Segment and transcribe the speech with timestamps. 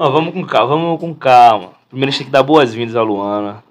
[0.00, 1.74] Não, vamos com calma, vamos com calma.
[1.90, 3.62] Primeiro a gente tem que dar boas-vindas à Luana.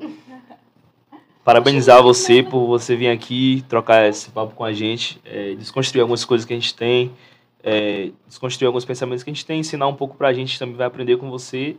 [1.44, 6.24] Parabenizar você por você vir aqui trocar esse papo com a gente, é, desconstruir algumas
[6.24, 7.12] coisas que a gente tem,
[7.64, 10.86] é, desconstruir alguns pensamentos que a gente tem, ensinar um pouco pra gente, também vai
[10.86, 11.76] aprender com você.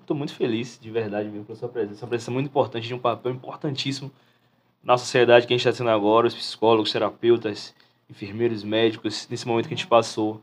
[0.00, 2.04] Estou muito feliz, de verdade, mesmo, pela sua presença.
[2.04, 4.10] Uma presença muito importante, de um papel importantíssimo
[4.82, 7.72] na sociedade que a gente está tendo agora, os psicólogos, terapeutas,
[8.10, 10.40] enfermeiros, médicos, nesse momento que a gente passou,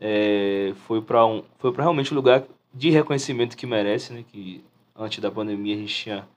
[0.00, 4.24] é, foi para um, foi para realmente um lugar de reconhecimento que merece, né?
[4.30, 4.64] Que
[4.96, 6.28] antes da pandemia a gente tinha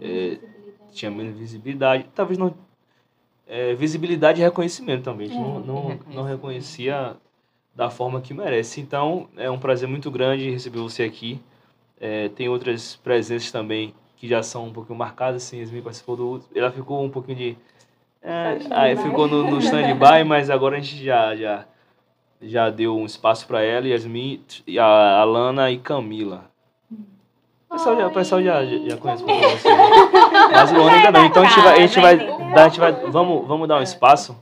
[0.00, 0.38] é,
[0.92, 2.54] tinha menos visibilidade, talvez não
[3.46, 7.16] é, visibilidade e reconhecimento também, a gente não, não, não reconhecia
[7.74, 8.80] da forma que merece.
[8.80, 11.40] Então é um prazer muito grande receber você aqui.
[12.00, 16.42] É, tem outras presenças também que já são um pouquinho marcadas, assim, Yasmin participou do
[16.54, 17.56] ela ficou um pouquinho de
[18.22, 21.66] é, aí ficou no, no stand-by, mas agora a gente já, já,
[22.42, 24.42] já deu um espaço para ela, Yasmin,
[24.78, 26.50] a Alana e Camila.
[27.68, 29.68] O pessoal já, o pessoal já, já conhece um pouco você.
[30.52, 31.24] Mas o Luana ainda não.
[31.24, 32.14] Então a gente vai, a gente vai,
[32.54, 34.36] a gente vai vamos, vamos dar um espaço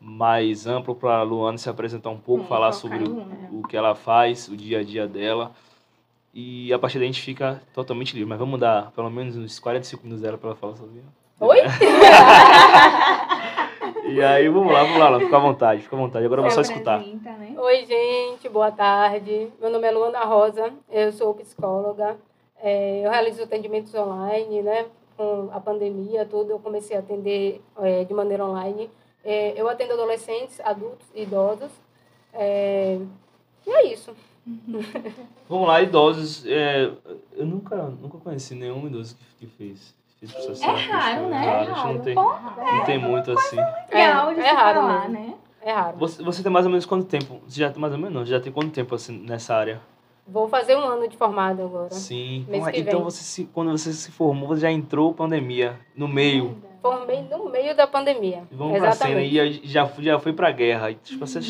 [0.00, 3.94] mais amplo para a Luana se apresentar um pouco, falar sobre o, o que ela
[3.94, 5.52] faz, o dia a dia dela.
[6.32, 8.28] E a partir daí a gente fica totalmente livre.
[8.28, 11.02] Mas vamos dar pelo menos uns 40 segundos dela para ela falar sobre
[11.40, 11.58] Oi?
[14.10, 16.24] e aí, vamos lá, vamos lá, fica à vontade, fica à vontade.
[16.24, 17.00] Agora eu vou só escutar.
[17.00, 17.54] Né?
[17.56, 19.48] Oi, gente, boa tarde.
[19.60, 22.16] Meu nome é Luana Rosa, eu sou psicóloga.
[22.60, 24.86] É, eu realizo atendimentos online, né?
[25.16, 28.90] Com a pandemia, tudo, eu comecei a atender é, de maneira online.
[29.24, 31.70] É, eu atendo adolescentes, adultos e idosos.
[32.32, 32.98] É,
[33.66, 34.12] e é isso.
[35.48, 36.44] Vamos lá, idosos.
[36.46, 36.90] É,
[37.36, 39.94] eu nunca, nunca conheci nenhum idoso que, que fez.
[40.26, 41.46] Fez é raro, né?
[41.46, 41.94] É raro.
[41.94, 43.58] Não tem, não tem muito assim.
[43.90, 44.10] É, é
[44.52, 45.34] raro, falar, né?
[45.62, 45.96] É raro.
[45.98, 47.40] Você, você tem mais ou menos quanto tempo?
[47.46, 48.24] Você já tem mais ou menos não?
[48.24, 49.80] Já tem quanto tempo assim nessa área?
[50.26, 51.90] Vou fazer um ano de formado agora.
[51.90, 52.46] Sim.
[52.74, 56.56] então você se, quando você se formou, você já entrou pandemia no meio.
[56.80, 58.44] Formei no meio da pandemia.
[58.50, 58.98] Vamos Exatamente.
[58.98, 60.94] pra cena e já, já foi pra guerra.
[60.94, 61.40] Tipo, você...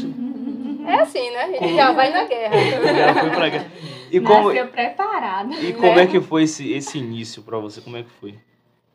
[0.87, 1.56] É assim, né?
[1.61, 2.56] Ele já vai na guerra.
[3.15, 3.67] já foi pra guerra.
[4.11, 5.53] E como, Nasceu preparado.
[5.55, 6.03] E como né?
[6.03, 7.81] é que foi esse, esse início pra você?
[7.81, 8.34] Como é que foi?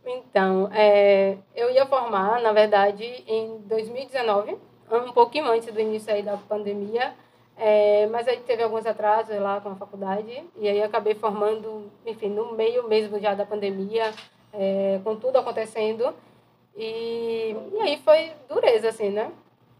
[0.06, 4.58] Então, é, eu ia formar, na verdade, em 2019,
[4.92, 7.14] um pouquinho antes do início aí da pandemia.
[7.58, 12.28] É, mas aí teve alguns atrasos lá com a faculdade e aí acabei formando, enfim,
[12.28, 14.12] no meio mesmo já da pandemia,
[14.54, 16.14] é, com tudo acontecendo.
[16.76, 19.32] E, e aí foi dureza, assim, né?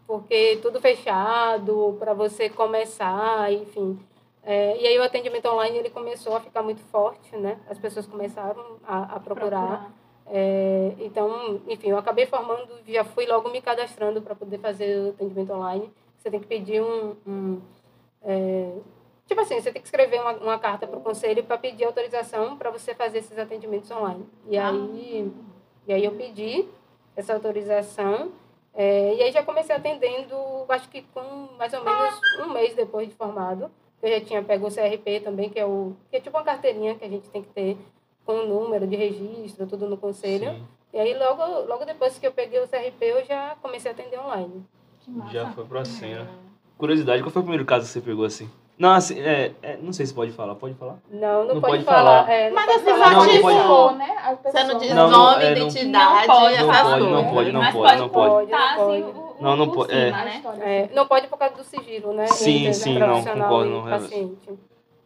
[0.06, 3.98] Porque tudo fechado, para você começar, enfim.
[4.42, 7.58] É, e aí o atendimento online ele começou a ficar muito forte, né?
[7.68, 9.60] As pessoas começaram a, a procurar.
[9.60, 10.05] procurar.
[10.28, 15.10] É, então, enfim, eu acabei formando, já fui logo me cadastrando para poder fazer o
[15.10, 15.90] atendimento online.
[16.18, 17.16] Você tem que pedir um.
[17.26, 17.60] um
[18.22, 18.72] é,
[19.26, 22.56] tipo assim, você tem que escrever uma, uma carta para o conselho para pedir autorização
[22.56, 24.26] para você fazer esses atendimentos online.
[24.48, 24.70] E ah.
[24.70, 25.32] aí,
[25.86, 26.66] e aí eu pedi
[27.14, 28.32] essa autorização.
[28.74, 30.36] É, e aí já comecei atendendo,
[30.68, 33.70] acho que com mais ou menos um mês depois de formado.
[34.02, 36.94] Eu já tinha pego o CRP também, que é, o, que é tipo uma carteirinha
[36.94, 37.78] que a gente tem que ter
[38.26, 40.50] com o número de registro, tudo no conselho.
[40.50, 40.62] Sim.
[40.92, 44.18] E aí logo, logo depois que eu peguei o CRP, eu já comecei a atender
[44.18, 44.66] online.
[45.30, 46.28] Já foi pra cena.
[46.76, 48.50] Curiosidade, qual foi o primeiro caso que você pegou assim?
[48.78, 50.54] Não, assim, é, é, não sei se pode falar.
[50.54, 50.98] Pode falar?
[51.10, 52.24] Não, não, não pode, pode, falar.
[52.24, 52.30] falar.
[52.30, 54.38] É, Mas você ativou, né?
[54.44, 57.96] Você não diz não, nome, é, identidade, não pode, não pode, não pode, não pode,
[57.96, 58.50] não pode.
[58.50, 59.26] Não pode.
[59.40, 59.94] Não, não pode.
[59.94, 60.12] É.
[60.60, 62.26] É, não pode por causa do sigilo, né?
[62.26, 63.70] Sim, sim, não, concordo.
[63.70, 64.50] Não, paciente.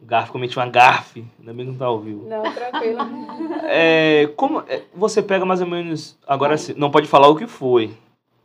[0.02, 2.26] Garfo, cometi uma garfe, ainda bem que não tá ao vivo.
[2.28, 2.98] Não, tranquilo.
[3.72, 7.96] É, como, é, você pega mais ou menos, agora não pode falar o que foi,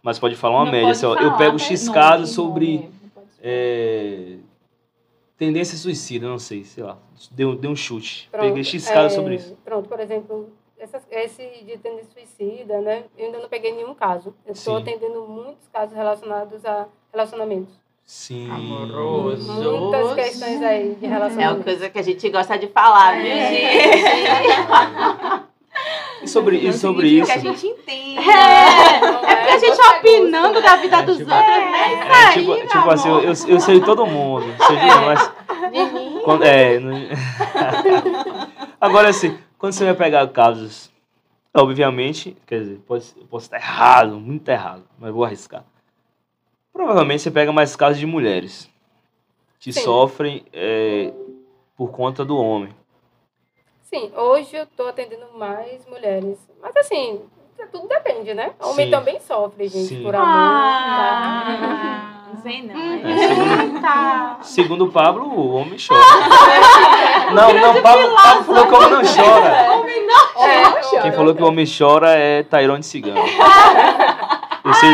[0.04, 0.92] mas pode falar uma não média.
[0.92, 2.88] Assim, eu pego X casos sobre
[3.42, 4.38] é,
[5.38, 6.98] tendência suicida, não sei, sei lá.
[7.32, 8.30] Deu, deu um chute.
[8.32, 9.58] Pronto, peguei X casos é, sobre isso.
[9.64, 13.06] Pronto, por exemplo, essa, esse de tendência suicida, né?
[13.18, 14.36] Eu ainda não peguei nenhum caso.
[14.46, 17.74] Eu estou atendendo muitos casos relacionados a relacionamentos.
[18.06, 18.52] Sim.
[18.52, 19.52] Amoroso.
[19.52, 21.42] Muitas questões aí de relacionamento.
[21.42, 23.50] É uma coisa que a gente gosta de falar, viu, é.
[23.50, 25.46] gente?
[26.22, 27.32] E sobre, e sobre isso.
[27.32, 28.18] Que a gente entende.
[28.18, 31.36] É, é porque a gente opinando da vida dos outros.
[31.36, 34.46] É, é, tipo, tipo assim, eu, eu sei todo mundo.
[34.58, 35.32] Você viu, mas.
[36.24, 36.80] Quando, é.
[38.80, 40.94] Agora, assim, quando você vai pegar casos.
[41.58, 45.64] Obviamente, quer dizer, pode, eu posso estar errado, muito errado, mas vou arriscar.
[46.76, 48.70] Provavelmente você pega mais casos de mulheres
[49.62, 49.80] que Sim.
[49.82, 51.10] sofrem é,
[51.78, 52.70] por conta do homem.
[53.84, 56.38] Sim, hoje eu estou atendendo mais mulheres.
[56.62, 57.22] Mas assim,
[57.72, 58.52] tudo depende, né?
[58.62, 58.92] Homem Sim.
[58.92, 60.04] também sofre, gente, Sim.
[60.04, 60.28] por amor.
[60.28, 61.46] Ah,
[62.26, 62.32] tá?
[62.34, 62.76] Não sei não.
[62.76, 64.38] É, segundo, Tá.
[64.42, 66.02] segundo o Pablo, o homem chora.
[67.34, 70.98] não, não, Pablo, Pablo falou que o homem não chora.
[70.98, 73.22] É, Quem falou que o homem chora é Tairone Cigano.
[74.66, 74.86] Esse,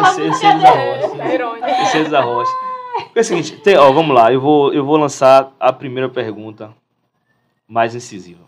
[0.00, 0.70] Esse, música é da.
[0.70, 1.66] Rocha.
[1.66, 1.82] é.
[1.82, 2.52] Esse é da Rocha.
[3.14, 6.74] É o seguinte, tem, ó, vamos lá, eu vou, eu vou lançar a primeira pergunta
[7.68, 8.42] mais incisiva.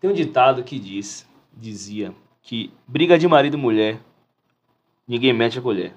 [0.00, 4.00] Tem um ditado que diz, dizia, que briga de marido e mulher,
[5.06, 5.94] ninguém mete a colher.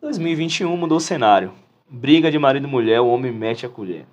[0.00, 1.52] 2021 mudou o cenário.
[1.88, 4.06] Briga de marido e mulher, o homem mete a colher.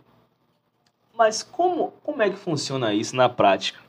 [1.16, 3.80] Mas como, como é que funciona isso na prática?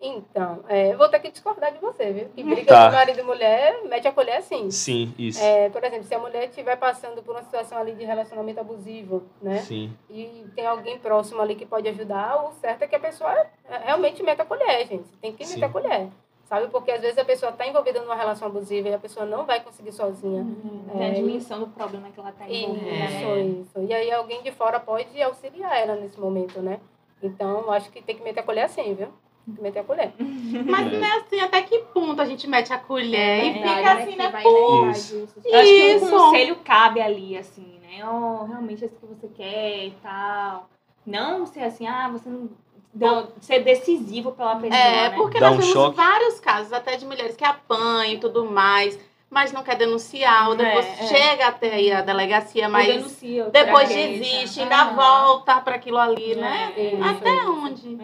[0.00, 2.28] Então, é, eu vou ter que discordar de você, viu?
[2.28, 2.86] Que briga Tá.
[2.88, 4.70] de marido e mulher mete a colher sim.
[4.70, 5.42] Sim, isso.
[5.42, 9.24] É, por exemplo, se a mulher estiver passando por uma situação ali de relacionamento abusivo,
[9.42, 9.58] né?
[9.58, 9.92] Sim.
[10.08, 13.32] E tem alguém próximo ali que pode ajudar, o certo é que a pessoa
[13.68, 15.08] é, realmente meta a colher, gente.
[15.20, 15.54] Tem que Sim.
[15.54, 16.08] meter a colher.
[16.44, 16.68] Sabe?
[16.68, 19.60] Porque às vezes a pessoa está envolvida numa relação abusiva e a pessoa não vai
[19.60, 20.46] conseguir sozinha.
[20.92, 22.86] Tem a É, dimensão do problema que ela tá envolvida.
[22.86, 23.40] Isso, né?
[23.42, 23.80] isso.
[23.86, 26.80] E aí alguém de fora pode auxiliar ela nesse momento, né?
[27.22, 29.08] Então, eu acho que tem que meter a colher assim, viu?
[29.48, 30.12] Tem que meter a colher.
[30.18, 33.94] Mas não é assim, até que ponto a gente mete a colher e É, fica
[33.94, 34.28] né, assim, né?
[34.28, 35.32] vai Pô, Isso.
[35.44, 38.04] Eu acho que um conselho cabe ali, assim, né?
[38.06, 40.68] Oh, realmente é isso que você quer e tal.
[41.06, 42.50] Não ser assim, ah, você não.
[42.94, 44.78] não ser decisivo pela pessoa.
[44.78, 45.16] É, né?
[45.16, 45.96] porque Dá nós um temos choque.
[45.96, 48.98] vários casos, até de mulheres que apanham e tudo mais,
[49.30, 51.06] mas não quer denunciar, ou depois É, é.
[51.06, 54.94] chega até aí a delegacia, mas denuncia, depois desiste, ainda Aham.
[54.96, 56.74] volta para aquilo ali, né?
[56.76, 57.98] É, Isso, Até onde?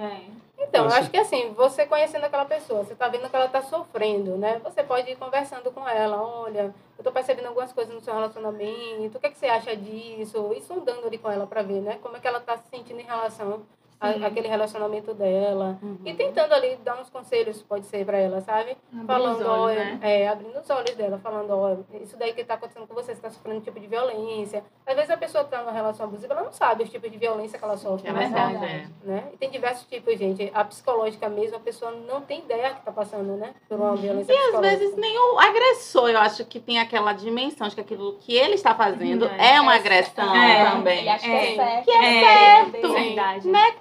[0.75, 3.62] Então, eu acho que assim, você conhecendo aquela pessoa, você tá vendo que ela tá
[3.62, 4.59] sofrendo, né?
[4.65, 9.17] Você pode ir conversando com ela, olha, eu tô percebendo algumas coisas no seu relacionamento,
[9.17, 10.53] o que, é que você acha disso?
[10.53, 12.00] E sondando ali com ela para ver, né?
[12.03, 13.62] Como é que ela tá se sentindo em relação
[14.05, 14.25] a- Sim.
[14.25, 15.79] àquele relacionamento dela.
[15.83, 15.99] Uhum.
[16.05, 18.77] E tentando ali dar uns conselhos, pode ser para ela, sabe?
[18.93, 19.99] Abrir falando, os olhos, olha, né?
[20.03, 23.12] é, abrindo os olhos dela, falando, olha, isso daí que está acontecendo com você, você
[23.12, 24.65] está sofrendo um tipo de violência.
[24.87, 27.59] Às vezes a pessoa está numa relação abusiva, ela não sabe os tipos de violência
[27.59, 28.09] que ela sofre.
[28.09, 28.19] É né?
[28.21, 28.87] verdade, é.
[29.05, 29.25] Né?
[29.33, 30.51] E tem diversos tipos, gente.
[30.55, 33.55] A psicológica mesmo, a pessoa não tem ideia que está passando, né?
[33.69, 37.69] Por uma violência E às vezes nem o agressor, eu acho que tem aquela dimensão
[37.69, 39.55] de que aquilo que ele está fazendo É.
[39.55, 40.71] é uma agressão É.
[40.71, 40.99] também.
[41.01, 41.53] Ele acha que É.
[41.53, 41.85] é certo.
[41.85, 42.87] Que é certo.
[42.89, 42.93] Sim.
[43.05, 43.49] Verdade.
[43.49, 43.75] Né?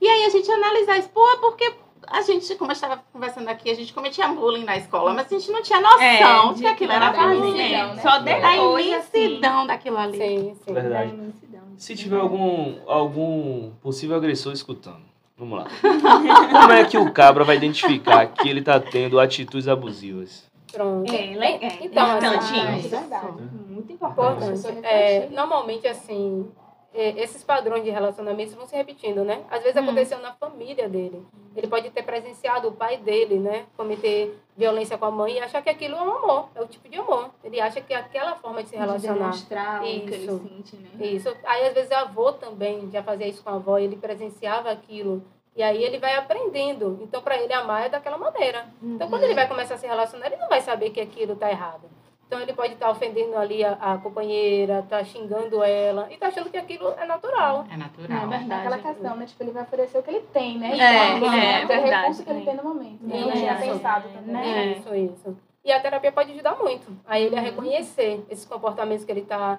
[0.00, 1.72] E aí a gente analisar isso, pô, é porque
[2.06, 5.38] a gente, como eu estava conversando aqui, a gente cometia bullying na escola, mas a
[5.38, 6.00] gente não tinha noção
[6.50, 7.50] É, de que aquilo era da bullying.
[7.50, 8.02] imensidão, né?
[8.02, 9.18] Só Da depois, assim.
[9.24, 10.18] imensidão daquilo ali.
[10.18, 10.72] Sim, sim.
[10.72, 11.08] Verdade.
[11.10, 11.62] Da imensidão.
[11.76, 15.02] Se tiver algum, algum possível agressor escutando,
[15.36, 15.66] vamos lá.
[16.60, 20.46] Como é que o cabra vai identificar que ele tá tendo atitudes abusivas?
[20.72, 21.12] Pronto.
[21.12, 23.26] É, é, Então, importante assim, é verdade.
[23.68, 24.68] Muito importante.
[24.82, 29.44] É, normalmente, assim, é, esses padrões de relacionamentos vão se repetindo, né?
[29.50, 29.84] Às vezes Hum.
[29.84, 31.24] aconteceu na família dele.
[31.54, 33.66] Ele pode ter presenciado o pai dele, né?
[33.76, 36.88] Cometer violência com a mãe e achar que aquilo é um amor, é o tipo
[36.88, 37.30] de amor.
[37.44, 39.18] Ele acha que é aquela forma de se De relacionar.
[39.18, 40.38] demonstrar o que ele Isso.
[40.48, 41.06] sente, né?
[41.06, 41.36] Isso.
[41.44, 45.22] Aí, às vezes, a avô também já fazia isso com a avó, ele presenciava aquilo.
[45.54, 46.98] E aí ele vai aprendendo.
[47.02, 48.66] Então, para ele, amar é daquela maneira.
[48.80, 51.50] Então, quando ele vai começar a se relacionar, ele não vai saber que aquilo tá
[51.50, 51.82] errado.
[52.28, 56.50] Então, ele pode estar ofendendo ali a, a companheira, tá xingando ela e tá achando
[56.50, 57.64] que aquilo é natural.
[57.72, 58.24] É natural.
[58.24, 58.66] É verdade.
[58.66, 59.24] Aquela questão, né?
[59.24, 60.78] Tipo, ele vai oferecer o que ele tem, né?
[60.78, 62.44] É, Então, é, o verdade, recurso que ele é.
[62.44, 63.02] tem no momento.
[63.02, 63.16] Né?
[63.16, 64.32] É, Ele tinha é, pensado é, também.
[64.34, 64.58] né?
[64.58, 64.72] É.
[64.72, 65.36] Isso, isso.
[65.64, 69.58] E a terapia pode ajudar muito a ele a reconhecer esses comportamentos que ele está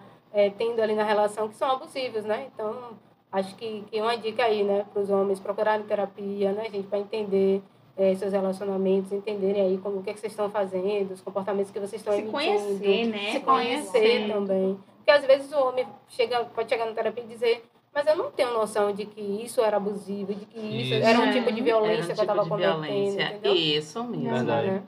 [0.60, 2.45] tendo ali na relação que são abusivos, né?
[2.54, 2.92] Então,
[3.31, 6.99] acho que, que uma dica aí, né, para os homens procurarem terapia, né, gente, para
[6.99, 7.64] entender
[7.99, 11.69] eh, seus relacionamentos, entenderem aí como o que, é que vocês estão fazendo, os comportamentos
[11.71, 12.31] que vocês estão Se emitindo.
[12.31, 13.31] conhecer, né?
[13.33, 14.79] Se conhecer também.
[14.97, 17.63] Porque às vezes o homem chega, pode chegar na terapia e dizer,
[17.94, 21.06] mas eu não tenho noção de que isso era abusivo, de que isso, Isso.
[21.06, 21.31] era um É.
[21.33, 23.23] tipo de violência um que eu tipo estava de cometendo, violência.
[23.23, 23.53] entendeu?
[23.56, 24.29] Isso mesmo.
[24.33, 24.68] Verdade.
[24.71, 24.83] Né?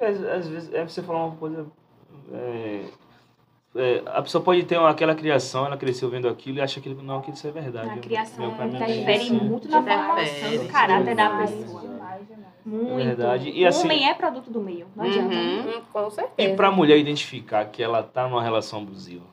[0.00, 1.66] Às, às vezes é você falar uma coisa.
[2.32, 2.80] é,
[3.76, 6.88] é, a pessoa pode ter uma- aquela criação, ela cresceu vendo aquilo e acha que
[6.88, 7.90] não, que isso é verdade.
[7.90, 10.06] A criação interfere disse, muito na Interfere.
[10.06, 11.93] formação do caráter da pessoa.
[12.64, 13.00] Muito.
[13.00, 13.50] É verdade.
[13.50, 14.86] E o assim- homem é produto do meio.
[14.96, 15.34] Não adianta.
[15.34, 15.60] Uhum.
[15.78, 16.50] Hum, Com certeza.
[16.52, 19.24] E pra mulher identificar que ela tá numa relação abusiva,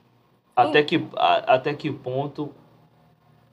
[0.56, 2.52] até que, a- até que ponto.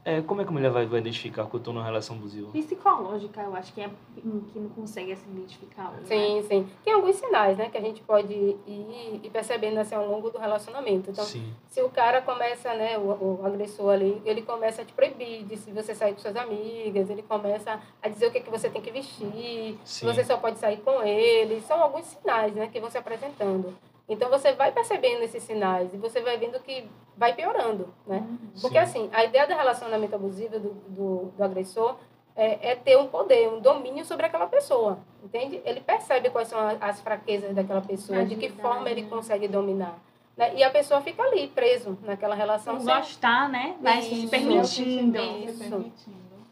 [0.09, 2.51] É, como é que a mulher vai, vai identificar que eu tô numa relação abusiva?
[2.51, 5.93] Psicológica, eu acho que é que não consegue assim, identificar.
[5.93, 6.01] né?
[6.07, 6.67] Sim, sim.
[6.83, 10.39] Tem alguns sinais, né, que a gente pode ir, ir percebendo assim, ao longo do
[10.39, 11.11] relacionamento.
[11.11, 11.53] Então, Sim.
[11.69, 15.59] se o cara começa, né, o, o agressor ali, ele começa a te proibir de
[15.59, 18.81] se você sair com suas amigas, ele começa a dizer o que, que você tem
[18.81, 20.07] que vestir, Sim.
[20.07, 21.61] você só pode sair com ele.
[21.61, 23.77] São alguns sinais, né, que vão se apresentando.
[24.09, 28.27] Então, você vai percebendo esses sinais e você vai vendo que vai piorando, né?
[28.61, 29.05] Porque, Sim.
[29.05, 31.97] assim, a ideia do relacionamento abusivo do, do, do agressor
[32.35, 35.61] é, é ter um poder, um domínio sobre aquela pessoa, entende?
[35.65, 39.09] Ele percebe quais são as fraquezas daquas pessoa, de que forma ele né?
[39.11, 39.99] consegue dominar.
[40.37, 40.55] Né?
[40.55, 42.79] E a pessoa fica ali, preso naquela relação.
[42.81, 43.77] Sem- gostar, né?
[43.83, 44.31] Vai se Isso.
[44.31, 45.19] permitindo.
[45.19, 45.93] Isso.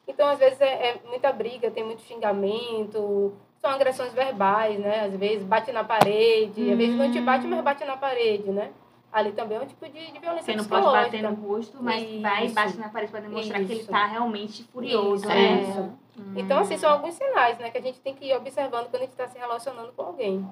[0.09, 5.05] Então, às vezes, é, é muita briga, tem muito xingamento, são agressões verbais, né?
[5.07, 8.71] Às vezes bate na parede, às vezes não te bate, mas bate na parede, né?
[9.13, 12.03] Ali também é um tipo de, de violência Você não pode bater no rosto, mas
[12.21, 12.55] vai e Isso.
[12.55, 13.91] bate na parede pra demonstrar que ele Isso.
[13.91, 15.63] tá realmente furioso, Isso, né?
[15.63, 15.91] isso.
[16.35, 17.71] Então, assim, são alguns sinais, né?
[17.71, 20.47] Que a gente tem que ir observando quando a gente está se relacionando com alguém.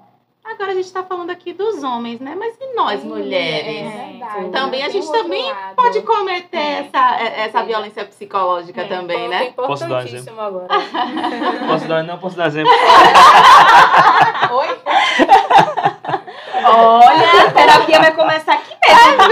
[0.44, 2.34] Agora a gente tá falando aqui dos homens, né?
[2.38, 3.86] Mas e nós, mulheres?
[3.86, 4.50] É verdade.
[4.50, 5.74] Também a gente também lado.
[5.74, 6.78] Pode cometer É.
[6.80, 8.88] essa, essa violência psicológica É.
[8.88, 9.52] também, né?
[9.52, 10.68] Posso dar importantíssimo agora.
[11.66, 12.70] Posso dar, não posso dar exemplo.
[14.52, 14.78] Oi?
[16.66, 19.22] Olha, a terapia vai começar aqui mesmo.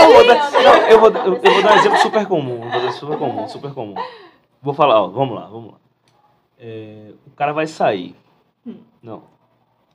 [0.00, 2.60] Eu vou, dar, não, eu, vou, eu, vou dar um exemplo super comum.
[2.68, 3.94] Vou dar super comum, super comum.
[4.60, 5.78] Vou falar, ó, vamos lá, vamos lá.
[6.58, 8.16] É, o cara vai sair.
[9.02, 9.37] Não.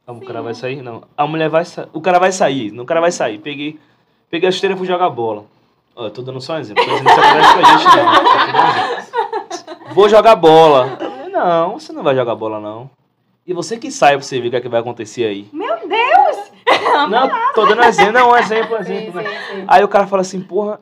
[0.05, 0.81] O cara vai sair?
[0.81, 1.03] Não.
[1.17, 1.87] A mulher vai sair.
[1.93, 2.71] O cara vai sair.
[2.71, 3.37] Não, o cara vai sair.
[3.39, 3.79] Peguei,
[4.29, 5.45] peguei a chuteira e fui jogar bola.
[5.95, 6.83] Ó, eu tô dando só um exemplo.
[6.83, 8.13] Que isso acontece com a gente, não.
[9.47, 9.93] Exemplo.
[9.93, 10.97] Vou jogar bola.
[11.31, 12.89] Não, você não vai jogar bola, não.
[13.45, 15.47] E você que sai pra você ver o que, é que vai acontecer aí.
[15.51, 16.53] Meu Deus!
[17.09, 18.13] Não, tô dando um exemplo.
[18.13, 19.21] Não, um exemplo, um Sim, exemplo.
[19.21, 19.29] né?
[19.29, 19.63] sim, sim.
[19.67, 20.79] Aí o cara fala assim, porra,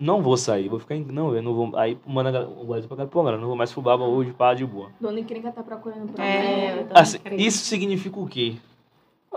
[0.00, 1.04] não vou sair, vou ficar em.
[1.04, 1.76] Não, eu não vou.
[1.76, 4.64] Aí manda o guarda pra pô, galera, não vou mais pro baba hoje, pá, de
[4.64, 4.88] boa.
[4.98, 6.80] Dona Encrenca tá procurando É, problema.
[6.80, 8.54] eu tô- Assim, isso significa o quê?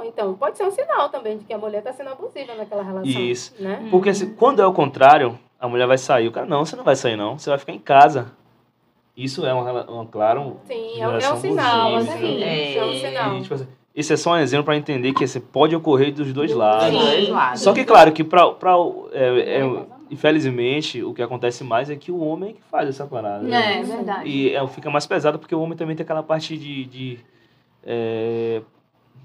[0.05, 3.03] Então, pode ser um sinal também de que a mulher está sendo abusiva naquela relação.
[3.21, 3.53] Isso.
[3.59, 3.87] Né?
[3.91, 6.27] Porque assim, quando é o contrário, a mulher vai sair.
[6.27, 7.37] O cara, não, você não vai sair, não.
[7.37, 8.31] Você vai ficar em casa.
[9.15, 10.57] Isso é uma, uma claro.
[10.65, 12.13] Sim, é, um- é um sinal, abusiva.
[12.15, 12.43] assim.
[12.43, 12.77] É.
[12.77, 13.37] É um sinal.
[13.37, 16.33] E, tipo assim, isso é só um exemplo pra entender que assim, pode ocorrer dos
[16.33, 16.89] dois lados.
[16.91, 17.61] Dos dois lados.
[17.61, 18.51] Só que, claro, que pra.
[18.51, 18.73] pra
[19.11, 23.05] é, é, infelizmente, o que acontece mais é que o homem é que faz essa
[23.05, 23.43] parada.
[23.43, 23.79] né?
[23.79, 24.29] É, verdade.
[24.29, 26.85] E é, fica mais pesado porque o homem também tem aquela parte de.
[26.85, 27.19] de
[27.83, 28.61] é,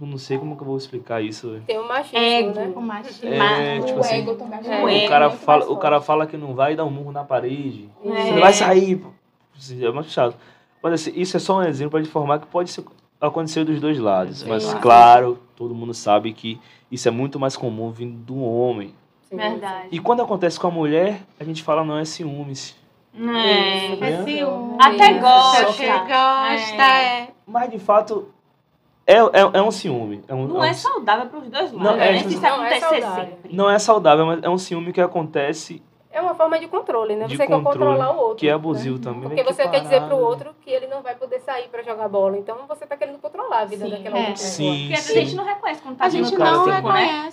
[0.01, 1.61] eu não sei como que eu vou explicar isso.
[1.67, 2.55] Tem o machismo, Ego.
[2.55, 2.73] né?
[2.77, 3.29] O machismo.
[3.29, 4.61] É, o tipo assim, ego também.
[4.65, 6.85] é, o o, ego cara é fala, mais o cara fala que não vai dar
[6.85, 7.89] um murro na parede.
[8.05, 8.09] É.
[8.09, 9.05] Você não vai sair.
[9.81, 10.37] É muito chato.
[10.83, 12.85] Mas assim, isso é só um exemplo para informar que pode ser,
[13.21, 14.45] acontecer dos dois lados.
[14.45, 18.95] Mas, claro, todo mundo sabe que isso é muito mais comum vindo do homem.
[19.29, 19.89] Sim, Verdade.
[19.91, 22.77] E quando acontece com a mulher, a gente fala não é ciúmes.
[23.15, 23.87] É.
[23.95, 24.05] Isso.
[24.05, 24.77] É ciúme.
[24.81, 25.67] Até gosta.
[25.67, 27.29] Você gosta, é.
[27.47, 28.29] Mas de fato,
[29.07, 30.23] é, é, é um ciúme.
[30.29, 32.19] É um, Não é é um- saudável pros dois lados, Não, é, né?
[32.19, 33.25] tipo isso não é acontecer saudável.
[33.25, 33.55] sempre.
[33.57, 37.27] não é saudável, mas é um ciúme que acontece É uma forma de controle, né?
[37.27, 38.37] de Você quer controle, controlar o outro.
[38.37, 39.23] que é abusivo também.
[39.29, 40.15] Porque Que você quer dizer parada.
[40.15, 42.37] pro outro que ele não vai poder sair pra jogar bola.
[42.39, 43.91] Então você tá querendo controlar a vida Sim.
[43.91, 44.21] daquela É.
[44.21, 44.51] outra pessoa.
[44.51, 45.13] Sim, Porque sim.
[45.19, 47.33] a gente não reconhece quando tá A gente não tóxico, né?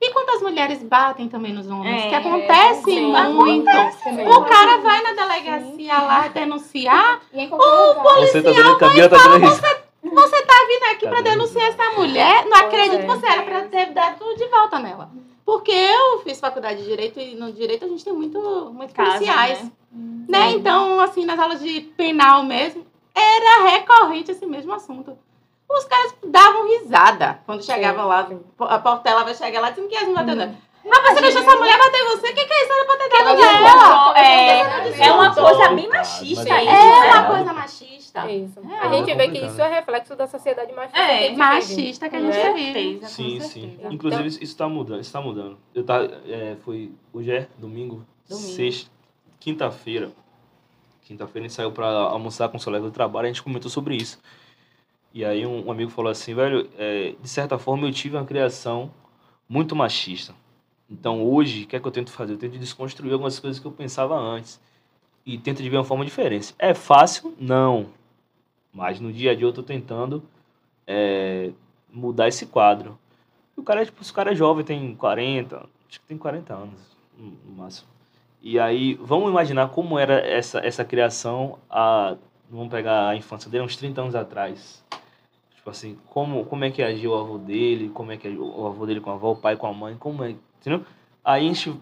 [0.00, 2.06] E quantas mulheres batem também nos homens?
[2.06, 3.12] É, que acontece sim.
[3.32, 3.70] muito.
[4.02, 4.26] Também.
[4.26, 7.20] O cara vai na delegacia lá denunciar.
[7.32, 8.26] E em qualquer lugar.
[8.26, 9.90] Você tá Camila tá dando risada.
[10.02, 11.30] Você tá vindo aqui pra Cadê?
[11.30, 12.44] denunciar essa mulher?
[12.46, 13.02] Não Pois acredito é.
[13.02, 15.10] que você era pra ter dado tudo de volta nela.
[15.44, 18.38] Porque eu fiz faculdade de Direito e no Direito a gente tem muito,
[18.72, 19.62] muito policiais.
[19.62, 19.70] né?
[20.28, 20.52] Né?
[20.52, 25.18] Então, assim, nas aulas de penal mesmo, era recorrente esse mesmo assunto.
[25.70, 28.28] Os caras davam risada quando chegavam lá.
[28.60, 30.54] A Portela vai chegar lá dizendo que eles não bateu nela.
[30.82, 32.30] Rapaz, você deixou essa mulher bater em você?
[32.30, 32.72] O que, que é isso?
[32.72, 34.18] Era pra ter dado nela.
[34.18, 37.12] É, é uma coisa bem machista mas isso, É né?
[37.14, 38.30] uma coisa machista.
[38.32, 38.60] Isso.
[38.68, 40.98] É, a gente é vê que isso é reflexo da sociedade machista.
[40.98, 41.36] É, que a gente vive.
[41.38, 42.52] Machista que a gente É.
[42.52, 43.06] vive.
[43.06, 43.44] Sim, certeza.
[43.52, 43.76] sim.
[43.78, 45.00] Então- Inclusive, isso isso tá mudando.
[45.00, 45.58] Isso tá mudando.
[45.74, 48.48] Eu tá, é, foi hoje é domingo, Domingo.
[48.48, 48.90] sexta,
[49.38, 50.10] quinta-feira.
[51.02, 53.96] Quinta-feira a gente saiu pra almoçar com os colegas do trabalho, a gente comentou sobre
[53.96, 54.18] isso.
[55.12, 58.24] E aí um, um amigo falou assim, velho, é, de certa forma eu tive uma
[58.24, 58.90] criação
[59.48, 60.34] muito machista.
[60.88, 62.34] Então hoje, o que é que eu tento fazer?
[62.34, 64.60] Eu tento desconstruir algumas coisas que eu pensava antes.
[65.24, 66.54] E tento de ver uma forma diferente.
[66.58, 67.34] É fácil?
[67.38, 67.88] Não.
[68.72, 70.22] Mas no dia a dia eu tô tentando
[70.86, 71.50] é,
[71.92, 72.98] mudar esse quadro.
[73.56, 75.56] E o cara, é, tipo, esse cara é jovem, tem 40,
[75.88, 76.80] acho que tem 40 anos,
[77.16, 77.88] no no máximo.
[78.42, 82.16] E aí, vamos imaginar como era essa, essa criação, a,
[82.48, 84.82] vamos pegar a infância dele, uns 30 anos atrás.
[85.70, 88.66] Tipo assim, como, como é que agiu o avô dele, como é que agiu o
[88.66, 90.84] avô dele com a avó, o pai com a mãe, como é, entendeu?
[91.24, 91.72] Aí a gente,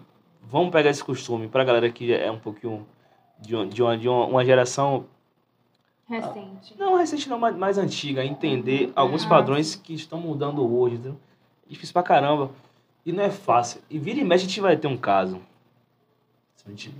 [0.43, 2.85] vamos pegar esse costume pra galera que é um pouquinho
[3.39, 5.05] de, uma- de, uma, de uma, uma geração
[6.07, 6.75] Recente.
[6.77, 11.17] não, recente não, mais, mais antiga, entender alguns Ah, padrões que estão mudando hoje, entendeu?
[11.67, 12.51] Difícil pra caramba.
[13.05, 13.81] E não é fácil.
[13.89, 15.39] E vira e mexe a gente vai ter um caso.
[16.55, 16.91] Se a gente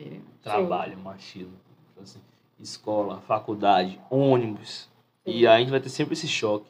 [0.41, 1.53] trabalha, machismo,
[2.01, 2.19] assim,
[2.60, 4.88] escola, faculdade, ônibus.
[5.25, 6.65] E aí a gente vai ter sempre esse choque.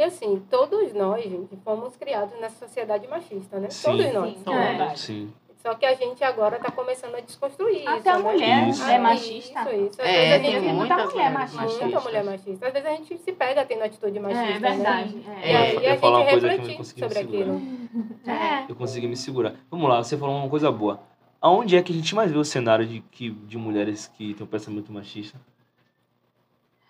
[0.00, 3.68] E assim, todos nós, gente, fomos criados nessa sociedade machista, né?
[3.68, 3.90] Sim.
[3.90, 4.32] Todos nós.
[4.38, 4.50] Sim.
[4.54, 4.96] É.
[4.96, 5.32] Sim.
[5.58, 8.08] Só que a gente agora está começando a desconstruir Até isso.
[8.08, 8.22] a né?
[8.32, 8.82] mulher Isso.
[8.82, 9.60] é machista.
[9.60, 10.00] Isso, isso.
[10.00, 11.84] Às É, vezes a tem gente muita muitas mulher mulheres machista.
[11.84, 12.66] muita mulher machista.
[12.66, 14.42] Às vezes a gente se pega tendo atitude machista.
[14.42, 15.14] É verdade.
[15.16, 15.40] Né?
[15.42, 15.46] é.
[15.46, 17.18] E É, aí eu a gente falar uma coisa que eu não refletir consegui sobre
[17.18, 17.60] aquilo.
[18.26, 18.70] É.
[18.70, 19.54] Eu consegui me segurar.
[19.70, 20.98] Vamos lá, você falou uma coisa boa.
[21.42, 24.46] Aonde é que a gente mais vê o cenário de, que, de mulheres que têm
[24.46, 25.38] um pensamento machista?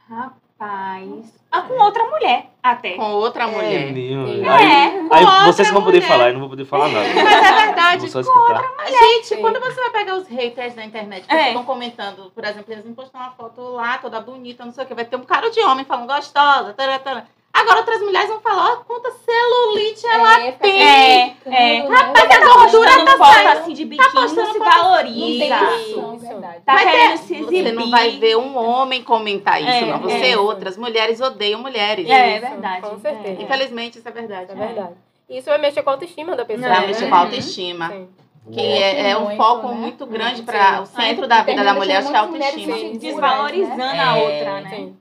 [0.09, 0.50] Rapaz.
[0.63, 2.91] Ah, com outra mulher, até.
[2.95, 3.91] Com outra mulher.
[3.93, 4.27] mesmo.
[4.29, 4.47] Sim.
[4.47, 6.09] Aí, É, aí outra vocês vão poder mulher.
[6.09, 7.09] falar, eu não vou poder falar nada.
[7.15, 8.01] Mas é verdade.
[8.01, 8.63] Vou só escutar.
[8.87, 9.41] Gente, Sim.
[9.41, 11.45] quando você vai pegar os haters da internet que É.
[11.47, 14.87] ficam comentando, por exemplo, eles vão postar uma foto lá, toda bonita, não sei o
[14.87, 17.25] que, vai ter um cara de homem falando gostosa, tará, tará.
[17.61, 20.83] Agora outras mulheres vão falar, ó, quanta celulite ela é, tem.
[20.83, 21.87] É, é.
[21.89, 23.49] Rapaz, a Tá gordura tá saindo.
[23.49, 25.45] assim de biquíni, postando não se valoriza.
[25.77, 26.17] Isso.
[26.19, 26.61] verdade.
[26.65, 27.73] Tá Mas querendo é, se Você exibir.
[27.73, 29.99] não vai ver um homem comentar isso, É, não.
[30.01, 30.39] Você é.
[30.39, 30.77] outras.
[30.77, 32.09] Mulheres odeiam mulheres.
[32.09, 32.81] É, Isso, verdade.
[32.83, 33.43] com certeza.
[33.43, 34.51] Infelizmente, isso é verdade.
[34.53, 34.95] É verdade.
[35.29, 36.67] Isso vai mexer com a autoestima da pessoa.
[36.67, 36.87] Não, Pra né?
[36.89, 37.89] mexer com a autoestima.
[37.91, 38.09] Sim.
[38.53, 39.75] Que é, é um Muito, foco né?
[39.75, 42.77] muito grande para o centro da vida da mulher, acho que é a autoestima.
[42.99, 44.71] Desvalorizando a É, outra, né?
[44.71, 44.97] Sim.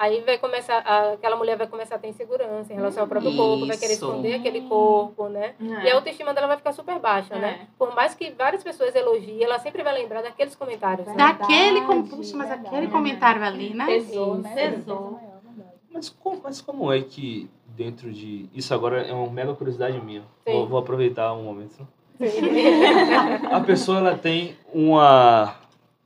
[0.00, 3.36] Aí vai começar, a- aquela mulher vai começar a ter insegurança em relação ao próprio
[3.36, 4.06] corpo, vai querer Isso.
[4.06, 5.54] esconder aquele corpo, né?
[5.60, 5.84] É.
[5.84, 7.60] E a autoestima dela vai ficar super baixa, né?
[7.64, 7.66] É.
[7.78, 11.06] Por mais que várias pessoas elogiem, ela sempre vai lembrar daqueles comentários.
[11.06, 11.14] né?
[11.14, 11.92] Daquele, com...
[12.00, 12.74] Verdade, Puxa, mas verdade.
[12.74, 13.84] aquele comentário ali, né?
[13.84, 14.70] Pesou, né?
[14.70, 15.20] Pesou.
[15.44, 15.74] Verdade.
[15.92, 18.48] Mas como, mas como é que dentro de.
[18.54, 20.22] Isso agora é uma mega curiosidade minha.
[20.46, 21.86] Vou, vou aproveitar um momento.
[22.18, 22.26] Sim.
[23.52, 25.56] A pessoa ela tem uma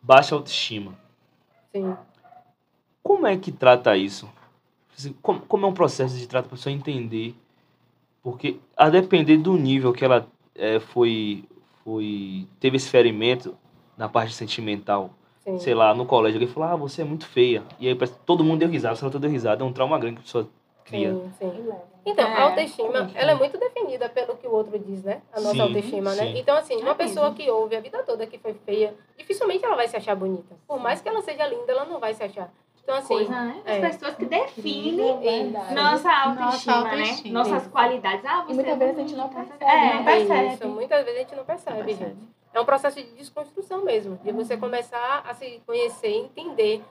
[0.03, 0.95] baixa autoestima.
[1.71, 1.97] Sim.
[3.05, 4.29] Como é que trata isso?
[4.97, 7.35] Assim, Como, como é um processo de trato para a pessoa entender?
[8.23, 11.45] Porque a depender do nível que ela eh, foi,
[11.85, 13.55] foi teve esse ferimento
[13.99, 15.59] na parte sentimental, Sim.
[15.59, 17.63] sei lá, no colégio, alguém falou, ah, você é muito feia.
[17.79, 17.95] E aí
[18.25, 20.49] todo mundo deu risada, você não deu risada, é um trauma grande que a pessoa
[20.87, 21.13] cria.
[21.13, 21.73] Sim, sim.
[22.07, 23.37] Então, É, a autoestima, que ela é é?
[23.37, 25.21] muito definida pelo que o outro diz, né?
[25.33, 26.33] A nossa Sim, autoestima, né?
[26.33, 26.39] sim.
[26.39, 27.37] Então, assim, uma É pessoa mesmo.
[27.45, 30.55] que ouve a vida toda que foi feia, dificilmente ela vai se achar bonita.
[30.67, 32.53] Por mais que ela seja linda, ela não vai se achar.
[32.85, 33.63] Então, assim, Coisa, né?
[33.65, 33.81] As é.
[33.81, 35.75] pessoas que definem Verdade.
[35.75, 37.01] nossa autoestima, Nossa né?
[37.01, 37.39] autoestima.
[37.43, 38.25] Nossas qualidades.
[38.27, 39.65] Ah, você muitas é vezes a gente não percebe.
[39.65, 40.55] É, não percebe.
[40.55, 42.11] Isso, muitas vezes a gente não percebe, Não percebe.
[42.11, 42.29] gente.
[42.53, 46.85] É um processo de desconstrução mesmo, de você começar a se conhecer, entender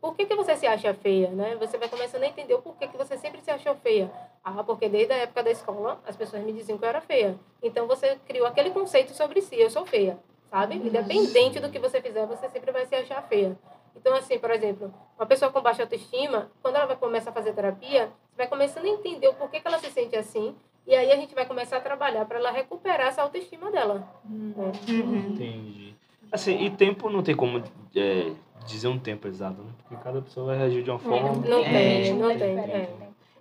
[0.00, 1.56] por que, que você se acha feia, né?
[1.60, 4.10] Você vai começando a entender o porquê que você sempre se achou feia.
[4.42, 7.38] Ah, porque desde a época da escola as pessoas me diziam que eu era feia.
[7.62, 10.18] Então você criou aquele conceito sobre si, eu sou feia,
[10.50, 10.74] sabe?
[10.76, 13.56] Independente do que você fizer, você sempre vai se achar feia.
[14.00, 17.52] Então, assim, por exemplo, uma pessoa com baixa autoestima, quando ela vai começar a fazer
[17.52, 20.54] terapia, você vai começando a entender o porquê que ela se sente assim,
[20.86, 24.08] e aí a gente vai começar a trabalhar para ela recuperar essa autoestima dela.
[24.24, 24.72] né?
[24.88, 25.16] Uhum.
[25.32, 25.94] Entendi.
[26.30, 27.62] Assim, e tempo não tem como
[27.96, 28.32] é,
[28.66, 29.70] dizer um tempo exato, né?
[29.88, 31.32] Porque cada pessoa vai reagir de uma forma.
[31.46, 32.54] Não É, tem, não é tem.
[32.56, 32.90] diferente,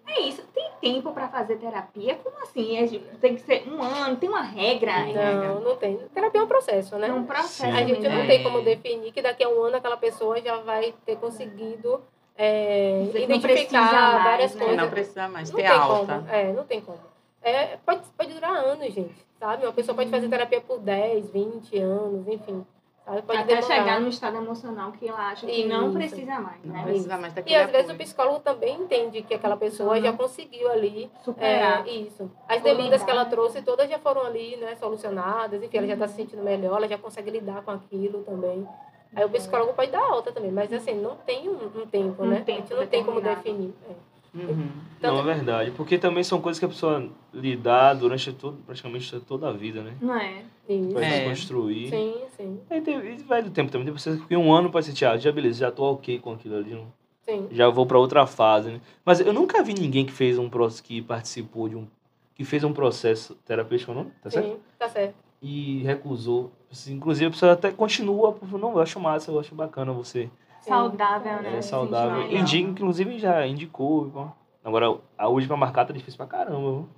[0.07, 0.13] é.
[0.13, 0.41] É isso.
[0.53, 2.15] Tem tempo pra fazer terapia?
[2.23, 2.77] Como assim?
[2.77, 4.15] É, tipo, tem que ser um ano?
[4.17, 4.93] Tem uma regra?
[5.05, 5.97] Não, não tem.
[6.13, 7.07] Terapia é um processo, né?
[7.09, 7.71] É um processo.
[7.71, 7.71] Sim.
[7.71, 8.27] A gente não É.
[8.27, 12.01] tem como definir que daqui a um ano aquela pessoa já vai ter conseguido
[12.37, 14.59] é, Não identificar mais, várias né?
[14.65, 14.77] coisas.
[14.83, 16.13] Não precisa mais Não ter tem alta.
[16.15, 16.29] como.
[16.29, 16.99] É, não tem como.
[17.41, 19.63] É, pode, pode durar anos, gente, sabe?
[19.65, 22.65] Uma pessoa pode fazer terapia por 10, 20 anos, enfim.
[23.07, 23.21] Sabe?
[23.21, 23.75] Pode Até demorar.
[23.75, 26.83] chegar no estado emocional que ela acha que não precisa mais, Não né?
[26.83, 27.99] precisa mais E daquele às vezes o apoio.
[28.05, 30.01] psicólogo também entende que aquela pessoa Uhum.
[30.01, 31.87] já conseguiu ali Superar.
[31.87, 32.29] É, isso.
[32.49, 35.63] As Ou demandas lidar, que ela trouxe, todas já foram ali, né, solucionadas.
[35.63, 36.11] Enfim, ela já está Uhum.
[36.11, 38.67] se sentindo melhor, ela já consegue lidar com aquilo também.
[39.15, 39.29] Aí Uhum.
[39.29, 42.41] o psicólogo pode dar alta também, mas assim, não tem um, um tempo, Um né?
[42.41, 43.73] tempo a gente não tem como definir.
[43.89, 43.93] é.
[44.33, 44.69] Uhum.
[45.01, 45.71] Não, é verdade.
[45.71, 49.95] Porque também são coisas que a pessoa lidar durante todo, praticamente toda a vida, né?
[50.01, 50.43] Não é?
[50.67, 50.91] Isso.
[50.91, 51.09] Vai É.
[51.11, 51.89] se construir.
[51.89, 53.85] Sim, sim, Aí tem, e vai do tempo também.
[53.85, 56.55] Depois você fica um ano pra sentir, ah, já beleza, já tô ok com aquilo
[56.57, 56.71] ali.
[56.71, 56.91] não-
[57.23, 57.47] sim.
[57.51, 58.81] Já vou pra outra fase, né?
[59.05, 61.87] Mas eu nunca vi ninguém que fez um processo, que participou de um.
[62.35, 64.11] que fez um processo terapêutico, não?
[64.21, 64.45] Tá certo?
[64.45, 65.15] Sim, tá certo.
[65.41, 66.51] E recusou.
[66.87, 70.29] Inclusive a pessoa até continua, não, eu acho massa, eu acho bacana você.
[70.67, 70.73] Sim.
[70.73, 71.57] Saudável, né?
[71.57, 72.15] É Se saudável.
[72.17, 72.41] sentir melhor.
[72.41, 74.31] Indica, inclusive já indicou.
[74.63, 76.59] Agora, a última marcar tá difícil pra caramba.
[76.59, 76.89] viu?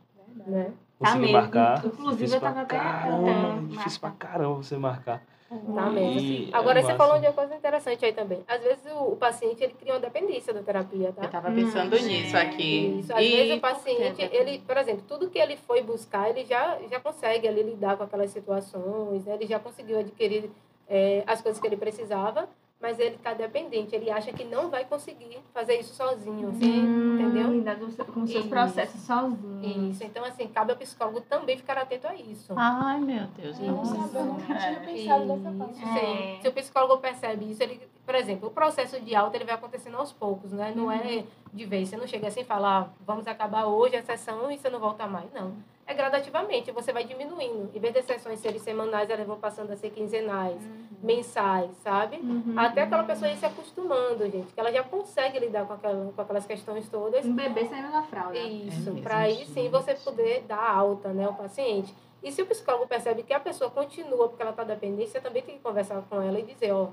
[0.47, 0.65] Né?
[0.65, 1.37] Tá Conseguir mesmo.
[1.37, 1.85] marcar.
[1.85, 5.21] Inclusive, eu tava até caramba, Difícil pra caramba você marcar.
[5.49, 6.19] Tá mesmo.
[6.19, 6.97] E Agora, é você massa.
[6.97, 8.43] falou de uma coisa interessante aí também.
[8.47, 11.23] Às vezes o, o paciente ele cria uma dependência da terapia, tá?
[11.23, 12.41] Eu tava pensando Hum, nisso é.
[12.41, 12.99] aqui.
[12.99, 13.13] Isso.
[13.13, 16.77] Às E vezes o paciente, ele, por exemplo, tudo que ele foi buscar, ele já,
[16.89, 19.33] já consegue ali lidar com aquelas situações, né?
[19.35, 20.51] ele já conseguiu adquirir
[20.87, 22.47] é, as coisas que ele precisava,
[22.81, 23.93] mas ele está dependente.
[23.95, 27.51] Ele acha que não vai conseguir fazer isso sozinho, assim, Hum, entendeu?
[27.51, 27.89] Lidar com,
[28.25, 28.49] seus Isso.
[28.49, 29.91] processos sozinho.
[29.91, 30.03] Isso.
[30.03, 32.53] Então, assim, cabe ao psicólogo também ficar atento a isso.
[32.55, 33.59] Ai, meu Deus.
[33.59, 34.75] Eu não sabia, não tinha É.
[34.79, 35.69] pensado.
[35.71, 35.99] Isso, sim.
[35.99, 36.39] É.
[36.41, 39.95] Se o psicólogo percebe isso, ele, por exemplo, o processo de alta ele vai acontecendo
[39.95, 40.73] aos poucos, né?
[40.75, 41.89] Não é de vez.
[41.89, 44.79] Você não chega assim e fala, ah, vamos acabar hoje a sessão e você não
[44.79, 45.31] volta mais.
[45.31, 45.53] Não.
[45.85, 47.69] É gradativamente, você vai diminuindo.
[47.71, 50.59] Em vez das sessões serem semanais, elas vão passando a ser quinzenais,
[51.03, 52.17] mensais, sabe?
[52.17, 52.55] Uhum.
[52.57, 56.19] Até aquela pessoa ir se acostumando, gente, que ela já consegue lidar com, aquela, com
[56.23, 57.23] aquelas questões todas.
[57.23, 58.39] Um bebê saindo da fralda.
[58.39, 61.93] Isso, mesmo, para aí sim você poder dar alta, né, ao paciente.
[62.23, 65.43] E se o psicólogo percebe que a pessoa continua porque ela está dependente, você também
[65.43, 66.89] tem que conversar com ela e dizer, ó,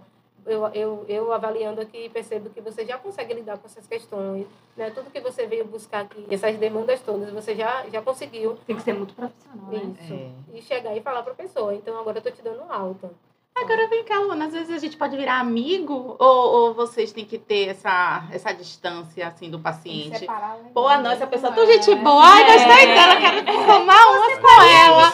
[0.47, 4.91] eu, eu, eu avaliando aqui percebo que você já consegue lidar com essas questões, né?
[4.91, 8.83] Tudo que você veio buscar aqui, essas demandas todas, você já, já conseguiu Tem que
[8.83, 9.95] ser muito profissional, né?
[10.01, 10.15] isso.
[10.15, 10.57] É.
[10.57, 13.11] E chegar e falar para a pessoa, então agora eu tô te dando alta.
[13.59, 17.25] Agora vem cá, Luana, às vezes a gente pode virar amigo ou, ou vocês têm
[17.25, 20.19] que ter essa, essa distância assim do paciente?
[20.19, 20.59] Separar?
[20.75, 21.67] Boa noite, essa pessoa tão É.
[21.67, 22.23] gente boa.
[22.23, 25.13] Ai, gostei dela, quero tomar umas com ela.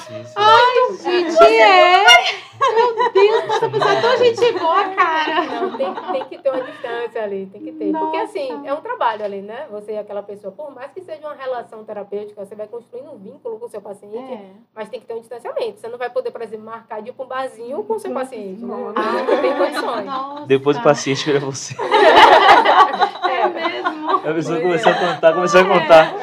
[1.03, 2.43] Gente, é.
[2.63, 5.45] Meu Deus, essa pessoa tão gente boa, cara.
[5.47, 7.93] Não, tem, tem que ter uma distância ali, tem que ter.
[7.93, 8.23] Porque Nossa.
[8.23, 9.67] assim, é um trabalho ali, né?
[9.71, 13.19] Você e aquela pessoa, por mais que seja uma relação terapêutica, você vai construindo um
[13.19, 14.51] vínculo com o seu paciente, É.
[14.75, 15.81] mas tem que ter um distanciamento.
[15.81, 18.13] Você não vai poder, por exemplo, marcar de ir para um barzinho com o seu
[18.13, 18.32] paciente.
[18.33, 18.57] Né?
[18.59, 18.93] Não.
[18.93, 20.07] Não tem condições.
[20.07, 20.47] Nossa.
[20.47, 21.77] Depois o paciente vira você.
[21.81, 24.11] É mesmo.
[24.11, 26.15] A pessoa começou a contar, começou a contar.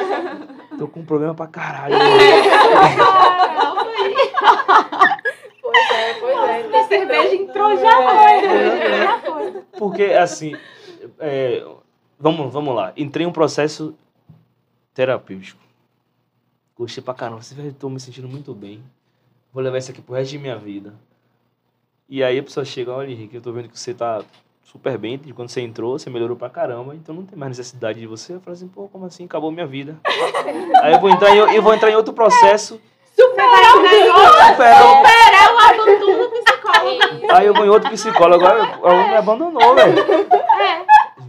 [0.78, 1.96] Tô com um problema pra caralho.
[5.62, 6.78] Pois é, pois é.
[6.80, 8.46] A cerveja entrou, já foi.
[8.46, 9.04] É.
[9.04, 9.52] Já foi.
[9.78, 10.56] Porque, assim,
[11.20, 11.66] é,
[12.18, 12.94] vamos, vamos lá.
[12.98, 13.94] Entrei em um processo
[14.94, 15.62] terapêutico.
[16.76, 17.42] Gostei pra caramba.
[17.42, 18.82] Estou me sentindo muito bem.
[19.54, 20.94] Vou levar isso aqui pro resto de minha vida.
[22.10, 24.22] E aí a pessoa chega, olha, Henrique, eu tô vendo que você tá
[24.64, 25.18] super bem.
[25.18, 26.96] De quando você entrou, você melhorou pra caramba.
[26.96, 28.34] Então não tem mais necessidade de você.
[28.34, 29.26] Eu falo assim, pô, como assim?
[29.26, 29.96] Acabou minha vida.
[30.82, 32.82] aí eu vou entrar em, eu vou entrar em outro processo.
[33.16, 33.82] Superar o.
[34.50, 35.04] Superar o-
[35.56, 37.28] o abandono do psicólogo.
[37.32, 38.46] Aí eu vou em outro psicólogo.
[38.46, 39.96] Agora ela me abandonou, velho.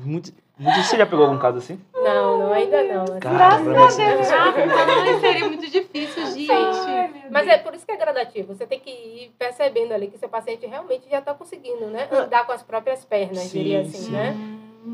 [0.05, 1.79] Muito, muito, você já pegou algum caso assim?
[2.15, 3.03] Não, não, ainda não.
[3.05, 3.21] assim.
[3.21, 6.51] Caramba, mas- Ai, seria muito difícil, gente.
[7.31, 8.55] Mas é por isso que é gradativo.
[8.55, 12.09] Você tem que ir percebendo ali que seu paciente realmente já está conseguindo, né?
[12.11, 14.11] Andar com as próprias pernas, Sim, diria assim, sim.
[14.13, 14.35] né?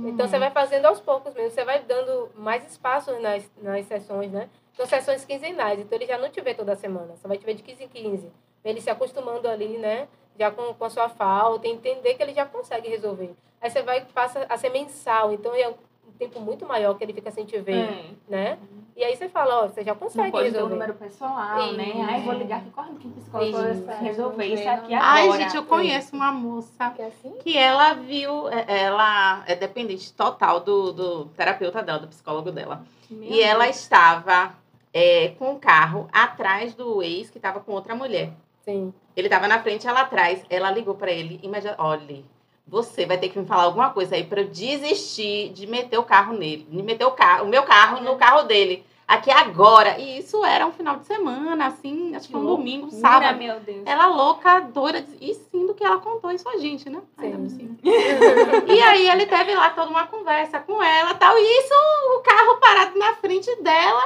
[0.07, 1.50] Então você vai fazendo aos poucos mesmo.
[1.50, 4.48] Você vai dando mais espaço nas, nas sessões, né?
[4.72, 7.14] São sessões quinzenais, então ele já não te vê toda semana.
[7.16, 8.31] Você vai te ver de 15 em 15.
[8.64, 10.09] Ele se acostumando ali, né?
[10.38, 13.31] Já com, com a sua falta, entender que ele já consegue resolver.
[13.61, 15.72] Aí você vai passa a ser mensal, então é
[16.08, 18.04] um tempo muito maior que ele fica sem te ver, É.
[18.28, 18.58] né?
[18.96, 20.72] E aí você fala, ó, você já Não consegue pode ter o resolver.
[20.74, 21.92] número pessoal, né?
[22.08, 25.42] Ai, vou ligar aqui, corre aqui, psicólogo, pra resolver isso aqui Ai, agora.
[25.42, 27.32] gente, eu conheço uma moça Que é assim?
[27.40, 32.84] que ela viu, é, ela é dependente total do, do terapeuta dela, do psicólogo dela.
[33.10, 33.76] Meu E ela Deus.
[33.80, 34.54] estava
[34.94, 38.32] é, com o carro atrás do ex que estava com outra mulher.
[38.64, 38.94] Sim.
[39.14, 40.42] Ele estava na frente, ela atrás.
[40.48, 41.38] Ela ligou para ele.
[41.42, 42.24] Imagina, olha,
[42.66, 46.02] você vai ter que me falar alguma coisa aí para eu desistir de meter o
[46.02, 48.85] carro nele, de meter o carro, o meu carro no carro dele.
[49.07, 50.00] Aqui agora.
[50.00, 53.38] E isso era um final de semana, assim, acho que foi um domingo, Loucura, sábado.
[53.38, 53.83] meu Deus.
[53.87, 57.00] Ela louca, doida, e sim do que ela contou isso a gente, né?
[57.20, 57.79] Sim.
[58.66, 61.38] E aí ele teve lá toda uma conversa com ela e tal.
[61.38, 61.74] E isso,
[62.16, 64.02] o carro parado na frente dela.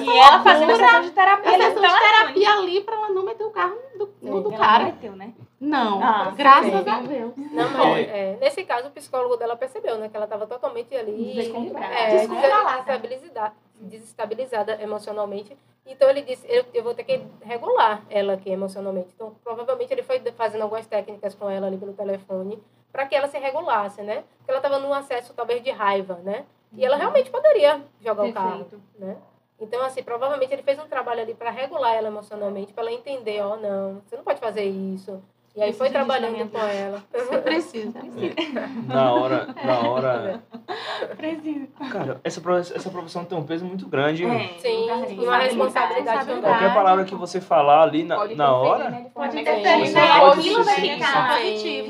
[0.00, 1.52] E ela fazendo loucura, sessão de terapia.
[1.52, 4.84] sessão de terapia ali pra ela não meter o carro do, no do Ela cara.
[4.86, 5.32] meteu, né?
[5.64, 6.90] Não, Ah, graças sim.
[6.90, 7.32] a Deus.
[7.36, 10.08] Não, mas é, nesse caso o psicólogo dela percebeu, né?
[10.08, 11.86] Que ela estava totalmente ali Descontrolada.
[11.94, 15.56] é, desestabilizada, desestabilizada emocionalmente.
[15.86, 19.10] Então ele disse, eu, eu vou ter que regular ela aqui emocionalmente.
[19.14, 23.28] Então provavelmente ele foi fazendo algumas técnicas com ela ali pelo telefone para que ela
[23.28, 24.24] se regulasse, né?
[24.38, 26.44] Porque ela estava num acesso talvez de raiva, né?
[26.72, 28.82] E ela realmente poderia jogar o carro, Perfeito.
[28.98, 29.16] né?
[29.60, 33.40] Então, assim, provavelmente ele fez um trabalho ali para regular ela emocionalmente, para ela entender,
[33.42, 35.22] ó, não, você não pode fazer isso.
[35.54, 36.50] E aí foi Precisa trabalhando ajustamento.
[36.50, 37.02] com ela.
[37.12, 37.98] Você precisa.
[38.86, 40.42] Na hora, na hora.
[41.16, 41.66] Preciso.
[41.90, 42.40] Cara, essa,
[42.74, 44.24] essa profissão tem um peso muito grande.
[44.24, 46.42] É, Sim, e uma responsabilidade também.
[46.42, 48.90] Qualquer palavra que você falar ali na, Pode na hora.
[48.90, 50.00] né, Pode interferir, né?
[50.00, 51.88] Aquilo vai ficar positivo.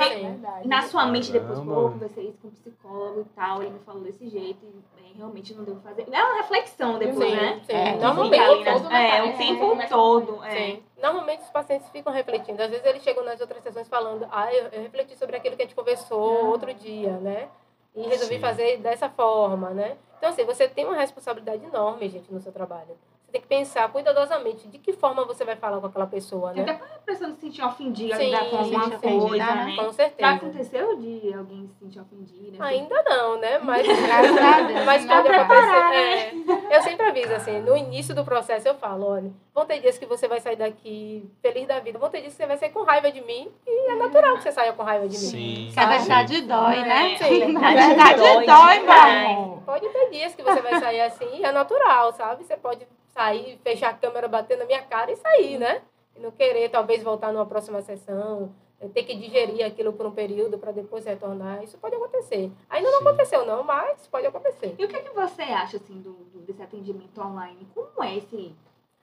[0.65, 1.75] Na sua mente depois, Caramba.
[1.75, 5.19] pô, conversei isso com o psicólogo e tal, ele me falou desse jeito, e bem,
[5.19, 6.07] realmente não devo fazer.
[6.11, 7.61] É uma reflexão depois, Sim, né?
[7.65, 7.73] sim.
[7.73, 10.45] É, Normalmente, ali todo, né, é, o É, tempo todo.
[10.45, 10.51] É.
[10.51, 10.83] Sim.
[11.01, 12.63] Normalmente os pacientes ficam refletindo.
[12.63, 15.63] Às vezes eles chegam nas outras sessões falando, ah, eu, eu refleti sobre aquilo que
[15.63, 17.49] a gente conversou outro dia, né?
[17.95, 18.41] E resolvi Sim.
[18.41, 19.97] fazer dessa forma, né?
[20.19, 22.97] Então, assim, você tem uma responsabilidade enorme, gente, no seu trabalho.
[23.33, 26.61] Tem que pensar cuidadosamente de que forma você vai falar com aquela pessoa, né?
[26.61, 29.39] Até pra pessoa não se sentir ofendida Sim, com alguma coisa, sim.
[29.39, 29.75] né?
[29.75, 30.31] Com Já certeza.
[30.33, 32.63] aconteceu de alguém se sentir ofendida?
[32.63, 33.59] Ainda não, né?
[33.61, 36.69] Mas, a mas não pode acontecer.
[36.71, 39.97] É, eu sempre aviso assim, no início do processo eu falo, olha, vão ter dias
[39.97, 42.71] que você vai sair daqui feliz da vida, vão ter dias que você vai sair
[42.71, 45.31] com raiva de mim, e é natural que você saia com raiva de mim.
[45.31, 45.71] Sim.
[45.73, 47.17] Que a verdade dói, né?
[47.17, 47.57] Sim.
[47.57, 49.63] A verdade Dói dói, amor.
[49.65, 52.45] Pode ter dias que você vai sair assim, e é natural, sabe?
[52.45, 55.83] Você pode sair, fechar a câmera, bater na minha cara e sair, né?
[56.17, 58.53] E não querer, talvez, voltar numa próxima sessão,
[58.93, 61.63] ter que digerir aquilo por um período para depois retornar.
[61.63, 62.51] Isso pode acontecer.
[62.69, 63.09] Ainda não Sim.
[63.09, 64.75] aconteceu, não, mas pode acontecer.
[64.79, 67.67] E o que, é que você acha, assim, do- desse atendimento online?
[67.75, 68.55] Como é esse,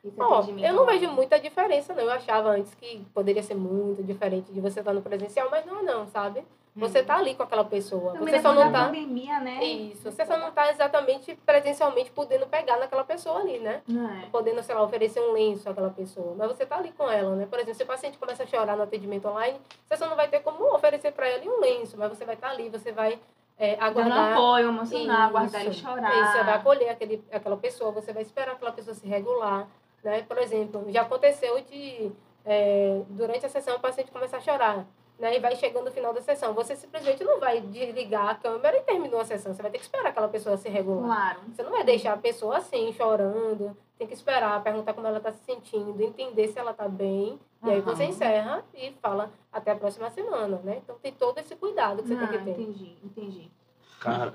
[0.07, 2.03] atendimento eu não vejo muita diferença, não.
[2.03, 5.79] Eu achava antes que poderia ser muito diferente de você estar no presencial, mas não
[5.79, 6.43] é não, sabe?
[6.75, 8.13] Você tá ali com aquela pessoa.
[8.13, 8.85] Também Você só não tá.
[8.85, 9.63] pandemia, né?
[9.63, 13.81] Isso, você só não tá exatamente presencialmente podendo pegar naquela pessoa ali, né?
[13.89, 14.27] É?
[14.31, 16.35] podendo, sei lá, oferecer um lenço àquela pessoa.
[16.37, 17.47] Mas você tá ali com ela, né?
[17.49, 20.29] Por exemplo, se o paciente começa a chorar no atendimento online, você só não vai
[20.29, 23.19] ter como oferecer para ela um lenço, mas você vai estar ali, você vai
[23.57, 24.33] é, Dando aguardar.
[24.33, 25.31] apoio emocional, Isso.
[25.31, 26.21] guardar ele chorar.
[26.21, 29.67] Isso, você vai acolher aquele, aquela pessoa, você vai esperar aquela pessoa se regular,
[30.03, 30.23] né?
[30.23, 32.11] Por exemplo, já aconteceu de,
[32.45, 34.85] é, durante a sessão, o paciente começar a chorar,
[35.19, 35.35] né?
[35.35, 36.53] E vai chegando o final da sessão.
[36.53, 39.53] Você simplesmente não vai desligar a câmera e terminou a sessão.
[39.53, 41.03] Você vai ter que esperar aquela pessoa se regular.
[41.35, 41.39] Claro.
[41.53, 43.75] Você não vai deixar a pessoa assim, chorando.
[43.97, 47.37] Tem que esperar, perguntar como ela está se sentindo, entender se ela está bem.
[47.65, 50.77] E aí você encerra e fala até a próxima semana, né?
[50.81, 52.51] Então tem todo esse cuidado que você Não, tem que ter.
[52.51, 53.51] entendi, entendi.
[53.99, 54.33] Cara,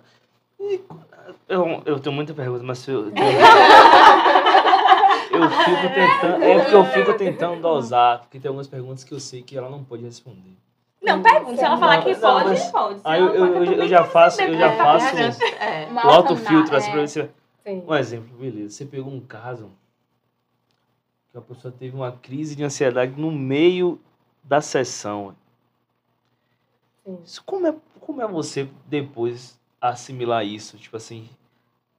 [1.48, 3.07] eu, eu tenho muita pergunta, mas se eu.
[5.35, 6.42] Eu fico tentando.
[6.44, 9.68] É porque eu fico tentando dosar, porque tem algumas perguntas que eu sei que ela
[9.70, 10.57] não pode responder.
[11.03, 11.57] Não, pergunta.
[11.57, 13.01] Se ela falar que Não, pode, mas- pode.
[13.05, 15.16] Aí eu, eu, eu, também já faço, saber, eu já faço
[15.61, 15.88] É.
[16.03, 17.07] Autofiltro assim pra é.
[17.07, 17.31] você.
[17.66, 17.83] Sim.
[17.87, 18.70] Um exemplo, beleza.
[18.75, 19.70] Você pegou um caso
[21.31, 24.01] que a pessoa teve uma crise de ansiedade no meio
[24.42, 25.35] da sessão.
[27.05, 27.18] Sim.
[27.25, 30.79] Isso, Como é, como é você depois assimilar isso?
[30.79, 31.29] Tipo assim.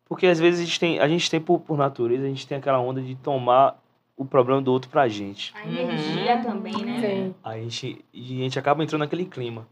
[0.06, 2.58] Porque às vezes a gente tem, a gente tem por, por natureza, a gente tem
[2.58, 3.82] aquela onda de tomar
[4.16, 5.54] o problema do outro pra gente.
[5.56, 7.02] A energia também, né?
[7.02, 7.36] Sim.
[7.44, 9.68] A gente, e a gente acaba entrando naquele clima.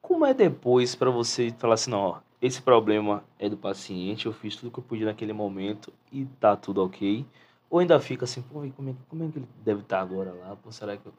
[0.00, 4.32] Como é depois pra você falar assim, não, ó, esse problema é do paciente, eu
[4.32, 7.26] fiz tudo que eu podia naquele momento e tá tudo ok?
[7.68, 10.32] Ou ainda fica assim, pô, e como é, como é que ele deve estar agora
[10.32, 10.56] lá?
[10.56, 11.12] Pô, será que eu...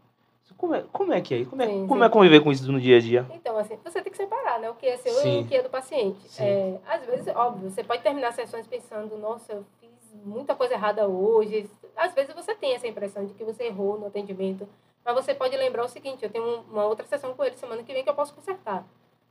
[0.58, 1.46] Como é, como é que é?
[1.46, 2.06] Como é, Sim, como sim.
[2.06, 3.26] é conviver com isso no dia a dia?
[3.34, 4.70] Então, assim, você tem que separar, né?
[4.70, 5.40] O que é seu Sim.
[5.40, 6.18] e o que é do paciente.
[6.42, 9.90] É, às vezes, óbvio, você pode terminar sessões pensando, nossa, eu fiz
[10.26, 11.70] muita coisa errada hoje.
[11.96, 14.68] Às vezes você tem essa impressão de que você errou no atendimento.
[15.06, 17.82] Mas você pode lembrar o seguinte, eu tenho um- uma outra sessão com ele semana
[17.84, 18.86] que vem que eu posso consertar.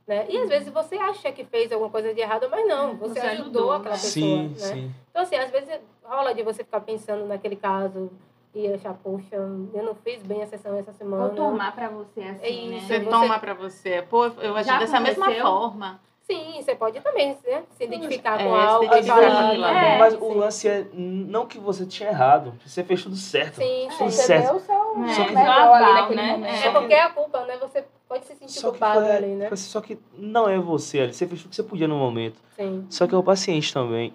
[0.07, 0.25] Né?
[0.27, 3.19] E às vezes você acha que fez alguma coisa de errado, mas não, você, Você
[3.27, 4.01] ajudou, ajudou, aquela né?
[4.01, 4.09] pessoa.
[4.09, 4.55] sim, né?
[4.57, 4.91] sim.
[5.11, 8.09] Então, assim, às vezes rola de você ficar pensando naquele caso
[8.53, 11.25] e achar, poxa, eu não fiz bem a sessão essa semana.
[11.25, 13.03] Ou tomar pra você assim, Isso, Você né?
[13.05, 14.01] você- toma pra você.
[14.09, 15.99] Pô, eu acho dessa mesma forma.
[16.23, 19.97] Sim, você pode também né, se identificar É, com algo e identificar aquilo, né?
[19.97, 20.19] Mas Sim.
[20.21, 23.55] o lance é não que você tinha errado, você fez tudo certo.
[23.55, 24.11] Sim, Tudo.
[24.11, 24.45] Você certo.
[24.45, 26.31] deu o seu É, Só que- aval, né?
[26.33, 26.53] momento.
[26.53, 27.57] É porque é a culpa, né?
[27.57, 29.49] Você pode se sentir Só culpado foi- ali, né?
[29.55, 32.39] só que não é você ali, você fez tudo que você podia no momento.
[32.55, 32.85] Sim.
[32.91, 34.13] Só que é o paciente também.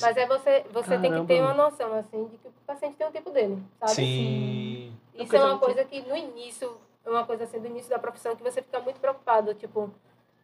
[0.00, 3.06] Mas é você, você tem que ter uma noção, assim, de que o paciente tem
[3.06, 3.92] o tempo dele, sabe?
[3.92, 4.92] Sim.
[5.14, 8.34] Isso é uma coisa que no início, é uma coisa assim, do início da profissão,
[8.36, 9.90] que você fica muito preocupado, tipo,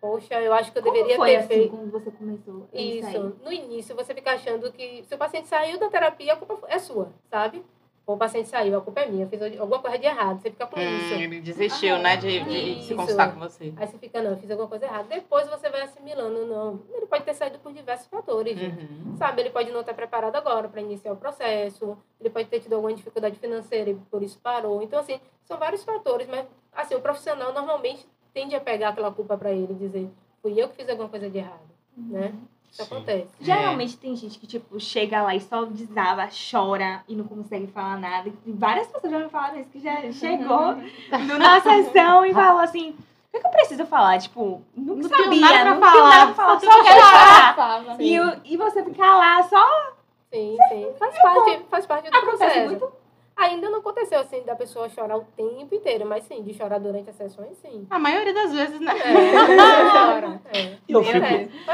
[0.00, 1.76] poxa, eu acho que eu Como deveria foi ter assim feito.
[1.76, 2.68] quando você começou?
[2.72, 3.06] Isso.
[3.08, 3.34] aí?
[3.44, 6.78] No início, você fica achando que se o paciente saiu da terapia, a culpa é
[6.78, 7.64] sua, sabe?
[8.14, 10.40] O paciente saiu, a culpa é minha, fiz alguma coisa de errado.
[10.40, 11.14] Você fica com isso.
[11.14, 12.88] Hum, ele desistiu, né, de, de Isso.
[12.88, 13.72] se consultar com você.
[13.76, 15.08] Aí você fica, não, eu fiz alguma coisa errada.
[15.08, 16.80] Depois você vai assimilando, não.
[16.92, 18.60] Ele pode ter saído por diversos fatores.
[18.60, 19.16] Uhum.
[19.16, 22.74] Sabe, ele pode não estar preparado agora para iniciar o processo, ele pode ter tido
[22.74, 24.82] alguma dificuldade financeira e por isso parou.
[24.82, 29.36] Então, assim, são vários fatores, mas, assim, o profissional normalmente tende a pegar aquela culpa
[29.36, 30.10] para ele e dizer,
[30.42, 32.34] fui eu que fiz alguma coisa de errado, né?
[32.70, 32.94] Isso Sim.
[32.94, 33.28] acontece.
[33.40, 37.98] Geralmente tem gente que, tipo, chega lá e só desaba, chora e não consegue falar
[37.98, 38.28] nada.
[38.46, 42.60] E várias pessoas já me falaram isso, que já chegou no, na sessão e falou
[42.60, 42.94] assim, o
[43.32, 44.18] que, que eu preciso falar?
[44.18, 48.00] Tipo, não, Não tenho sabia, nada pra não falar, nada pra falar, só só chorar.
[48.00, 49.92] E, e você ficar lá só
[50.32, 50.86] Sim, sim.
[50.96, 52.66] Faz parte, faz parte do acontece processo.
[52.66, 52.99] muito.
[53.40, 57.08] Ainda não aconteceu, assim, da pessoa chorar o tempo inteiro, mas sim, de chorar durante
[57.08, 57.86] as sessões, sim.
[57.88, 58.92] A maioria das vezes, né?
[58.98, 60.50] É.
[60.52, 60.76] É.
[60.86, 61.16] E eu fico,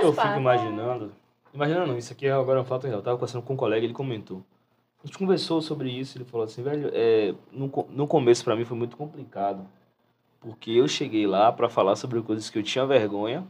[0.01, 0.29] eu parte.
[0.29, 1.13] fico imaginando.
[1.53, 2.99] Imaginando não, isso aqui é agora um fato real.
[2.99, 4.45] Eu tava conversando com um colega, ele comentou.
[5.03, 8.65] A gente conversou sobre isso, ele falou assim, velho, é, no, no começo pra mim
[8.65, 9.67] foi muito complicado.
[10.41, 13.45] Porque eu cheguei lá pra falar sobre coisas que eu tinha vergonha,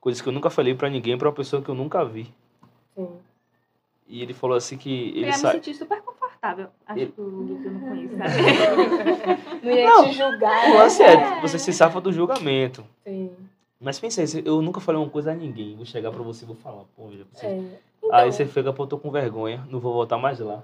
[0.00, 2.32] coisas que eu nunca falei pra ninguém, pra uma pessoa que eu nunca vi.
[2.94, 3.10] Sim.
[4.06, 5.52] E ele falou assim que Eu ele ia me sai.
[5.54, 6.23] sentir super confortável.
[6.86, 9.62] Acho que o que eu não conheço, sabe?
[9.62, 10.64] Não ia Não, te julgar.
[10.68, 10.78] O né?
[10.78, 12.84] lance é, você se safa do julgamento.
[13.04, 13.34] Sim.
[13.80, 15.76] Mas pensa aí, eu nunca falei uma coisa a ninguém.
[15.76, 16.84] Vou chegar pra você e vou falar.
[16.96, 17.46] Pô, já você...
[17.46, 17.64] É.
[18.02, 20.62] Então, Aí você fica, pô, tô com vergonha, não vou voltar mais lá.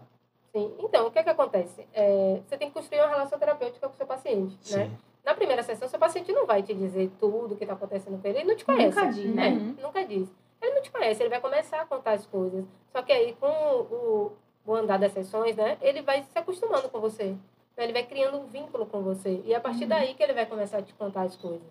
[0.52, 0.70] sim.
[0.78, 1.86] então, o que é que acontece?
[1.94, 4.86] É, você tem que construir uma relação terapêutica com o seu paciente, né?
[4.86, 4.90] Sim.
[5.24, 8.28] Na primeira sessão, seu paciente não vai te dizer tudo o que está acontecendo com
[8.28, 8.38] ele.
[8.38, 8.96] Ele não te conhece.
[8.98, 9.48] Nunca diz, né?
[9.48, 9.76] Uhum.
[9.82, 10.28] Nunca diz.
[10.62, 12.64] Ele não te conhece, ele vai começar a contar as coisas.
[12.92, 14.32] Só que aí, com o,
[14.66, 15.78] o andar das sessões, né?
[15.80, 17.34] Ele vai se acostumando com você.
[17.72, 19.42] Então, Ele vai criando um vínculo com você.
[19.44, 21.62] E é a partir daí que ele vai começar a te contar as coisas.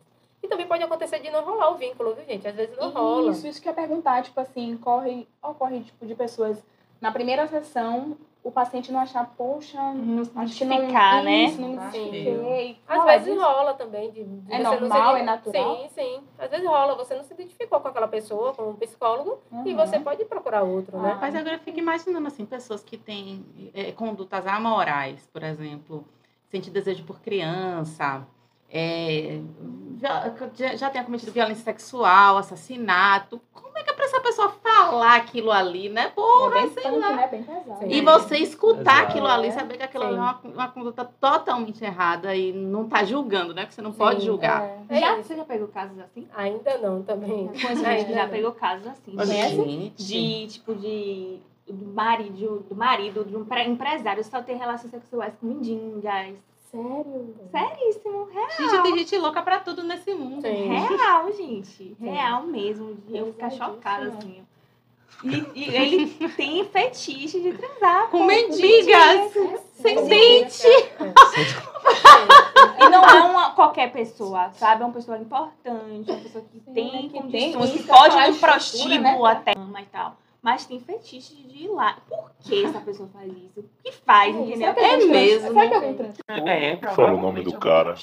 [0.41, 2.47] E também pode acontecer de não rolar o vínculo, viu, gente?
[2.47, 3.32] Às vezes não rola.
[3.32, 6.63] Isso, isso que eu ia perguntar, tipo assim, corre, ocorre tipo de pessoas
[7.02, 11.43] na primeira sessão, o paciente não achar, poxa, Não se acho que não, identificar, né?
[11.45, 12.78] isso, não Sim.
[12.88, 14.12] Às vezes rola também.
[14.12, 15.75] De, de É você não normal, se- é natural?
[15.78, 16.23] Sim, sim.
[16.38, 16.95] Às vezes rola.
[16.95, 19.75] Você não se identificou com aquela pessoa, com um psicólogo, e Uhum.
[19.75, 21.17] você pode procurar outro, né?
[21.19, 26.06] Mas agora eu fico imaginando, assim, pessoas que têm é, condutas amorais, por exemplo,
[26.47, 28.25] sente desejo por criança,
[28.72, 29.40] é,
[30.00, 33.42] já, já, já tenha cometido violência sexual, assassinato.
[33.54, 36.06] Como é que é pra essa pessoa falar aquilo ali, né?
[36.06, 37.16] É Porra, bem sei punk, lá.
[37.16, 37.28] né?
[37.28, 37.86] Bem pesado.
[37.88, 42.36] E você escutar aquilo ali, saber que aquilo ali é uma, uma conduta totalmente errada
[42.36, 43.64] e não tá julgando, né?
[43.64, 44.62] Porque você não pode Sim, julgar.
[44.90, 44.98] É.
[44.98, 46.28] É já, você já pegou casos assim?
[46.36, 47.50] Ainda não, também.
[47.50, 49.16] Ainda gente que já pegou casos assim.
[49.16, 50.04] De- Gente.
[50.06, 55.34] de tipo de do marido, do marido de um pre- empresário só ter relações sexuais
[55.40, 56.36] com mendigas.
[56.72, 57.36] Sério?
[57.52, 58.50] Seríssimo, real.
[58.70, 60.42] Gente, tem gente louca pra tudo nesse mundo.
[60.44, 60.68] Sim.
[60.68, 61.68] Real, gente.
[61.68, 61.96] Sim.
[62.00, 62.96] Real mesmo.
[63.08, 63.76] De eu ficar Pesadíssimo.
[63.76, 64.46] chocada assim.
[65.24, 69.34] E, e ele tem fetiche de transar Com mendigas,
[69.74, 70.08] sem Sim.
[70.08, 70.68] dente.
[72.80, 74.84] E não é uma qualquer pessoa, sabe?
[74.84, 78.20] É uma pessoa importante, uma pessoa que Sim, tem né, que condições, que pode ir
[78.20, 79.32] no estrutura, prostíbulo né?
[79.32, 80.16] até e tal.
[80.41, 81.97] Mas tem fetiche de ir lá.
[82.08, 83.60] Por que essa pessoa faz isso?
[83.60, 84.56] O que faz, entendeu?
[84.58, 85.75] Será que É trans- mesmo, Será que né?
[85.75, 87.95] algum trans- É, Fala o nome do cara.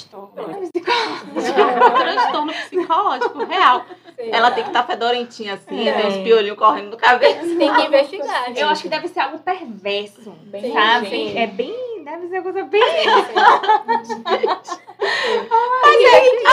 [1.98, 3.84] transtorno psicológico real.
[4.18, 5.92] Ela tem que estar fedorentinha assim, É.
[5.92, 7.56] tem uns piolinhos correndo no cabelo.
[7.56, 8.46] Tem que investigar.
[8.48, 8.60] gente.
[8.60, 11.04] Eu acho que deve ser algo perverso, Bem sabe?
[11.10, 11.38] nojento.
[11.38, 11.95] É bem...
[12.06, 12.82] Deve ser uma coisa bem...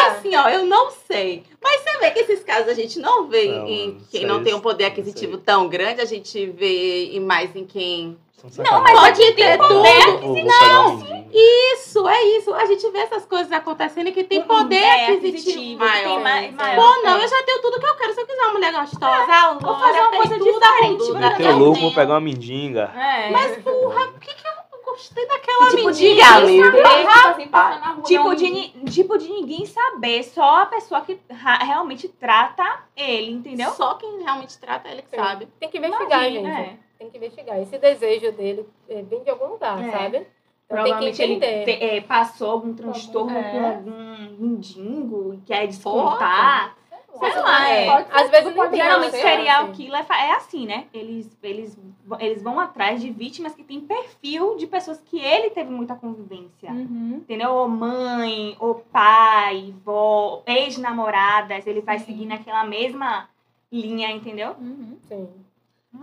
[0.08, 1.44] Assim, ó, eu não sei.
[1.64, 4.44] Mas você vê que esses casos a gente não vê Não, em quem aí- não
[4.44, 5.42] tem um poder aquisitivo aí.
[5.42, 8.18] tão grande, a gente vê e mais em quem.
[8.58, 9.80] Não, mas pode ter Vou- tudo.
[10.28, 11.24] um mendigo.
[11.32, 12.54] Isso, é isso.
[12.54, 16.04] A gente vê essas coisas acontecendo e que tem poder É, aquisitivo maior.
[16.04, 16.52] Tem ma- Sim, sim.
[16.56, 16.76] maior.
[16.76, 18.14] Pô, não, eu já tenho tudo que eu quero.
[18.14, 21.12] Se eu quiser uma mulher gostosa, Vou fazer uma coisa diferente?
[21.14, 22.92] Meteu eu louco, vou pegar uma mendiga.
[22.96, 23.30] É.
[23.32, 24.53] Mas, porra, por que, que eu não
[24.94, 26.64] gostei daquela Tipo, de mendiga ali?
[26.64, 31.20] Tipo assim, na rua, Tipo de, ni- tipo de ninguém saber, só a pessoa que
[31.62, 32.64] realmente trata
[32.96, 33.72] ele, entendeu?
[33.72, 35.16] Só quem realmente trata ele que Sim.
[35.18, 35.48] sabe.
[35.60, 36.70] Tem que investigar, Imagina, gente.
[36.70, 36.78] é.
[37.00, 37.60] Tem que investigar.
[37.62, 39.92] Esse desejo dele é, vem de algum lugar, É.
[39.92, 40.18] sabe?
[40.66, 41.66] Então tem que Provavelmente ele entender.
[41.66, 43.44] te- é, passou algum transtorno É.
[43.52, 46.70] com algum mendigo e quer descontar.
[46.76, 46.83] Sei
[47.20, 47.86] Sei lá, é.
[47.86, 49.74] Pode ser, Às vezes pode tem Geralmente ser, serial assim.
[49.74, 50.86] killer é assim, né?
[50.94, 51.78] Eles, eles,
[52.20, 56.72] eles vão atrás de vítimas que têm perfil de pessoas que ele teve muita convivência.
[56.72, 57.18] Uhum.
[57.22, 57.52] Entendeu?
[57.52, 63.30] Ou mãe, ou pai, vó, ex-namoradas, ele vai seguir naquela mesma
[63.72, 64.56] linha, entendeu?
[64.60, 64.98] Uhum.
[65.08, 65.30] Sim.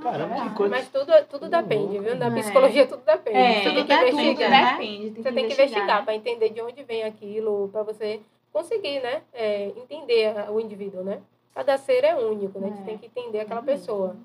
[0.00, 0.76] Caramba, que Ah, coisa.
[0.76, 2.14] Mas tudo, tudo depende, viu?
[2.16, 2.30] Na É.
[2.40, 3.36] psicologia tudo depende.
[3.36, 4.50] É, tudo é que tudo, investigar.
[4.50, 4.72] né?
[4.72, 5.10] depende.
[5.10, 8.20] Tem Você tem que investigar para entender de onde vem aquilo, para você
[8.52, 9.22] conseguir, né?
[9.32, 11.20] é, entender o indivíduo, né?
[11.54, 12.68] Cada ser é único, né?
[12.68, 12.84] A gente É.
[12.84, 14.16] tem que entender aquela pessoa.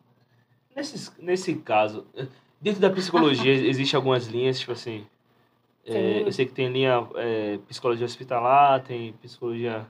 [0.76, 2.06] Nesse, nesse caso,
[2.60, 5.06] dentro da psicologia existem algumas linhas, tipo assim.
[5.86, 9.86] é, eu sei que tem linha é, psicologia hospitalar, tem psicologia.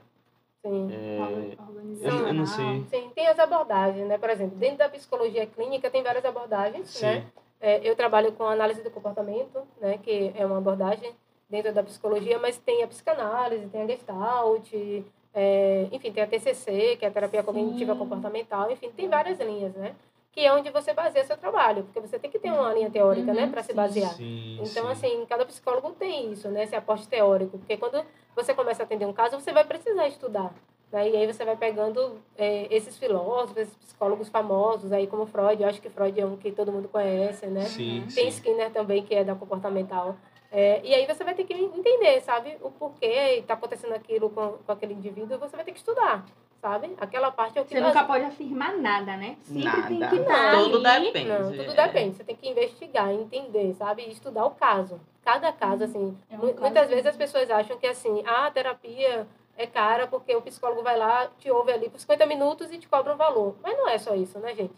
[0.66, 0.90] Sim.
[0.92, 1.58] é,
[2.02, 2.86] eu, eu não sei.
[2.90, 4.18] Sim, tem as abordagens, né?
[4.18, 7.06] Por exemplo, dentro da psicologia clínica tem várias abordagens, Sim.
[7.06, 7.26] né?
[7.62, 9.98] É, eu trabalho com análise do comportamento, né?
[10.00, 11.14] Que é uma abordagem
[11.50, 14.72] dentro da psicologia, mas tem a psicanálise, tem a gestalt,
[15.34, 18.00] é, enfim, tem a TCC, que é a terapia cognitiva Sim.
[18.00, 19.96] comportamental, enfim, tem várias linhas, né?
[20.32, 23.34] Que é onde você baseia seu trabalho, porque você tem que ter uma linha teórica,
[23.34, 23.44] né?
[23.46, 24.14] Uhum, Para se basear.
[24.16, 24.92] Sim, Então, sim.
[24.92, 26.64] assim, cada psicólogo tem isso, né?
[26.64, 27.58] Esse aporte teórico.
[27.58, 28.04] Porque quando
[28.36, 30.54] você começa a atender um caso, você vai precisar estudar.
[30.92, 31.10] Né?
[31.12, 35.62] E aí você vai pegando é, esses filósofos, esses psicólogos famosos, aí como Freud.
[35.64, 37.64] Eu acho que Freud é um que todo mundo conhece, né?
[37.64, 38.38] Sim, Tem sim.
[38.38, 40.18] Skinner também, que é da comportamental.
[40.58, 42.58] É, e aí você vai ter que entender, sabe?
[42.62, 45.38] O porquê está acontecendo aquilo com, com aquele indivíduo.
[45.38, 46.24] Você vai ter que estudar,
[46.62, 46.96] sabe?
[46.98, 49.36] Aquela parte é o que Você base- nunca pode afirmar nada, né?
[49.44, 50.16] Sempre tem Nada.
[50.16, 51.28] que dar Tudo depende.
[51.30, 51.88] Não, tudo é.
[51.88, 52.16] depende.
[52.16, 54.04] Você tem que investigar, entender, sabe?
[54.04, 54.98] E estudar o caso.
[55.26, 56.18] Cada caso, assim.
[56.30, 57.10] É um mu- caso muitas vezes mesmo.
[57.10, 61.30] as pessoas acham que, assim, ah, a terapia é cara porque o psicólogo vai lá,
[61.40, 63.56] te ouve ali por 50 minutos e te cobra um valor.
[63.64, 64.74] Mas não é só isso, né, gente?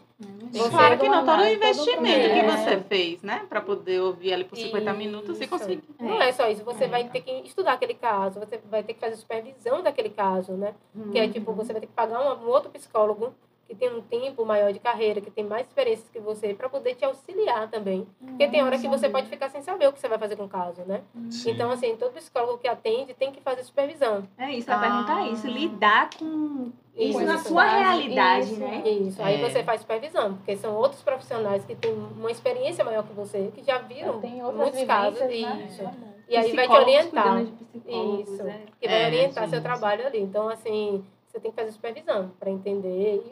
[0.52, 2.02] Você- Claro que não, todo o Todo investimento
[2.34, 2.62] que processo.
[2.64, 3.46] você fez, né?
[3.48, 5.50] Pra poder ouvir ali por 50 minutos e Isso.
[5.50, 5.82] conseguir.
[6.00, 9.00] Não é só isso, você vai ter que estudar aquele caso, você vai ter que
[9.00, 10.74] fazer supervisão daquele caso, né?
[11.12, 13.34] Que é tipo, você vai ter que pagar um, um outro psicólogo
[13.68, 16.94] que tem um tempo maior de carreira, que tem mais experiências que você, para poder
[16.94, 18.06] te auxiliar também.
[18.18, 20.44] Porque tem hora que você pode ficar sem saber o que você vai fazer com
[20.44, 21.02] o caso, né?
[21.30, 21.50] Sim.
[21.50, 24.26] Então, assim, todo psicólogo que atende tem que fazer supervisão.
[24.38, 24.82] É isso, eu ia Ah.
[24.82, 25.46] perguntar isso.
[25.46, 28.60] Lidar com isso Isso, na sua realidade, Isso.
[28.60, 28.82] né?
[28.88, 29.22] Isso.
[29.22, 29.48] Aí É.
[29.50, 33.62] você faz supervisão, porque são outros profissionais que têm uma experiência maior que você, que
[33.62, 34.18] já viram
[34.54, 35.20] muitos casos.
[35.20, 35.30] né?
[35.68, 35.82] Isso.
[36.26, 37.42] E aí vai te orientar.
[37.42, 38.42] Isso.
[38.42, 38.62] né?
[38.80, 39.50] que vai É, orientar gente.
[39.50, 40.20] seu trabalho ali.
[40.20, 43.22] Então, assim, você tem que fazer supervisão para entender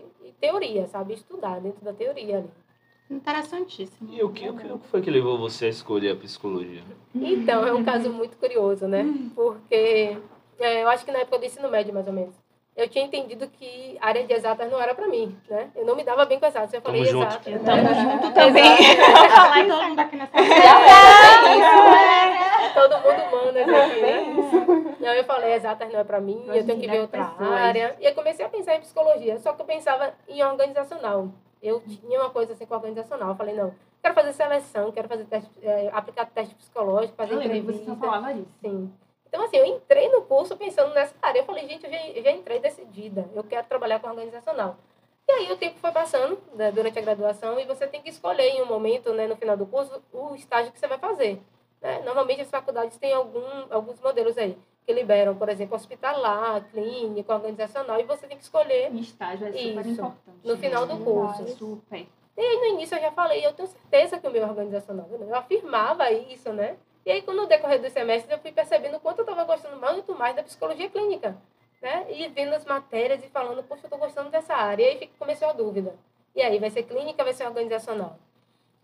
[0.41, 1.15] teoria, sabe?
[1.15, 2.51] Estudar dentro da teoria ali.
[3.11, 4.13] Interessantíssimo.
[4.13, 6.83] E o que, o que o que foi que levou você a escolher a psicologia?
[7.15, 9.05] Então, é um caso muito curioso, né?
[9.35, 10.17] Porque
[10.59, 12.35] é, eu acho que na época do ensino médio, mais ou menos,
[12.77, 15.71] eu tinha entendido que a área de exatas não era para mim, né?
[15.75, 16.75] Eu não me dava bem com exatas.
[16.75, 17.27] Eu falei Tamo junto.
[17.27, 17.47] exatas.
[17.47, 17.65] Eu né?
[17.65, 18.77] tamo junto também.
[18.77, 20.37] Vou falar todo mundo aqui nessa
[22.75, 24.97] Todo mundo manda aqui, né?
[25.01, 27.53] Não, eu falei, exatas não é pra mim, eu tenho que ver outra pessoas.
[27.53, 27.97] área.
[28.01, 31.29] E eu comecei a pensar em psicologia, só que eu pensava em organizacional.
[31.63, 33.31] Eu tinha uma coisa assim com organizacional.
[33.31, 37.39] Eu falei, não, quero fazer seleção, quero fazer teste, eh, aplicar teste psicológico, fazer Eu
[37.39, 37.95] lembro que você entrevista.
[37.95, 38.55] só falava disso.
[38.61, 38.93] Sim.
[39.29, 41.41] Então, assim, eu entrei no curso pensando nessa área.
[41.41, 43.29] Eu falei, gente, eu já, eu já entrei decidida.
[43.35, 44.77] Eu quero trabalhar com organizacional.
[45.29, 48.49] E aí o tempo foi passando né, durante a graduação e você tem que escolher
[48.49, 51.41] em um momento, né, no final do curso, o estágio que você vai fazer.
[51.81, 52.03] Né?
[52.05, 54.57] Normalmente as faculdades têm algum, alguns modelos aí
[54.87, 58.93] que liberam, por exemplo, hospitalar, clínico, organizacional, e você tem que escolher.
[58.93, 59.91] E estágio é super Isso.
[59.91, 60.39] importante.
[60.45, 61.05] No final do né?
[61.05, 61.49] curso.
[61.57, 62.07] Super.
[62.37, 65.09] E aí no início eu já falei, eu tenho certeza que o meu é organizacional.
[65.11, 66.77] Eu afirmava isso, né?
[67.05, 69.77] E aí, quando no decorrer dos semestres, eu fui percebendo o quanto eu estava gostando
[69.81, 71.37] muito mais da psicologia clínica,
[71.81, 72.05] né?
[72.11, 74.83] E vendo as matérias e falando, poxa, eu estou gostando dessa área.
[74.83, 75.95] E aí começou a dúvida.
[76.35, 78.19] E aí, vai ser clínica, vai ser organizacional?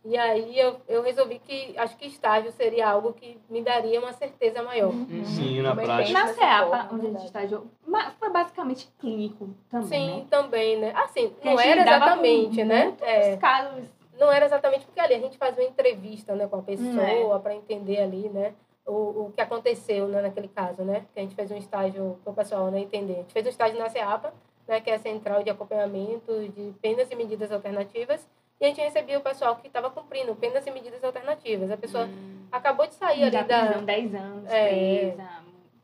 [0.05, 4.13] E aí eu, eu resolvi que acho que estágio seria algo que me daria uma
[4.13, 4.93] certeza maior.
[5.25, 6.13] Sim, na Bem prática.
[6.19, 10.27] Na Nessa CEAPA, onde a gente ma- foi basicamente clínico também, Sim, né?
[10.29, 10.93] também, né?
[10.97, 12.97] Assim, não a gente era exatamente, né?
[13.01, 13.85] É, casos.
[14.19, 17.37] não era exatamente porque ali a gente faz uma entrevista né, com a Hum, pessoa
[17.37, 17.39] é.
[17.39, 18.55] para entender ali, né?
[18.85, 21.07] O, o que aconteceu né, naquele caso, né?
[21.15, 23.13] Que a gente fez um estágio para o pessoal né, entender.
[23.13, 24.35] A gente fez um estágio na CEAPA,
[24.67, 28.29] né, que é a Central de Acompanhamento de Penas e Medidas Alternativas,
[28.63, 31.69] e a gente recebia o pessoal que estava cumprindo penas e medidas alternativas.
[31.69, 32.09] A pessoa
[32.53, 33.65] acabou de sair ali da da...
[33.67, 34.69] prisão, 10 anos, É.
[34.69, 35.29] presa.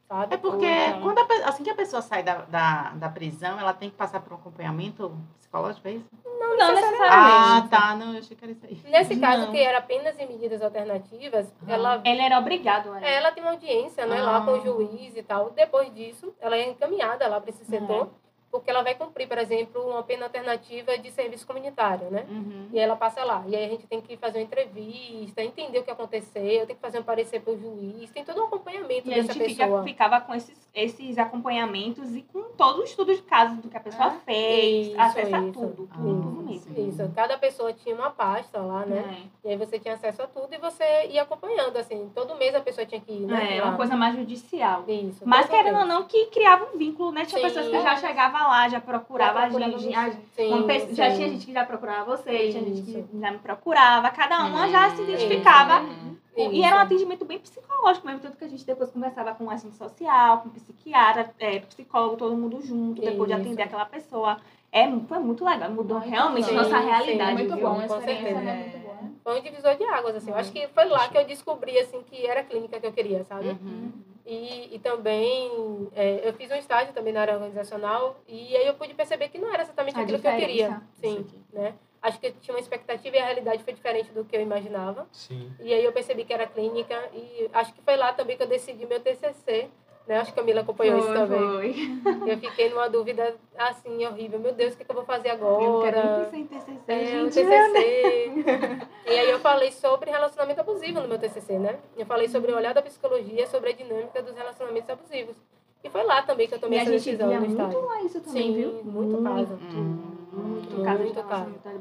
[0.06, 0.34] Sabe?
[0.34, 3.74] É porque Então- quando a assim que a pessoa sai da, da, da prisão, ela
[3.74, 6.06] tem que passar por um acompanhamento psicológico, é isso?
[6.24, 7.68] Não, Ah, necessariamente.
[7.68, 7.94] tá.
[7.96, 8.80] Não, eu achei que era isso aí.
[8.90, 9.52] Nesse caso, Não.
[9.52, 13.52] que era penas e medidas alternativas, ela Ele era obrigado a É, ela tem uma
[13.52, 15.50] audiência, né, lá com o juiz e tal.
[15.50, 18.08] Depois disso, ela é encaminhada lá para esse setor,
[18.50, 22.24] porque ela vai cumprir, por exemplo, uma pena alternativa de serviço comunitário, né?
[22.28, 22.68] Uhum.
[22.72, 23.44] E aí ela passa lá.
[23.46, 26.80] E aí a gente tem que fazer uma entrevista, entender o que aconteceu, tem que
[26.82, 29.64] fazer um parecer para o juiz, tem todo um acompanhamento E a dessa gente fica-
[29.64, 29.82] pessoa.
[29.84, 33.80] ficava com esses, esses acompanhamentos e com todo o estudo de caso do que a
[33.80, 35.52] pessoa Ah, fez, isso, acesso a isso.
[35.52, 36.88] tudo, Ah, tudo, tudo mesmo.
[36.88, 39.28] Isso, cada pessoa tinha uma pasta lá, né?
[39.44, 39.48] É.
[39.48, 42.10] E aí você tinha acesso a tudo e você ia acompanhando, assim.
[42.14, 43.56] Todo mês a pessoa tinha que ir, né?
[43.56, 43.68] É, lá.
[43.68, 44.84] uma coisa mais judicial.
[44.88, 45.22] Isso.
[45.26, 47.24] Mas querendo ou não, que criava um vínculo, né?
[47.24, 47.46] Tinha Sim.
[47.46, 49.94] pessoas que já chegavam lá, já procurava a procurava gente.
[49.94, 51.16] a- Sim, uma pe- já sim.
[51.16, 53.08] tinha gente que já procurava você, tinha gente Isso.
[53.08, 54.10] que já me procurava.
[54.10, 55.80] Cada uma já se identificava.
[55.80, 56.16] Uhum.
[56.52, 59.76] E era um atendimento bem psicológico mesmo, tanto que a gente depois conversava com assistente
[59.76, 63.42] social, com psiquiatra, é, psicólogo, todo mundo junto, depois de Isso.
[63.46, 64.36] atender aquela pessoa.
[64.70, 66.62] É, foi muito legal, mudou Muito realmente legal.
[66.64, 67.32] nossa Sim, realidade.
[67.32, 67.66] Muito viu?
[67.68, 68.40] bom, a Com certeza.
[68.40, 68.54] né?
[68.72, 69.18] muito.
[69.24, 70.30] Foi um divisor de águas, assim.
[70.30, 72.92] Eu acho que foi lá que eu descobri, assim, que era a clínica que eu
[72.92, 73.48] queria, sabe?
[73.48, 73.90] Uhum.
[74.30, 78.74] E, e também, é, eu fiz um estágio também na área organizacional e aí eu
[78.74, 80.68] pude perceber que não era exatamente A aquilo que eu queria.
[80.68, 80.82] diferença.
[81.00, 81.74] Sim, né?
[82.02, 85.08] Acho que eu tinha uma expectativa e a realidade foi diferente do que eu imaginava.
[85.12, 85.50] Sim.
[85.60, 88.46] E aí eu percebi que era clínica e acho que foi lá também que eu
[88.46, 89.70] decidi meu TCC,
[90.08, 90.18] né?
[90.18, 92.00] Acho que a Camila acompanhou isso Foi, também.
[92.02, 92.30] foi.
[92.32, 94.38] Eu fiquei numa dúvida, assim, horrível.
[94.40, 96.30] Meu Deus, o que, que eu vou fazer Eu não quero agora?
[96.32, 97.34] em TCC, É, gente.
[97.34, 98.86] TCC.
[99.06, 101.78] e aí eu falei sobre relacionamento abusivo no meu TCC, né?
[101.96, 105.36] Eu falei sobre o olhar da psicologia, sobre a dinâmica dos relacionamentos abusivos.
[105.84, 107.60] E foi lá também que eu E tomei a essa gente decisão via no muito
[107.60, 107.86] estágio.
[107.86, 108.72] lá isso também, Sim, viu?
[108.84, 109.58] muito caso.
[109.74, 109.98] Hum.
[110.38, 111.18] Muito caso de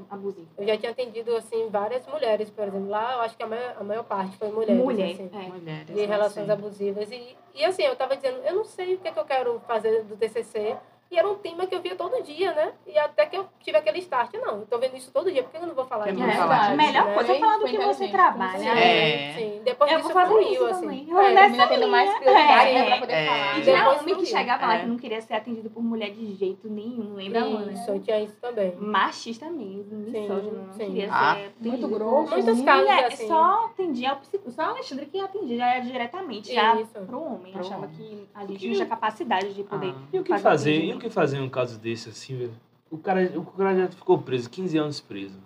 [0.10, 0.48] abusivo.
[0.58, 2.90] Eu já tinha atendido, assim, várias mulheres, por exemplo.
[2.90, 5.30] Lá eu acho que a maior, a maior parte foi mulheres, Mulher, assim.
[5.34, 5.50] é.
[5.50, 5.88] Mulheres.
[5.88, 6.52] de né, relações sim.
[6.52, 7.12] abusivas.
[7.12, 9.60] E, e assim, eu tava dizendo, eu não sei o que, é que eu quero
[9.68, 10.78] fazer do TCC,
[11.10, 12.74] E era um tema que eu via todo dia, né?
[12.86, 15.52] E até que eu tive aquele start, não, eu tô vendo isso todo dia, por
[15.52, 16.38] que eu não vou falar Eu não disso?
[16.38, 17.14] vou falar melhor né?
[17.14, 18.60] coisa é falar do que você trabalha.
[18.60, 19.34] com É.
[19.38, 20.82] Sim, depois Eu disso vou fazer fluiu, isso assim.
[20.82, 21.08] também.
[21.10, 21.34] Eu É.
[21.34, 22.74] nessa Termina tendo mais prioridade, É.
[22.74, 23.26] né, pra poder É.
[23.26, 23.58] falar.
[23.60, 24.80] E tinha homem que chegava lá É.
[24.80, 27.72] que não queria ser atendido por mulher de jeito nenhum, lembra, Luana?
[27.72, 28.76] Isso, tinha isso também.
[28.78, 30.86] Machista mesmo, misógino, não sim.
[30.88, 32.32] queria Ah, ser muito grosso.
[32.34, 32.86] Muitos mulher.
[33.02, 33.28] casos assim.
[33.28, 37.00] Só atendia o psico, só o Alexandre que atendia, já era diretamente, já Isso.
[37.06, 37.54] pro homem.
[37.58, 39.94] Achava que a gente não tinha capacidade de poder.
[39.96, 40.02] Ah.
[40.12, 42.54] E o que Fazer o que fazer em um caso desse, assim, velho?
[42.92, 45.40] O cara, o cara já ficou preso, 15 anos preso.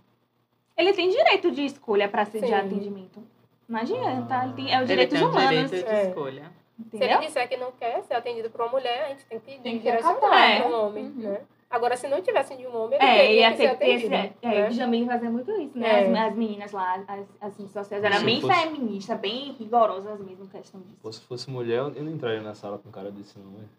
[0.78, 2.54] Ele tem direito de escolha para ser de Sim.
[2.54, 3.22] atendimento.
[3.68, 5.50] Não adianta, ele tem, é o Ele direitos tem o humanos.
[5.50, 6.08] direito de É.
[6.08, 6.52] escolha.
[6.90, 7.20] Se ele Entendeu?
[7.20, 9.84] disser que não quer ser atendido por uma mulher, a gente tem que Tem que
[9.84, 10.68] direcionar acatar, para é.
[10.68, 11.14] um homem, Uhum.
[11.22, 11.42] né?
[11.70, 13.78] Agora, se não tivesse de um homem, ele É, teria ia que ter ser que
[13.78, 14.06] ter esse.
[14.08, 14.36] atendido.
[14.42, 14.68] É, né?
[14.68, 15.88] o Jamil fazia muito isso, né?
[16.04, 16.10] É.
[16.20, 20.20] As, as meninas lá, as, as redes sociais, eram Se bem fosse- feministas, bem rigorosas
[20.20, 20.98] mesmo, questão disso.
[21.02, 23.70] Pô, se fosse mulher, eu não entraria na sala com um cara desse, não, velho.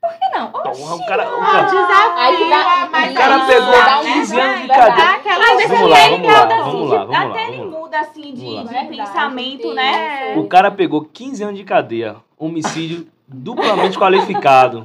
[0.00, 0.50] Por que não?
[0.50, 4.40] Porra, Oxi, o cara, o cara, desafio, dá- mas o cara pegou dá um 15
[4.40, 4.96] anos de verdade.
[4.96, 5.10] cadeia.
[5.16, 7.78] Aquela vez Vamos lá, vamos lá, vamos lá, vamos lá, Até ele vamos lá.
[7.80, 8.62] muda assim de, Vamos lá.
[8.62, 9.74] de Verdade, pensamento, isso.
[9.74, 10.34] né?
[10.36, 14.84] O cara pegou 15 anos de cadeia, homicídio duplamente qualificado.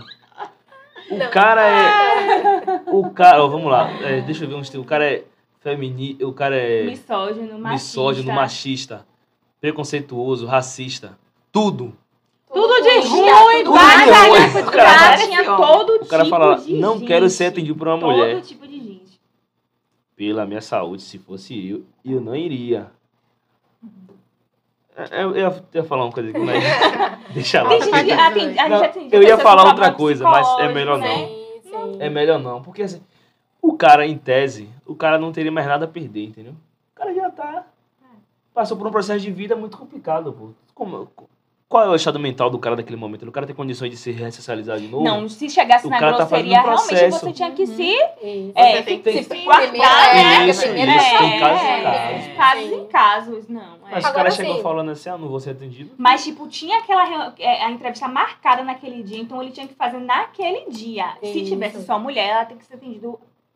[1.10, 1.30] O Não.
[1.30, 2.82] cara é.
[2.92, 3.44] O cara.
[3.44, 4.82] ó, vamos lá, é, deixa eu ver onde tem.
[4.82, 5.24] O cara é
[5.62, 6.28] feminista.
[6.28, 7.72] O cara é Misógino, machista.
[8.00, 9.06] misógino, machista,
[9.62, 11.18] preconceituoso, racista.
[11.52, 11.96] Tudo.
[12.56, 13.64] Tudo de Tudo ruim, ruim.
[13.66, 14.08] vai,
[14.62, 17.08] O cara cara fala- tinha todo O cara tipo fala, de não gente.
[17.08, 18.36] quero ser atendido por uma mulher.
[18.36, 19.20] Todo tipo de gente.
[20.16, 22.90] Pela minha saúde, se fosse eu, eu não iria.
[24.96, 26.64] É, Eu ia, ia falar uma coisa aqui, mas
[27.34, 27.70] deixa lá.
[27.70, 31.06] Tem gente que Não, Não, eu ia falar outra coisa, mas é melhor não.
[31.06, 31.28] né?
[31.64, 31.98] Sim.
[32.00, 33.02] É melhor não, porque assim,
[33.62, 36.54] o cara, em tese, o cara não teria mais nada a perder, entendeu?
[36.54, 37.66] O cara já tá.
[38.54, 40.52] Passou por um processo de vida muito complicado, pô.
[40.74, 41.10] Como,
[41.68, 43.28] qual é o estado mental do cara naquele momento?
[43.28, 45.04] O cara tem condições de se ressocializar de novo?
[45.04, 46.28] Não, se chegasse O na tá grosseria,
[46.64, 48.52] fazendo um realmente você tinha que se Isso.
[48.56, 50.46] é, Você tem que se se guardar, né?
[50.46, 52.38] é, Isso, primeiro isso, é, tem casos e é, casos.
[52.38, 52.76] casos Sim.
[52.76, 53.62] em casos, não.
[53.62, 53.92] é.
[53.92, 55.92] Mas o cara chegou assim- falando assim, ah, não vou ser atendido.
[55.98, 59.98] Mas, tipo, tinha aquela é, a entrevista marcada naquele dia, então ele tinha que fazer
[60.00, 61.18] naquele dia.
[61.22, 61.50] Se Isso.
[61.52, 63.08] tivesse só mulher, ela tem que ser atendida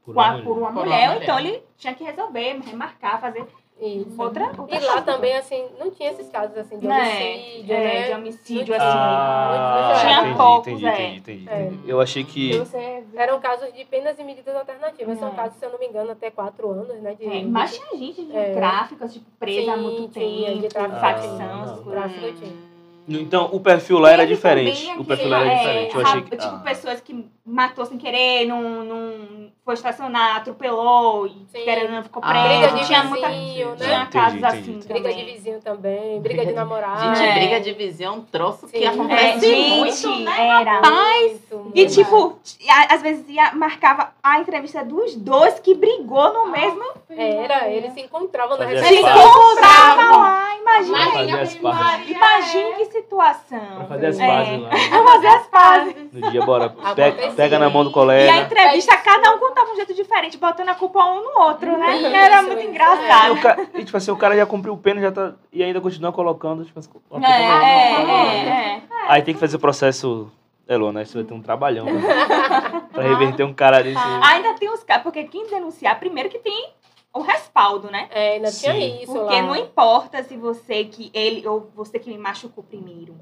[0.03, 1.23] Por uma por uma Por uma mulher, ou mulher.
[1.23, 3.45] então ele tinha que resolver, remarcar, fazer
[3.81, 4.21] Isso.
[4.21, 6.97] outra, outra E lá também, assim, não tinha esses casos, assim, de Né?
[6.99, 8.07] homicídio, É, né?
[8.07, 8.85] de homicídio, assim.
[8.87, 10.91] Ah, Tinha entendi, poucos, entendi, é.
[10.91, 11.61] entendi, entendi, É.
[11.63, 11.89] entendi.
[11.89, 12.57] Eu achei que...
[12.57, 15.17] Você Eram casos de penas e medidas alternativas.
[15.17, 15.31] São É.
[15.35, 17.15] casos, se eu não me engano, até quatro anos, né?
[17.15, 18.53] De, É, mas tinha gente de É.
[18.53, 20.99] tráfico, tipo, presa há Sim, muito tinha, de tempo, tráfico.
[20.99, 21.83] facção, Ah, essas não.
[21.83, 21.91] coisas.
[22.13, 22.68] Tráfico tinha.
[23.09, 24.89] Então, o perfil lá era diferente.
[24.97, 25.95] O perfil lá era aquele, diferente.
[25.95, 26.29] Eu é, achei que...
[26.37, 26.61] Tipo, ah.
[26.63, 31.31] pessoas que matou sem querer, não, não foi estacionar, atropelou e
[31.63, 32.47] querendo, ficou Ah, preso.
[32.47, 33.77] Briga de tinha vizinho, muita, né?
[33.87, 34.87] Tinha Entendi, casos entendi, assim entendi.
[34.93, 35.33] Briga de também.
[35.35, 37.15] vizinho também, briga, Briga de de- namorado.
[37.15, 37.33] Gente, É.
[37.33, 38.83] briga de vizinho é um troço que Sim.
[38.83, 39.69] É, acontece gente,
[40.05, 40.61] muito, né?
[40.61, 40.81] era.
[40.81, 41.77] Muito, muito.
[41.77, 42.39] E tipo,
[42.69, 46.83] a- às vezes ia, marcava a entrevista dos dois que brigou no mesmo.
[47.09, 49.01] Era, eles se encontravam na Se recepção.
[49.03, 49.25] pazes.
[49.25, 50.97] encontrava lá, imagina.
[50.99, 52.07] Pra fazer as pazes.
[53.01, 53.59] Situação.
[53.77, 54.27] Pra fazer as É.
[54.27, 54.69] pazes lá.
[54.89, 55.95] Pra fazer as pazes.
[56.13, 56.69] No dia, bora.
[56.69, 57.31] Pega, Acontecia.
[57.33, 58.37] pega na mão do E a colega.
[58.41, 61.97] entrevista, cada um contava um jeito diferente, botando a culpa um no outro, né?
[61.97, 62.67] Isso, Era muito isso.
[62.67, 63.33] E, engraçado.
[63.33, 65.79] o ca- e, tipo assim, o cara já cumpriu o pena já tá, e ainda
[65.81, 66.65] continua colocando.
[66.65, 66.89] Tipo, assim,
[67.23, 68.81] É, é, é, é.
[69.07, 70.31] Aí tem que fazer o processo.
[70.67, 71.85] É, Lona, isso vai ter um trabalhão.
[71.85, 72.01] Né?
[72.93, 73.97] pra reverter um cara desse.
[74.23, 76.69] Ainda tem os casos, porque quem denunciar, primeiro que tem
[77.13, 78.07] o respaldo, né?
[78.11, 79.03] É, ainda tinha Sim.
[79.03, 79.41] isso Porque lá.
[79.41, 83.15] não importa se você que ele ou você que me machucou primeiro.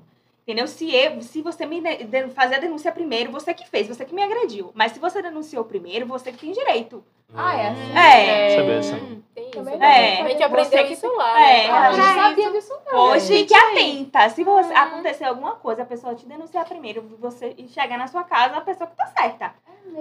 [0.44, 0.66] Entendeu?
[0.68, 4.16] Se, eu, se você me de- fazer a denúncia primeiro, você que fez, você que
[4.16, 4.72] me agrediu.
[4.74, 7.04] Mas se você denunciou primeiro, você que tem direito.
[7.36, 7.98] Ah, é assim?
[7.98, 8.56] É.
[8.56, 9.18] Saber essa.
[9.80, 10.22] É.
[10.22, 11.40] A gente aprendeu Você que- isso lá.
[11.42, 11.70] É, né?
[11.74, 13.00] A a gente gente sabia disso não.
[13.00, 14.30] Hoje Gente, que atenta.
[14.30, 14.78] Se você, Uhum.
[14.78, 18.62] acontecer alguma coisa, a pessoa te denunciar primeiro, você e chegar na sua casa, a
[18.62, 19.54] pessoa que tá certa.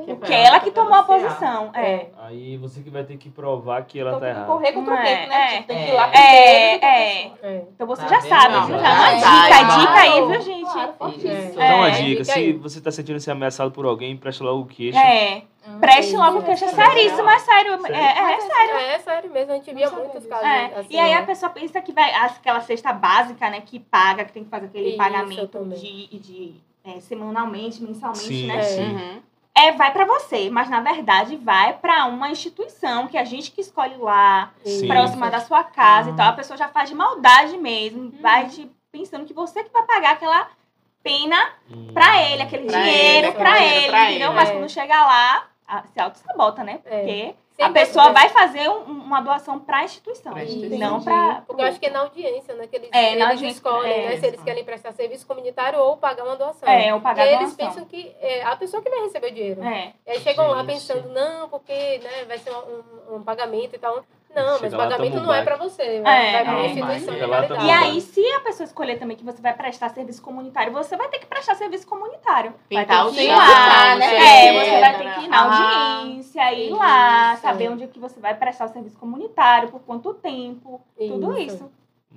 [0.05, 1.71] Que Porque foi ela que tomou a posição.
[1.75, 2.07] É.
[2.19, 4.53] Aí você que vai ter que provar que ela Então tá tem que errada.
[4.53, 5.45] correr contra o É, tempo, né?
[5.45, 5.57] é.
[5.57, 6.75] Tipo, tem que ir lá É.
[6.75, 7.63] É, É.
[7.75, 8.79] Então você Tá já sabe, Não, viu?
[8.79, 10.71] já Já é uma dica, dica aí, viu, gente?
[10.71, 10.95] Claro.
[11.01, 11.45] É.
[11.45, 11.91] Então, uma É.
[11.93, 14.99] dica: se você tá sentindo se ameaçado por alguém, preste logo o queixo.
[14.99, 15.43] É.
[15.67, 16.67] Hum, Preste logo queixa.
[16.67, 16.75] É sim.
[16.77, 17.81] seríssimo, é sério.
[17.81, 17.97] Sério?
[17.97, 18.77] É, é, é sério.
[18.77, 20.65] É, sério mesmo, a gente via muitos casos É.
[20.79, 20.89] assim.
[20.91, 21.19] E aí né?
[21.19, 24.67] a pessoa pensa que vai aquela cesta básica, né, que paga, que tem que fazer
[24.67, 26.55] aquele Isso, pagamento de, de
[26.85, 28.63] é, semanalmente, mensalmente, Sim, né?
[28.63, 28.83] sim.
[28.95, 29.23] Uhum.
[29.59, 33.61] É, vai pra você, mas na verdade vai pra uma instituição que a gente que
[33.63, 34.87] escolhe lá, Sim.
[34.87, 36.13] próxima da sua casa Ah.
[36.13, 36.29] e tal.
[36.29, 40.13] A pessoa já faz de maldade mesmo, vai te pensando que você que vai pagar
[40.13, 40.47] aquela
[41.03, 41.37] pena
[41.71, 41.89] Hum.
[41.95, 44.29] pra ele, aquele Pra dinheiro ele, aquele pra ele, pra entendeu?
[44.29, 44.53] ele, Mas é.
[44.53, 46.81] quando chega lá, a- se auto-sabota, né?
[46.87, 47.35] É.
[47.57, 50.35] Porque a pessoa vai fazer um- uma doação para a instituição,
[50.79, 51.43] não para.
[51.47, 52.67] Porque eu acho que é na audiência, né?
[52.67, 54.09] Que eles, É, na eles audiência, escolhem, é.
[54.11, 54.17] né?
[54.19, 56.69] Se eles querem prestar serviço comunitário ou pagar uma doação.
[56.69, 57.67] É, ou pagar e aí eles doação.
[57.75, 59.65] pensam que é a pessoa que vai receber o dinheiro.
[59.65, 59.95] É.
[60.07, 60.67] E aí chegam lá Gente.
[60.67, 64.05] pensando, não, porque né, vai ser um, um- um pagamento e tal.
[64.43, 66.01] Não, mas o lá, pagamento não é para você.
[66.01, 67.53] Vai É, para uma é, instituição de caridade.
[67.53, 70.97] um E aí, se a pessoa escolher também que você vai prestar serviço comunitário, você
[70.97, 72.53] vai ter que prestar serviço comunitário.
[72.71, 74.15] Vai Pintar ter o que ir lá, né?
[74.15, 77.43] É, É, você vai ter que ir na ah, audiência, ir lá, isso.
[77.43, 81.71] saber onde é que você vai prestar o serviço comunitário, por quanto tempo, tudo isso.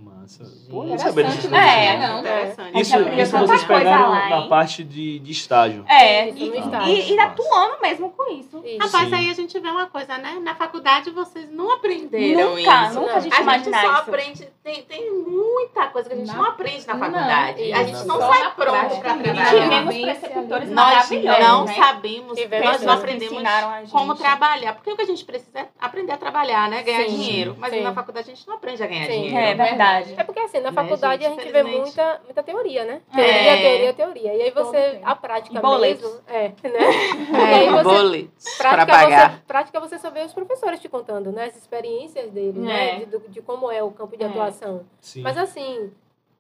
[0.04, 0.44] Massa.
[0.70, 1.46] Pô, não sabia coisas.
[1.52, 1.98] né?
[1.98, 2.14] não.
[2.14, 2.20] Não.
[2.20, 2.82] Interessante.
[2.82, 5.84] Isso, aprendeu isso vocês coisa pegaram lá, na parte de, de estágio.
[5.88, 6.94] É, e, estágio.
[6.94, 8.62] e, e atuando mesmo com isso.
[8.64, 8.78] Isso.
[8.80, 9.16] Rapaz, Sim.
[9.16, 10.40] aí a gente vê uma coisa, né?
[10.42, 13.00] Na faculdade vocês não aprenderam Nunca, isso.
[13.00, 13.16] nunca Não.
[13.16, 13.88] a gente A gente só isso.
[13.88, 17.74] aprende, tem, tem muita coisa que a gente Na- não aprende na Não, faculdade.
[17.74, 19.16] a gente não sai pronto para.
[19.16, 19.46] E trabalhar.
[19.50, 20.70] tivemos preceptores.
[20.70, 21.74] Nós maravilhosos, não né?
[21.76, 23.44] sabemos, Tivemos nós não aprendemos
[23.92, 24.74] como trabalhar.
[24.76, 26.84] Porque o que a gente precisa é aprender a trabalhar, né?
[26.84, 27.56] Ganhar dinheiro.
[27.58, 29.36] Mas na faculdade a gente não aprende a ganhar dinheiro.
[29.38, 29.89] É verdade.
[30.18, 31.40] É porque assim, na Né, faculdade gente?
[31.40, 33.02] a gente vê muita, muita teoria, né?
[33.14, 33.16] É.
[33.16, 34.34] Teoria, teoria, teoria.
[34.36, 36.04] E aí você, a prática E boletos.
[36.04, 36.54] mesmo, é, né?
[37.32, 39.32] E aí É, você, boletos para prática, pagar.
[39.32, 41.46] você, prática você só vê os professores te contando, né?
[41.46, 43.00] As experiências deles, É.
[43.00, 43.06] né?
[43.06, 44.28] De, de como é o campo de É.
[44.28, 44.86] atuação.
[45.02, 45.22] Sim.
[45.22, 45.92] Mas assim,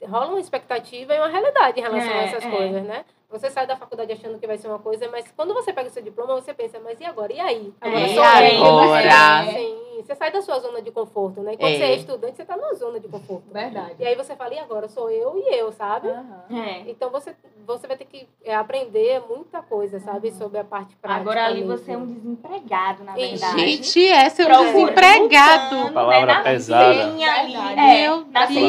[0.07, 2.49] rola uma expectativa e uma realidade em relação É, a essas é.
[2.49, 3.05] coisas, né?
[3.31, 5.91] Você sai da faculdade achando que vai ser uma coisa, mas quando você pega o
[5.91, 7.31] seu diploma, você pensa, mas e agora?
[7.31, 7.71] E aí?
[7.79, 8.65] Agora É, sou e eu.
[8.65, 9.45] agora?
[9.53, 11.53] Sim, você sai da sua zona de conforto, né?
[11.53, 11.77] E quando É.
[11.77, 13.43] você é estudante, você tá numa zona de conforto.
[13.51, 13.95] Verdade.
[13.99, 14.87] E aí você fala, e agora?
[14.87, 16.09] Sou eu e eu, sabe?
[16.09, 16.43] Aham.
[16.51, 16.89] É.
[16.89, 17.35] Então você,
[17.65, 20.31] você vai ter que é, aprender muita coisa, sabe?
[20.31, 21.21] Sobre a parte prática.
[21.21, 21.77] Agora ali mesmo.
[21.77, 23.59] você é um desempregado, na verdade.
[23.59, 25.75] Gente, é seu Procurando, desempregado.
[25.75, 27.11] lutando, Palavra né, pesada.
[27.11, 27.75] vinha ali, é,
[28.07, 28.61] Meu na que é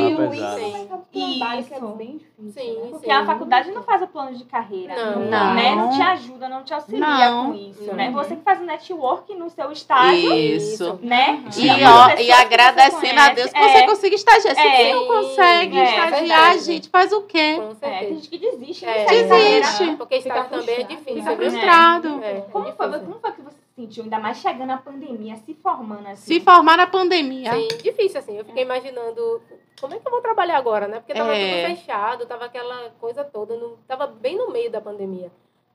[1.78, 1.86] Isso.
[1.96, 2.52] bem difícil.
[2.52, 2.88] Sim, né?
[2.90, 3.10] Porque sim.
[3.12, 4.94] a faculdade não faz o plano de carreira.
[4.94, 5.20] Não.
[5.26, 5.54] Não.
[5.54, 5.74] Né?
[5.74, 7.46] não te ajuda, não te auxilia Não.
[7.48, 7.94] com isso, Não.
[7.94, 8.10] né?
[8.10, 10.98] Você que faz o network no seu estágio, Isso.
[11.02, 11.19] né?
[11.50, 11.64] Sim.
[11.64, 11.82] E, As
[12.16, 14.54] ó, e agradecendo você a Deus que conhece, você é, consiga estagiar.
[14.54, 14.76] Se É.
[14.76, 16.60] você não consegue É, estagiar, verdade.
[16.60, 17.54] gente, faz o quê?
[17.56, 18.14] Com É, tem certeza.
[18.14, 18.84] gente que desiste.
[18.84, 19.28] É, não segue
[19.60, 19.96] Desiste.
[19.96, 22.24] Porque Fica também é frustrado, difícil, Fica frustrado.
[22.24, 25.36] É, é Como foi, como foi que você se sentiu, ainda mais chegando a pandemia,
[25.36, 26.34] se formando assim?
[26.34, 27.52] Se formar na pandemia.
[27.52, 28.36] Sim, difícil, assim.
[28.38, 29.42] Eu fiquei imaginando
[29.80, 30.98] como é que eu vou trabalhar agora, né?
[31.00, 31.64] Porque tava É.
[31.66, 35.30] tudo fechado, tava aquela coisa toda, no, tava bem no meio da pandemia.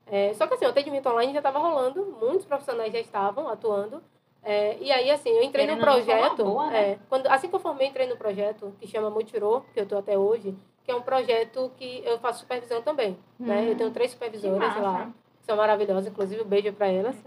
[0.08, 4.00] É, só que assim, o atendimento online já estava rolando, muitos profissionais já estavam atuando.
[4.48, 6.44] É, e aí, assim, eu entrei Querendo no projeto.
[6.44, 6.90] boa, né?
[6.90, 9.98] é, quando, assim que eu formei, entrei no projeto que chama Mutirô, que eu estou
[9.98, 13.18] até hoje, que é um projeto que eu faço supervisão também.
[13.40, 13.66] Né?
[13.68, 17.16] Eu tenho três supervisoras lá, que são maravilhosas, inclusive um beijo para elas.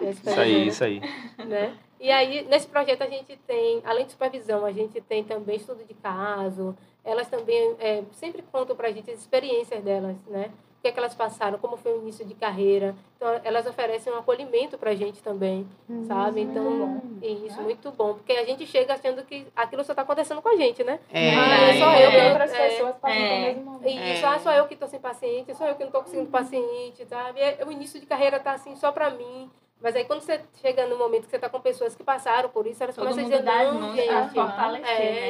[0.00, 1.02] Isso aí, isso aí.
[1.46, 1.76] né?
[2.00, 5.84] E aí, nesse projeto, a gente tem, além de supervisão, a gente tem também estudo
[5.84, 6.74] de caso.
[7.04, 10.50] Elas também é, sempre contam para a gente as experiências delas, né?
[10.78, 12.94] O que, é que elas passaram, como foi o início de carreira.
[13.16, 15.66] Então, elas oferecem um acolhimento para a gente também,
[16.06, 16.40] sabe?
[16.42, 18.14] Então, muito e isso, muito bom.
[18.14, 21.00] Porque a gente chega achando que aquilo só está acontecendo com a gente, né?
[21.12, 21.34] É.
[21.34, 23.28] Ah, É, eu que- outras é, pessoas passam é.
[23.28, 23.88] pelo mesmo momento.
[23.88, 24.38] E É.
[24.38, 27.40] só eu que estou sem paciente, sou eu que não estou conseguindo paciente, sabe?
[27.40, 29.50] É, O início de carreira tá assim só para mim.
[29.80, 32.66] Mas aí quando você chega no momento que você está com pessoas que passaram por
[32.68, 34.12] isso, elas Todo começam a dizer, não, gente, é,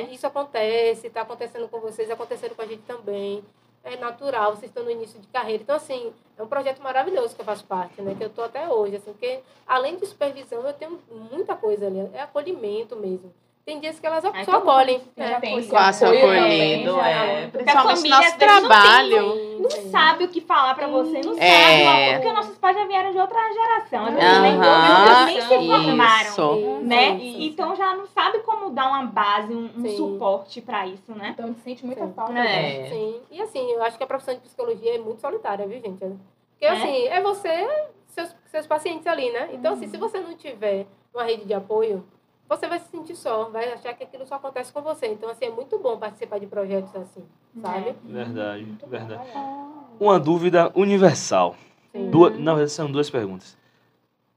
[0.03, 0.09] né?
[0.13, 3.43] isso acontece, está acontecendo com vocês, acontecendo com a gente também.
[3.91, 5.62] É natural, vocês estão no início de carreira.
[5.62, 8.14] Então, assim, é um projeto maravilhoso que eu faço parte, né?
[8.14, 12.01] Que eu estou até hoje, assim, porque além de supervisão, eu tenho muita coisa ali.
[12.12, 13.32] É acolhimento mesmo.
[13.69, 14.99] Tem dias que elas só acolhem.
[15.14, 15.39] se é.
[15.69, 16.85] Quase também, é.
[16.87, 17.51] já.
[17.51, 19.59] Porque a Principalmente família, nosso vezes, não tem trabalho.
[19.59, 21.85] Não sabe o que falar pra você, não É.
[21.85, 24.07] sabe, porque nossos pais já vieram de outra geração.
[24.07, 25.49] Às vezes nem, nem se isso.
[25.49, 26.23] formaram.
[26.31, 26.79] Isso.
[26.83, 27.19] Né?
[27.19, 31.33] Sim, então já não sabe como dar uma base, um, um suporte pra isso, né?
[31.35, 32.12] Então a gente sente muita Sim.
[32.14, 32.39] falta.
[32.39, 32.89] É.
[32.89, 33.21] Sim.
[33.31, 35.99] E assim, eu acho que a profissão de psicologia é muito solitária, viu, gente?
[35.99, 36.71] Porque É?
[36.71, 37.69] assim, é você,
[38.07, 39.51] seus, seus pacientes ali, né?
[39.53, 42.03] Então, assim, se você não tiver uma rede de apoio,
[42.49, 45.07] você vai se sentir só, vai achar que aquilo só acontece com você.
[45.09, 47.23] Então, assim, é muito bom participar de projetos assim,
[47.61, 47.95] sabe?
[48.05, 49.27] Verdade, Muito verdade.
[49.27, 49.89] legal.
[50.01, 51.57] Uma dúvida universal.
[51.93, 52.11] Sim.
[52.11, 53.57] Duas, não, essas são duas perguntas.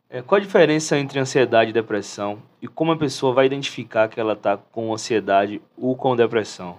[0.10, 2.42] É, qual a diferença entre ansiedade e depressão?
[2.62, 6.78] E como a pessoa vai identificar que ela está com ansiedade ou com depressão?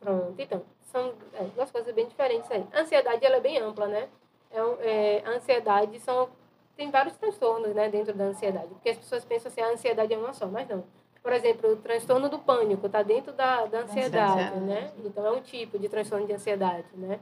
[0.00, 2.64] Pronto, então, são é, duas coisas bem diferentes aí.
[2.72, 4.08] A ansiedade, ela é bem ampla, né?
[4.50, 6.28] É, é, a ansiedade são...
[6.76, 8.68] Tem vários transtornos, né, dentro da ansiedade.
[8.68, 10.84] Porque as pessoas pensam assim, a ansiedade é uma só, mas não.
[11.22, 14.60] Por exemplo, o transtorno do pânico está dentro da, da ansiedade, Ansiedade.
[14.60, 14.92] né?
[15.04, 17.20] Então, é um tipo de transtorno de ansiedade, né?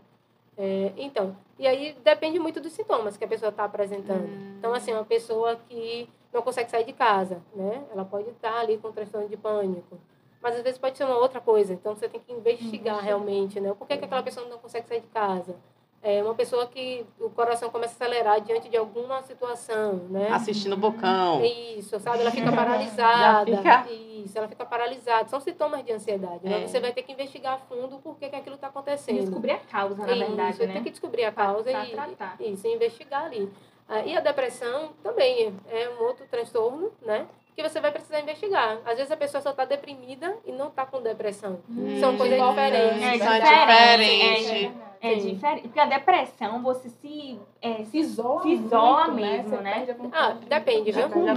[0.57, 4.29] É, então, e aí depende muito dos sintomas que a pessoa está apresentando.
[4.59, 7.85] Então, assim, uma pessoa que não consegue sair de casa, né?
[7.91, 9.99] Ela pode estar ali com transtorno de pânico.
[10.41, 11.73] Mas às vezes pode ser uma outra coisa.
[11.73, 13.75] Então você tem que investigar realmente, né?
[13.75, 15.55] Por que, que aquela pessoa não consegue sair de casa?
[16.03, 20.29] É uma pessoa que o coração começa a acelerar diante de alguma situação, né?
[20.33, 21.45] Assistindo o bocão.
[21.45, 22.21] Isso, sabe?
[22.21, 23.51] Ela fica paralisada.
[23.51, 23.93] Já fica?
[23.93, 25.29] Isso, ela fica paralisada.
[25.29, 26.65] São sintomas de ansiedade, né?
[26.65, 26.67] É.
[26.67, 29.21] Você vai ter que investigar a fundo por que, que aquilo está acontecendo.
[29.21, 30.81] Descobrir a causa, na Isso, verdade, tem né?
[30.81, 32.37] que descobrir a causa pra e, tratar.
[32.41, 33.53] isso, e investigar ali.
[33.87, 37.27] Ah, E a depressão também é um outro transtorno, né?
[37.61, 38.79] Que você vai precisar investigar.
[38.87, 41.61] Às vezes a pessoa só está deprimida e não está com depressão.
[42.01, 43.03] São Hum, coisas diferentes.
[43.03, 44.81] É São diferente, diferentes.
[45.03, 45.35] É Sim.
[45.35, 45.63] diferente.
[45.63, 49.87] Porque a depressão, você se, é, Se isola, Se isola muito, mesmo, né?
[49.91, 50.39] a vontade.
[50.43, 51.11] Ah, depende, viu?
[51.11, 51.37] Comer,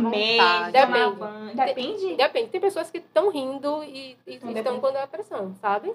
[0.72, 1.56] Depende.
[1.56, 2.16] Depende.
[2.16, 2.48] Depende.
[2.50, 5.94] Tem pessoas que estão rindo e, e estão com depressão, sabe?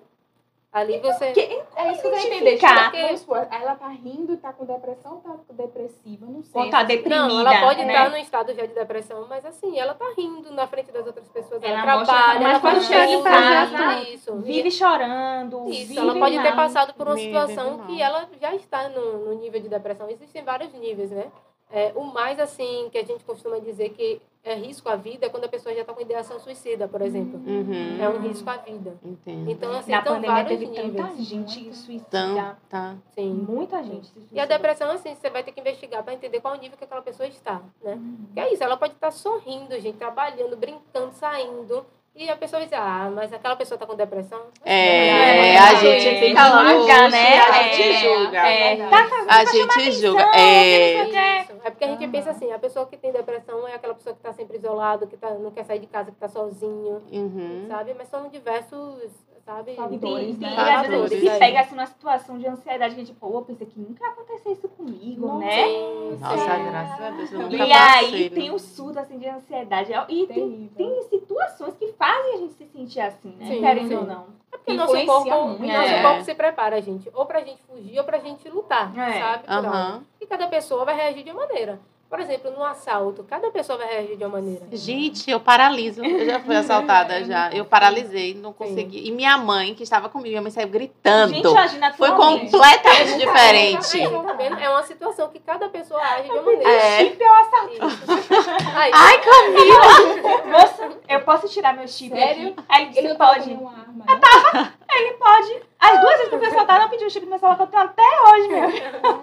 [0.70, 1.32] Ali você.
[1.32, 2.56] Que- É isso que eu quero entender.
[2.58, 6.62] Tipo, vamos supor, ela tá rindo, tá com depressão, tá depressiva, não sei.
[6.62, 7.26] Ou tá deprimida.
[7.26, 7.92] Não, ela pode né?
[7.94, 11.26] estar no estado já de depressão, mas assim, ela tá rindo na frente das outras
[11.28, 14.36] pessoas, ela, Ela trabalha, mas ela quando chega em tudo, casa, isso.
[14.40, 15.70] Vive chorando.
[15.70, 17.86] Isso, vive ela pode ter passado por uma Vive situação mal.
[17.86, 20.10] que ela já está no, no nível de depressão.
[20.10, 21.28] Existem vários níveis, né?
[21.70, 24.20] É, o mais, assim, que a gente costuma dizer que
[24.50, 27.40] é risco à vida é quando a pessoa já está com ideação suicida, por exemplo.
[27.46, 28.00] Uhum.
[28.00, 28.98] É um risco à vida.
[29.02, 29.50] Entendo.
[29.50, 30.94] Então, assim, Na pandemia vários teve níveis.
[30.94, 32.04] tanta gente suicida.
[32.08, 32.96] Então, tá.
[33.14, 33.46] Sim.
[33.48, 36.54] Muita gente se E a depressão, assim, você vai ter que investigar para entender qual
[36.54, 37.98] o nível que aquela pessoa está, né?
[38.34, 41.86] Que é isso, ela pode estar sorrindo, gente, trabalhando, brincando, saindo.
[42.20, 44.40] E a pessoa diz, ah, mas aquela pessoa está com depressão.
[44.64, 47.38] É, É, a é, gente fica julga, louca, né?
[47.38, 48.38] A gente É, julga.
[48.38, 50.22] É, tá, tá, A gente julga.
[50.24, 51.04] atenção, É.
[51.42, 51.52] Isso.
[51.64, 54.18] É porque a gente pensa assim, a pessoa que tem depressão é aquela pessoa que
[54.20, 57.66] está sempre isolado, que tá, não quer sair de casa, que está sozinho, Uhum.
[57.68, 57.94] sabe?
[57.96, 59.12] Mas são diversos,
[59.48, 59.72] sabe?
[59.72, 60.36] E Fatores, tem, né?
[60.38, 63.04] tem, Fatores às vezes a gente se pega assim numa situação de ansiedade que a
[63.04, 65.64] gente, pô, eu pensei que nunca ia acontecer isso comigo, Não né?
[65.64, 66.64] Sim, Nossa, sim.
[66.70, 68.14] graças a Deus, eu nunca E passei.
[68.14, 68.36] aí né?
[68.36, 69.92] tem o surto assim, de ansiedade.
[70.08, 73.46] E tem, tem situações que fazem a gente se sentir assim, né?
[73.46, 73.96] Sim, Querendo sim.
[73.96, 74.26] ou não.
[74.52, 75.62] É porque o nosso corpo, muito.
[75.64, 76.02] o nosso É.
[76.02, 77.10] corpo se prepara, gente.
[77.14, 79.18] Ou pra gente fugir ou pra gente lutar, É.
[79.18, 79.44] sabe?
[79.48, 80.02] Aham.
[80.20, 81.80] E cada pessoa vai reagir de uma maneira.
[82.08, 84.64] Por exemplo, no assalto, cada pessoa vai reagir de uma maneira.
[84.72, 86.02] Gente, eu paraliso.
[86.02, 87.50] Eu já fui assaltada já.
[87.52, 89.06] Eu paralisei, não consegui.
[89.06, 91.34] E minha mãe, que estava comigo, minha mãe saiu gritando.
[91.34, 93.98] Gente, hoje Foi completamente diferente.
[94.08, 94.58] Tá?
[94.58, 96.70] É uma situação que cada pessoa age de uma maneira.
[96.70, 96.98] É.
[96.98, 97.72] Chip eu assalto.
[97.74, 98.50] Isso.
[98.74, 100.58] Aí, Ai, Camila!
[100.58, 102.48] Moça, eu posso tirar meu chip Sério?
[102.48, 102.64] aqui?
[102.70, 103.54] Aí ele tava pode.
[103.54, 103.66] com
[104.04, 104.72] uma arma, né?
[104.96, 105.62] Ele pode.
[105.80, 107.62] As duas vezes que eu fui assaltada, eu pedi o chip do meu celular que
[107.62, 108.68] eu tenho até hoje, meu.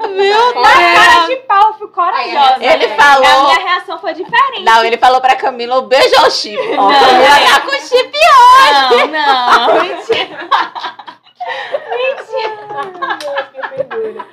[0.10, 1.28] Meu Cara Deus!
[1.28, 2.64] de pau, eu fui corajosa.
[2.64, 3.44] Ele A falou.
[3.46, 4.64] minha reação foi diferente.
[4.64, 6.58] Não, ele falou pra Camila, beijo ao chip.
[6.78, 7.00] Ó, Não.
[7.00, 8.12] Camila tá com chip.
[8.92, 9.82] Não, não.
[11.96, 12.56] Mentira.
[13.54, 14.28] que figura.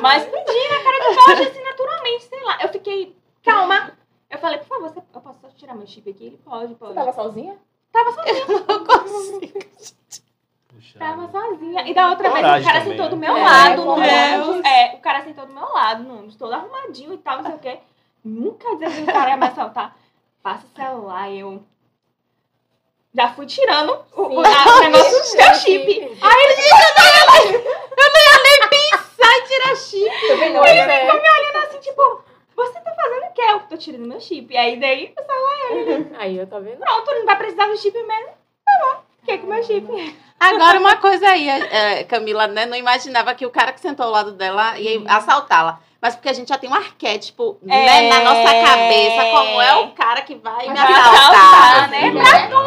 [0.00, 2.58] Mas pedi na cara de pau, assim, naturalmente, sei lá.
[2.62, 3.92] Eu fiquei, calma.
[4.30, 6.26] Eu falei, por favor, você, eu posso só tirar meu chip aqui?
[6.26, 6.92] Ele pode, pode.
[6.92, 7.56] Você tava sozinha?
[7.92, 9.58] Tava sozinha, Não consigo.
[10.68, 10.98] Puxa.
[10.98, 11.88] tava sozinha.
[11.88, 13.26] E da outra vez, Coragem o cara também, sentou do né?
[13.28, 14.64] meu É, lado, no ônibus.
[14.66, 17.54] É, o cara sentou do meu lado, no ônibus, todo arrumadinho e tal, não sei
[17.54, 17.78] o quê.
[18.24, 19.96] Nunca dizia que o cara ia me assaltar.
[20.42, 21.62] Passa o celular eu...
[23.14, 26.18] Já fui tirando o, o, a- o negócio do seu chip.
[26.22, 26.54] Aí ele
[29.16, 30.26] Sai, tira chip.
[30.28, 30.58] Tô vendo?
[30.58, 31.12] Pois Olha, é.
[31.12, 32.22] olhando assim, tipo,
[32.58, 33.42] você tá fazendo o quê?
[33.42, 34.52] Eu tô tirando meu chip.
[34.52, 36.78] E aí daí, o celular, Aí, eu tá vendo?
[36.78, 38.28] pronto, não vai precisar do chip mesmo.
[38.64, 40.16] Tá bom, fiquei com meu chip.
[40.40, 42.66] Agora, uma coisa aí, é, Camila, né?
[42.66, 45.80] Não imaginava que o cara que sentou ao lado dela ia assaltá-la.
[46.00, 48.08] Mas porque a gente já tem um arquétipo né, É.
[48.08, 51.14] na nossa cabeça, como é o cara que vai me assaltar.
[51.14, 52.12] assaltar, né?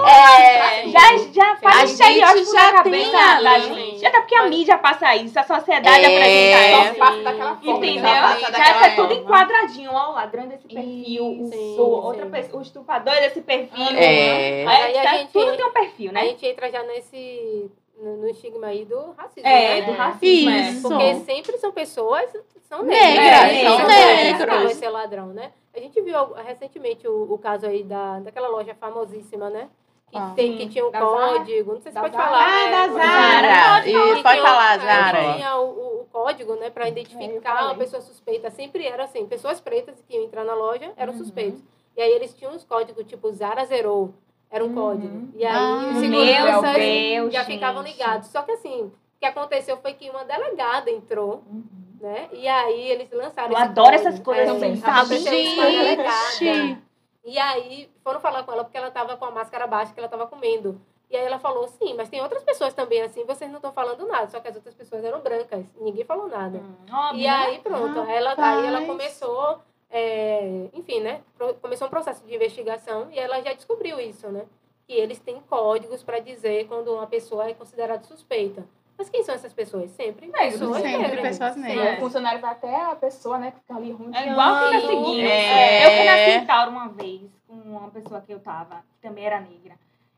[0.09, 0.87] É.
[0.89, 3.11] Já, já A faz gente estereótipo já na tem cabeça
[3.41, 3.73] da ali.
[3.73, 4.05] gente.
[4.05, 6.07] Até porque a mídia passa isso, a sociedade É.
[6.17, 6.95] apresenta Só isso.
[6.99, 7.85] passa daquela forma.
[7.85, 8.03] Entendeu?
[8.41, 9.91] Só Já é tudo enquadradinho.
[9.93, 12.31] Ó, o ladrão desse perfil, o, Sim, o, outra sim.
[12.31, 13.97] pessoa, o estuprador desse perfil.
[13.97, 14.65] É.
[14.67, 16.25] Aí, Aí a tá- gente- tudo tem um perfil, A né?
[16.25, 17.71] gente entra já nesse
[18.01, 19.47] no, no estigma aí do racismo.
[19.49, 19.85] É, né?
[19.87, 20.49] do racismo.
[20.49, 20.69] é.
[20.69, 20.81] Isso.
[20.89, 22.31] Porque sempre são pessoas,
[22.67, 23.63] são Negras, negras.
[23.63, 24.57] são são negros.
[24.57, 25.51] que vai ser ladrão, né?
[25.75, 29.69] A gente viu recentemente o, o caso aí da, daquela loja famosíssima, né?
[30.11, 30.33] Que, Ah.
[30.35, 31.05] tem, que tinha Zara?
[31.05, 32.25] código, não sei se Da pode Zara?
[32.27, 32.43] falar.
[32.45, 32.71] Ah, né?
[32.71, 33.87] da Pode Zara.
[34.19, 35.33] E pode o- falar, é, Zara.
[35.35, 37.65] Tinha o, o- o código, né, para É, identificar falei.
[37.69, 38.51] uma pessoa suspeita.
[38.51, 41.19] Sempre era assim, pessoas pretas que iam entrar na loja eram Uhum.
[41.19, 41.61] suspeitos.
[41.95, 44.13] E aí eles tinham os códigos, tipo Zara zerou,
[44.51, 44.75] era um Uhum.
[44.75, 45.29] código.
[45.35, 47.53] E aí Ah, os meu seguranças Deus, já gente.
[47.53, 48.27] ficavam ligados.
[48.27, 51.63] Só que assim, o que aconteceu foi que uma delegada entrou, Uhum.
[52.01, 52.27] né?
[52.33, 54.07] E aí eles lançaram Eu adoro código.
[54.09, 55.17] essas coisas É, aconteceu sabe?
[55.19, 56.77] Gente.
[57.23, 60.07] E aí foram falar com ela porque ela estava com a máscara baixa, que ela
[60.07, 60.81] estava comendo.
[61.09, 64.07] E aí ela falou, sim, mas tem outras pessoas também assim, vocês não estão falando
[64.07, 64.27] nada.
[64.27, 66.57] Só que as outras pessoas eram brancas, ninguém falou nada.
[66.59, 67.29] Hum, E né?
[67.29, 69.59] aí pronto, aí ela, aí ela começou,
[69.91, 71.21] é, enfim, né?
[71.61, 74.45] Começou um processo de investigação e ela já descobriu isso, né?
[74.87, 78.65] Que eles têm códigos para dizer quando uma pessoa é considerada suspeita.
[78.97, 79.89] Mas quem são essas pessoas?
[79.91, 81.21] Sempre Negros, pessoas sempre negras.
[81.21, 81.61] pessoas Sim.
[81.61, 81.97] negras.
[81.97, 84.15] O funcionário vai até a pessoa, né, que fica ali ruim.
[84.15, 84.87] É igual fica Sim.
[84.87, 85.27] seguindo.
[85.27, 85.85] É.
[85.85, 89.39] Eu fui na Centauro uma vez com uma pessoa que eu tava, que também era
[89.39, 89.75] negra.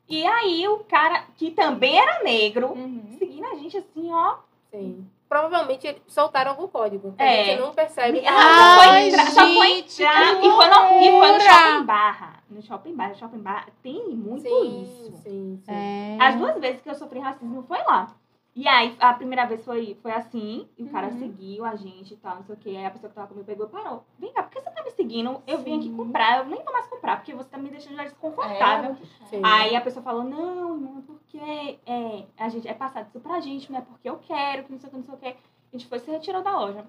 [0.09, 3.15] E aí o cara, que também era negro, Uhum.
[3.17, 4.36] seguindo a gente assim, ó.
[4.69, 5.07] Sim.
[5.34, 7.16] Provavelmente eles soltaram algum código.
[7.18, 7.42] É.
[7.42, 8.20] A gente não percebe.
[8.24, 11.86] Ela só foi entrar, só foi gente, entrar e foi, no, e foi no shopping
[11.86, 12.34] barra.
[12.52, 15.12] No shopping barra, shopping barra tem muito sim, isso.
[15.24, 15.72] Sim, sim.
[15.74, 16.18] É.
[16.20, 18.14] As duas vezes que eu sofri racismo foi lá.
[18.56, 21.18] E aí, a primeira vez foi, foi assim, e o cara Uhum.
[21.18, 22.70] seguiu a gente e tal, não sei o quê.
[22.70, 24.04] Aí a pessoa que tava comigo pegou e parou.
[24.20, 25.41] Vem cá, por que você tá me seguindo?
[25.47, 25.97] Eu vim aqui Sim.
[25.97, 28.95] comprar, eu nem vou mais comprar, porque você tá me deixando já É, desconfortável.
[29.26, 29.41] Sim.
[29.43, 31.39] Aí a pessoa falou, não, não, porque
[31.84, 34.78] é, a gente, é passado isso pra gente, não é porque eu quero, que não
[34.80, 35.28] sei o que, não sei o que.
[35.28, 35.36] A
[35.78, 36.86] gente foi e se retirou da loja.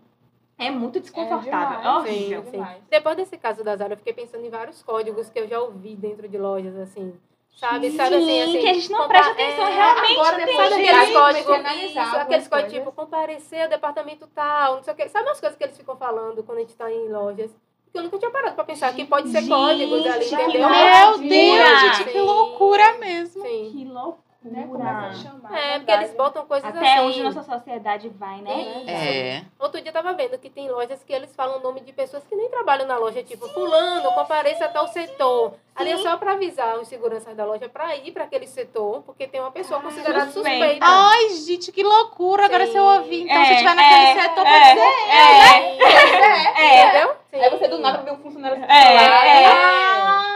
[0.58, 2.42] É muito desconfortável, é, demais, horrível.
[2.42, 2.56] Sim, sim.
[2.58, 2.82] demais.
[2.90, 5.96] Depois desse caso da Zara, eu fiquei pensando em vários códigos que eu já ouvi
[5.96, 7.18] dentro de lojas, assim.
[7.56, 7.90] Sabe?
[7.90, 8.60] Sim, sabe assim, assim.
[8.60, 10.46] que a gente não presta atenção, é, realmente agora tem.
[10.46, 14.96] depois Sabe aqueles códigos, isso, aqueles códigos tipo, comparecer ao departamento tal, não sei o
[14.96, 15.08] quê.
[15.08, 17.50] Sabe umas coisas que eles ficam falando quando a gente tá em lojas?
[17.92, 20.68] Que eu nunca tinha parado pra pensar que pode ser Gente, códigos ali, que entendeu?
[20.68, 21.18] Meu.
[21.18, 23.42] Deus, gente, que loucura mesmo.
[23.42, 23.70] Sim.
[23.72, 24.23] Que loucura.
[24.44, 27.06] Né, começa a chamar, É, porque eles botam coisas Até assim.
[27.06, 28.60] onde nossa sociedade vai, né?
[28.82, 28.90] Isso.
[28.90, 29.42] É.
[29.58, 32.22] Outro dia eu tava vendo que tem lojas que eles falam o nome de pessoas
[32.24, 35.54] que nem trabalham na loja, tipo, fulano, compareça a tal setor.
[35.74, 39.26] Ali é só pra avisar os seguranças da loja pra ir pra aquele setor, porque
[39.26, 40.58] tem uma pessoa considerada suspeita.
[40.58, 40.86] suspeita.
[40.86, 42.44] Ai, gente, que loucura.
[42.44, 42.72] Agora Sim.
[42.72, 43.22] se eu ouvir.
[43.22, 45.10] Então, É, se tiver naquele é, setor, é, pode ser.
[45.10, 47.16] É, Entendeu?
[47.30, 47.40] Sim.
[47.40, 50.33] Aí você do nada vê um funcionário É, falar, é.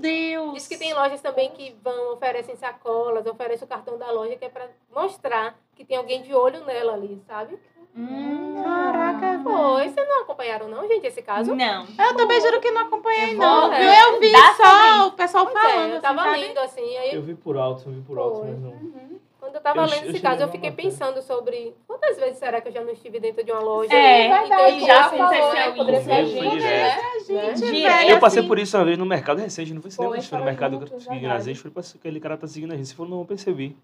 [0.00, 0.54] Deus.
[0.54, 4.44] Diz que tem lojas também que vão, oferecem sacolas, oferecem o cartão da loja, que
[4.44, 7.58] é pra mostrar que tem alguém de olho nela ali, sabe?
[7.96, 8.62] Hum.
[8.62, 9.40] Caraca.
[9.42, 11.54] Foi, vocês não acompanharam não, gente, esse caso?
[11.54, 11.86] Não.
[11.98, 13.60] Eu também juro que não acompanhei, Eu não.
[13.62, 13.78] vou, viu?
[13.78, 15.92] é, Eu vi dá só o pessoal Pois é, falando.
[15.94, 18.58] eu tava assim, lendo assim, aí Eu vi por alto, eu vi por alto, mas
[18.60, 18.70] não.
[18.70, 19.18] Uhum.
[19.40, 20.90] Quando eu tava Eu lendo eu esse caso, eu fiquei matéria.
[20.90, 23.92] pensando sobre quantas vezes será que eu já não estive dentro de uma loja?
[23.92, 25.66] É, e Verdade, tentei já assim, aconteceu né?
[25.68, 25.76] isso.
[25.76, 26.90] Poderia ser a gente, né?
[27.30, 27.92] Gente, Direto.
[27.98, 30.18] velho, Eu passei assim, por isso uma vez no mercado recente, não foi cinema, Foi,
[30.18, 31.44] a foi no mercado junto, seguindo a verdade.
[31.44, 32.88] gente, foi pra aquele cara tá seguindo a gente.
[32.88, 33.76] Você falou, não, eu percebi.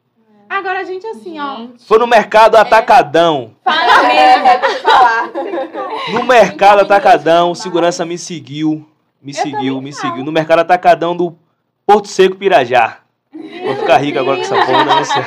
[0.48, 1.56] Agora, gente, assim, ó.
[1.56, 1.84] Gente.
[1.84, 3.56] Foi no mercado atacadão.
[3.64, 4.46] Fala mesmo.
[4.46, 5.30] É, deixa eu falar.
[6.12, 8.86] No mercado atacadão, segurança me seguiu.
[9.20, 10.24] Me seguiu, me seguiu.
[10.24, 11.36] No mercado atacadão do
[11.84, 13.00] Porto Seco Pirajá.
[13.64, 15.22] Vou ficar rico agora com essa porra, não sei.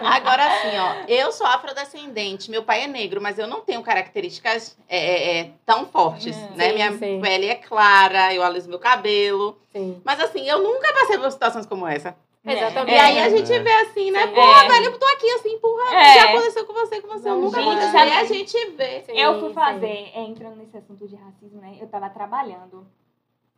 [0.00, 4.76] Agora assim, ó, eu sou afrodescendente, meu pai é negro, mas eu não tenho características
[4.88, 6.68] é, é, é, tão fortes, né?
[6.70, 7.20] Sim, Minha sim.
[7.20, 9.58] pele é clara, eu aliso meu cabelo.
[9.72, 10.00] Sim.
[10.04, 12.16] Mas assim, eu nunca passei por situações como essa.
[12.44, 12.94] Exatamente.
[12.94, 13.30] E aí a É.
[13.30, 14.26] gente vê assim, né?
[14.28, 14.68] Porra, É.
[14.68, 16.14] velho, eu tô aqui assim, porra, É.
[16.14, 17.98] já aconteceu com você, com você, eu nunca Gente, aconteceu.
[18.06, 19.02] E a gente vê.
[19.02, 21.76] Sim, Eu fui fazer, é, entrando nesse assunto de racismo, né?
[21.80, 22.86] Eu tava trabalhando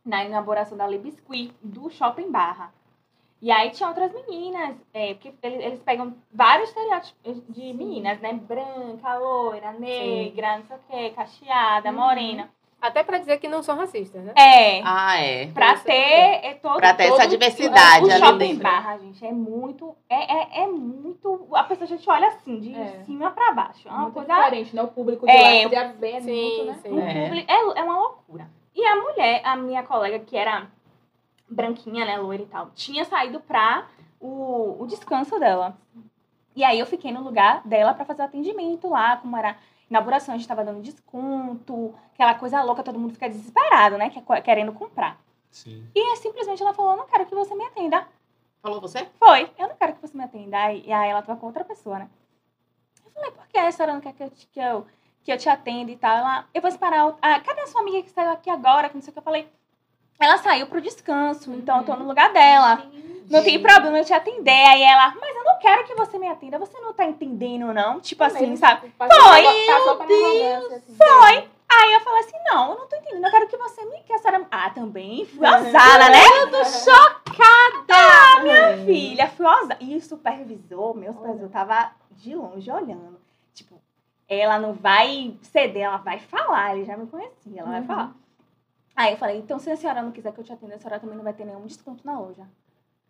[0.03, 2.73] na inauguração da Le Biscuit, do Shopping Barra.
[3.41, 8.33] E aí tinha outras meninas, é, porque eles, eles pegam vários estereótipos de meninas, né?
[8.33, 11.95] Branca, loira, negra, não sei o quê, cacheada, Uhum.
[11.95, 12.49] morena.
[12.81, 14.33] Até pra dizer que não são racistas, né?
[14.37, 15.47] É, Ah, é.
[15.47, 18.63] pra isso ter é todo, Pra ter essa todo- diversidade o ali shopping dentro.
[18.63, 22.73] barra, gente, é muito, é, é, é muito, a pessoa já te olha assim, de
[22.73, 23.03] É.
[23.05, 23.85] cima pra baixo.
[23.87, 24.81] É uma Muito coisa diferente, né?
[24.83, 26.79] O público de É, lá ver Sim, muito, né?
[26.81, 26.99] sim.
[27.01, 27.23] É.
[27.25, 27.79] publi- É.
[27.79, 28.49] é uma loucura.
[28.73, 30.67] E a mulher, a minha colega, que era
[31.49, 33.87] branquinha, né, loira e tal, tinha saído pra
[34.19, 35.77] o, o descanso dela.
[36.55, 39.57] E aí eu fiquei no lugar dela pra fazer o atendimento lá, como era
[39.89, 44.21] inauguração, a gente tava dando desconto, aquela coisa louca, todo mundo fica desesperado, né, que-
[44.41, 45.17] querendo comprar.
[45.49, 45.87] Sim.
[45.95, 48.07] E simplesmente ela falou, eu não quero que você me atenda.
[48.61, 49.07] Falou você?
[49.17, 50.57] Foi, eu não quero que você me atenda.
[50.57, 52.09] Aí- E aí ela tava com outra pessoa, né?
[53.05, 54.85] Eu falei, por que a senhora não quer que eu te, que eu,
[55.23, 56.17] que eu te atenda e tal?
[56.17, 57.07] Ela, eu vou esperar.
[57.07, 58.89] o- Ah, cadê a sua amiga que saiu aqui agora?
[58.89, 59.47] Que não sei o que eu falei.
[60.19, 62.83] Ela saiu pro descanso, então eu tô no lugar dela.
[63.29, 64.49] Não tem problema eu te atender.
[64.51, 66.57] Aí ela, mas eu não quero que você me atenda.
[66.57, 67.99] Você não tá entendendo, não?
[67.99, 68.89] Tipo assim, sabe?
[68.97, 69.43] Passou, Foi.
[69.43, 70.95] Passou pra uma arrogância, assim.
[70.95, 71.49] Foi.
[71.71, 73.23] Aí eu falei assim, não, eu não tô entendendo.
[73.25, 73.99] Eu quero que você me...
[74.01, 74.47] Que a senhora...
[74.49, 76.17] Ah, também fui ousada, né?
[76.41, 79.27] Eu tô chocada, minha filha.
[79.29, 79.77] Fui ousada.
[79.79, 83.19] E o supervisor, meu supervisor, tava de longe olhando.
[83.53, 83.79] Tipo,
[84.27, 86.75] ela não vai ceder, ela vai falar.
[86.75, 87.85] Ele já me conhecia, ela vai Uhum.
[87.85, 88.11] falar.
[88.99, 90.99] Aí eu falei, então se a senhora não quiser que eu te atenda, a senhora
[90.99, 92.45] também não vai ter nenhum desconto na loja.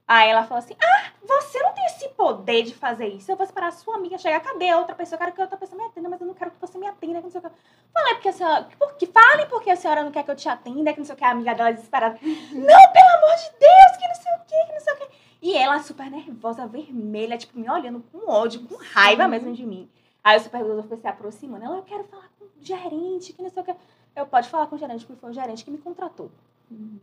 [0.07, 3.31] Aí ela falou assim, ah, você não tem esse poder de fazer isso.
[3.31, 4.39] Eu vou esperar a sua amiga chegar.
[4.39, 5.15] Cadê a outra pessoa?
[5.15, 6.85] Eu quero que a outra pessoa me atenda, mas eu não quero que você me
[6.85, 7.17] atenda.
[7.17, 7.49] Que não sei o que.
[7.91, 8.67] Falei, porque a senhora...
[8.77, 11.17] Porque, fale porque a senhora não quer que eu te atenda, que não sei o
[11.17, 11.23] que.
[11.23, 12.19] A amiga dela desesperada.
[12.21, 15.07] não, pelo amor de Deus, que não sei o que, que não sei o que.
[15.41, 19.89] E ela super nervosa, vermelha, tipo, me olhando com ódio, com raiva mesmo de mim.
[20.23, 21.65] Aí o supervisor foi se aproximando.
[21.65, 23.75] Ela, eu quero falar com o gerente, que não sei o que.
[24.15, 26.29] Eu, pode falar com o gerente, porque foi o gerente que me contratou.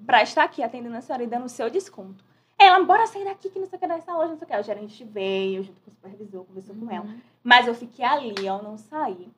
[0.06, 2.24] Pra estar aqui atendendo a senhora e dando o seu desconto.
[2.58, 4.56] Ela, bora sair daqui, que não sei o que dessa loja, não sei o que.
[4.56, 7.06] O gerente veio, junto com o supervisor, conversou com ela.
[7.42, 9.28] Mas eu fiquei ali, eu não saí.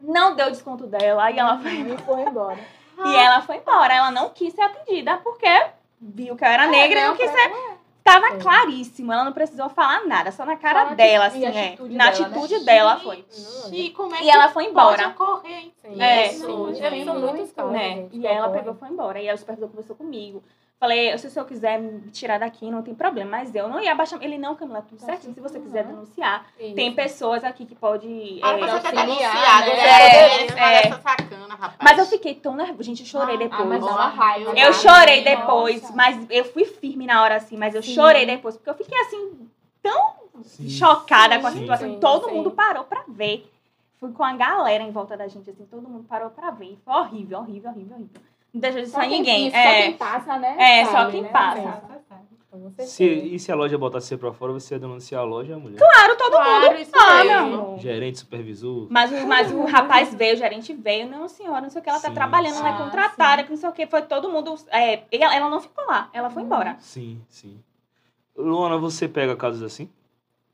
[0.00, 2.58] Não deu desconto dela, aí ela foi E foi embora.
[2.96, 3.92] E ela foi embora.
[3.92, 5.48] Ela não quis ser atendida porque
[6.00, 7.73] viu que eu era negra e não quis ser.
[8.04, 8.38] Tava É.
[8.38, 11.74] claríssimo, ela não precisou falar nada, só na cara na dela, assim, é.
[11.80, 12.08] Na né?
[12.10, 13.24] atitude dela foi.
[13.72, 15.14] E como é E ela foi embora.
[15.42, 16.28] Sim, É.
[16.28, 17.04] Sim, já sim.
[17.06, 18.06] são muitos casos, né?
[18.12, 19.18] E que ela pegou e foi embora.
[19.18, 20.44] E aí o supervisor conversou comigo.
[20.78, 23.30] Falei, se o senhor quiser me tirar daqui, não tem problema.
[23.30, 24.22] Mas eu não ia abaixar.
[24.22, 25.32] Ele não, Camila, tudo certinho.
[25.32, 26.74] Se você quiser denunciar, Isso.
[26.74, 28.06] tem pessoas aqui que pode.
[28.42, 29.76] Ah, é, você tá auxiliar, denunciado, né?
[29.76, 29.82] né?
[29.82, 30.86] É, é.
[30.86, 31.78] essa sacana, rapaz.
[31.82, 32.82] Mas eu fiquei tão nervosa.
[32.82, 33.60] Gente, eu chorei depois.
[33.62, 34.50] Ah, mas dá uma raiva.
[34.50, 34.72] Eu né?
[34.72, 35.36] chorei Nossa.
[35.36, 37.94] depois, mas eu fui firme na hora assim, mas eu Sim.
[37.94, 39.48] chorei depois, porque eu fiquei assim,
[39.82, 40.68] tão Sim.
[40.68, 41.60] chocada com a Sim.
[41.60, 41.88] situação.
[41.88, 42.34] Sim, todo sim.
[42.34, 43.50] mundo parou pra ver.
[43.98, 46.76] Fui com a galera em volta da gente, assim, todo mundo parou pra ver.
[46.84, 48.20] Foi horrível, horrível, horrível, horrível.
[48.54, 49.46] Não deixou de Só sair quem- ninguém.
[49.48, 50.56] isso, É, Só quem passa, né?
[50.58, 51.28] É, só sabe, quem né?
[51.30, 52.04] passa.
[52.76, 52.88] Certeza.
[52.92, 55.58] Se, e se a loja botasse você pra fora, você ia denunciar a loja, a
[55.58, 55.76] mulher?
[55.76, 56.80] claro, todo Claro, mundo.
[56.80, 57.78] isso Ah, amor.
[57.80, 58.86] Gerente, supervisor.
[58.90, 61.90] Mas, o- mas o rapaz veio, o gerente veio, não, senhora, não sei o que,
[61.90, 62.78] ela tá Sim, trabalhando, ela é sim.
[62.78, 64.54] contratada, que não sei o que, foi todo mundo.
[64.70, 66.76] É, ela, ela não ficou lá, ela foi embora.
[66.78, 67.60] Sim, sim.
[68.36, 69.90] Luana, você pega casos assim?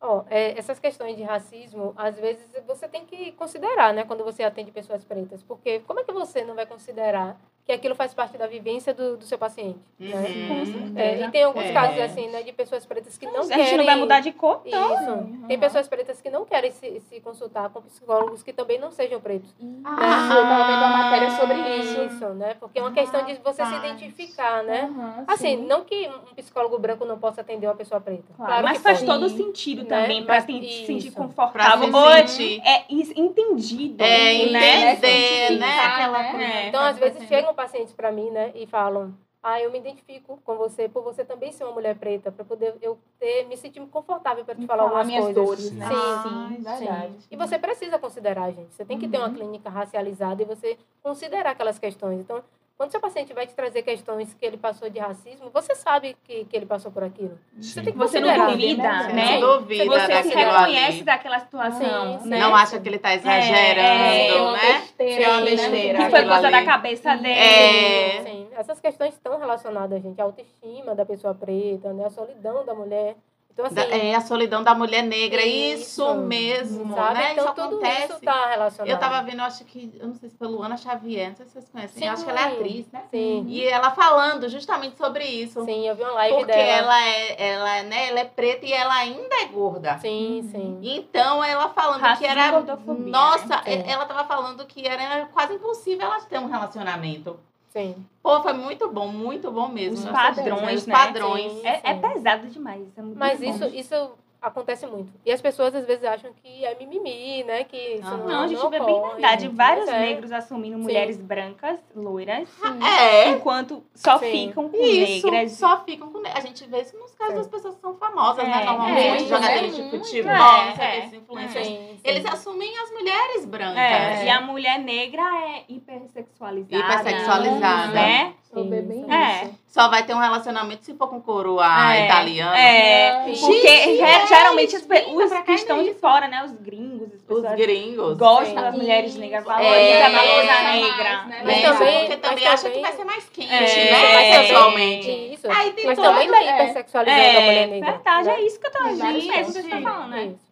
[0.00, 4.42] Ó, é, essas questões de racismo, às vezes você tem que considerar, né, quando você
[4.42, 7.38] atende pessoas pretas, porque como é que você não vai considerar
[7.70, 9.78] que aquilo faz parte da vivência do, do seu paciente?
[9.98, 10.16] Né?
[10.16, 10.92] Uhum.
[10.96, 11.72] É, e tem alguns É.
[11.72, 13.64] casos assim, né, de pessoas pretas que não a querem.
[13.64, 14.94] gente não vai mudar de cor, então.
[14.94, 15.46] Isso.
[15.46, 19.20] Tem pessoas pretas que não querem se, se consultar com psicólogos que também não sejam
[19.20, 19.48] pretos.
[19.84, 22.00] Ah, eu tava vendo uma matéria sobre isso.
[22.02, 22.56] Isso, né?
[22.58, 23.84] Porque é uma questão de você se Rapaz.
[23.84, 24.90] identificar, né?
[24.92, 25.66] Aham, Assim, sim.
[25.66, 28.24] não que um psicólogo branco não possa atender uma pessoa preta.
[28.36, 29.10] Claro, Claro, mas que faz pode.
[29.10, 29.88] todo sentido Né?
[29.88, 31.88] também pra Mas se sentir Pra confortável.
[31.88, 32.62] se Ou sentir.
[32.64, 34.92] é entendido, É, né?
[34.94, 35.66] entender, né?
[35.68, 36.30] Identificar, Aquela né?
[36.30, 36.66] coisa.
[36.68, 40.38] Então, às tá vezes, chegam pacientes para mim, né, e falam: Ah, eu me identifico
[40.44, 43.80] com você por você também ser uma mulher preta, para poder eu ter, me sentir
[43.88, 45.44] confortável para te falar algumas minhas coisas.
[45.44, 45.76] dores, Sim.
[45.76, 45.86] né?
[45.88, 47.14] Sim, sim, verdade.
[47.30, 48.74] E você precisa considerar, gente.
[48.74, 49.34] Você tem que ter uma Uhum.
[49.34, 52.20] clínica racializada e você considerar aquelas questões.
[52.20, 52.42] Então,
[52.80, 56.46] quando seu paciente vai te trazer questões que ele passou de racismo, você sabe que,
[56.46, 57.38] que ele passou por aquilo.
[57.60, 57.82] Você Sim.
[57.82, 59.38] tem que Você não duvida, Você né?
[59.38, 61.02] não duvida Você se reconhece ali.
[61.02, 62.28] daquela situação, Sim, sim.
[62.30, 62.38] né?
[62.40, 64.58] Não acha que ele tá exagerando, é, É uma né?
[64.78, 65.50] besteira, É uma né?
[65.50, 65.98] besteira.
[65.98, 66.66] Que foi coisa da ali.
[66.66, 67.38] cabeça dele.
[67.38, 68.22] É.
[68.22, 72.06] Sim, essas questões estão relacionadas, gente, à autoestima da pessoa preta, né?
[72.06, 73.14] A solidão da mulher.
[73.52, 76.14] Então, assim, Da- é a solidão da mulher negra, isso, Isso.
[76.14, 77.14] mesmo, sabe?
[77.14, 77.32] né?
[77.32, 78.04] Então, isso tudo acontece.
[78.04, 78.90] isso está relacionado.
[78.90, 81.46] Eu tava vendo, eu acho que, eu não sei se foi Luana Xavier, não sei
[81.46, 82.54] se vocês conhecem, eu acho que ela é Sim.
[82.56, 83.02] atriz, né?
[83.10, 85.64] Sim, E ela falando justamente sobre isso.
[85.64, 86.70] sim, eu vi uma live porque dela.
[86.70, 89.98] ela é, ela, né, ela é preta e ela ainda é gorda.
[89.98, 90.78] Sim, sim.
[90.82, 92.60] Então ela falando Racismo que era.
[92.86, 93.62] Nossa, né?
[93.64, 93.82] Sim.
[93.90, 97.38] ela tava falando que era quase impossível ela ter um relacionamento.
[97.70, 97.94] Sim.
[98.22, 99.98] Pô, foi muito bom, muito bom mesmo.
[99.98, 100.94] Os padrões, os né?
[100.94, 101.52] padrões.
[101.52, 101.66] Sim.
[101.66, 102.86] É, é pesado demais.
[102.96, 103.46] É muito Mas bom.
[103.46, 104.10] isso, isso
[104.40, 105.12] acontece muito.
[105.24, 107.64] E as pessoas às vezes acham que é mimimi, né?
[107.64, 109.42] Que isso não, Não, a gente vê bem ocorre, verdade.
[109.42, 109.54] gente.
[109.54, 109.98] Vários é.
[110.00, 112.48] negros assumindo mulheres brancas, loiras,
[113.00, 113.28] É.
[113.30, 114.48] enquanto só Sim.
[114.48, 115.52] ficam com Isso, negras.
[115.52, 116.20] só ficam com.
[116.26, 117.38] A gente vê isso nos casos Sim.
[117.38, 118.64] das pessoas que são famosas, É, né?
[118.64, 120.98] Normalmente, é, jogadores é de futebol, é, não sei o é.
[120.98, 121.66] esses influencers.
[121.66, 122.00] Sim, sim.
[122.02, 123.76] Eles assumem as mulheres brancas.
[123.78, 126.76] É, e a mulher negra é hipersexualizada.
[126.76, 127.92] Hipersexualizada.
[127.92, 128.34] Né?
[128.52, 129.12] Ver bem Sim.
[129.12, 129.44] É.
[129.44, 129.59] isso.
[129.70, 132.58] Só vai ter um relacionamento se for com coroa É, italiana.
[132.58, 135.00] É, porque Gente, é, é, geralmente os pra
[135.44, 136.00] que estão de isso.
[136.00, 136.42] fora, né?
[136.44, 138.18] Os gringos, Os gringos.
[138.18, 138.54] gostam Sim.
[138.56, 139.48] das mulheres negras, Isso.
[139.48, 141.22] valorizam É, a beleza mais, negra.
[141.26, 141.42] né?
[141.44, 144.30] Mas É, também- porque também acha também- que vai ser mais quente, É, né?
[144.30, 145.10] é, Sexualmente.
[145.34, 145.46] Isso.
[145.48, 146.54] Aí tem Mas todo- também tá é.
[146.62, 147.90] hipersexualizando a mulher É, negra.
[147.92, 148.34] verdade, né?
[148.34, 149.82] é isso que eu tô dizendo mesmo que você tá pontos.
[149.84, 150.24] falando, né?
[150.24, 150.50] Isso.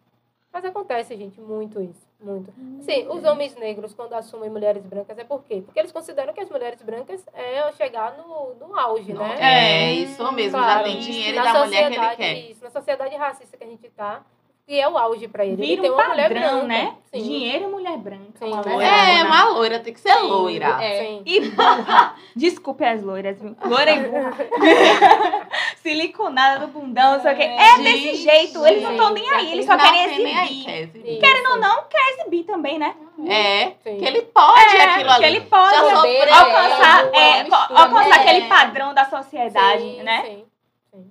[0.53, 2.08] Mas acontece, gente, muito isso.
[2.21, 2.53] Muito.
[2.81, 5.63] Sim, os homens negros, quando assumem mulheres brancas, é por quê?
[5.65, 9.37] Porque eles consideram que as mulheres brancas é chegar no, no auge, né?
[9.39, 10.59] É, isso mesmo.
[10.59, 10.85] Já Claro.
[10.85, 12.35] tem dinheiro Na da mulher que ele quer.
[12.51, 14.23] Isso, na sociedade racista que a gente tá,
[14.67, 15.63] que é o auge pra ele.
[15.63, 16.67] ele Vira tem um uma mulher padrão, branca.
[16.67, 16.95] né?
[17.15, 17.23] Sim.
[17.23, 18.25] Dinheiro e mulher branca.
[18.35, 18.53] Sim.
[18.53, 20.83] uma É, loira, É, uma- uma loira, tem que ser loira.
[20.83, 20.99] É.
[21.07, 21.23] Sim.
[21.25, 22.17] E burra.
[22.35, 23.57] Desculpe as loiras, viu?
[23.65, 24.33] Loira e burra.
[25.89, 27.43] Siliconada no bundão, não sei o quê.
[27.45, 28.67] É Gente, desse jeito.
[28.67, 30.65] Eles não estão nem aí, eles só querem exibir.
[30.65, 31.19] quer exibir.
[31.19, 32.95] Querendo ou não, quer exibir também, né?
[33.27, 33.99] É, Sim.
[33.99, 35.19] que ele pode É, aquilo ali.
[35.21, 38.17] que ele pode Já sofreu, alcançar, é, é, mistura, alcançar né?
[38.17, 40.23] aquele padrão da sociedade, Sim, né?
[40.27, 40.45] Sim,
[40.93, 41.11] sim.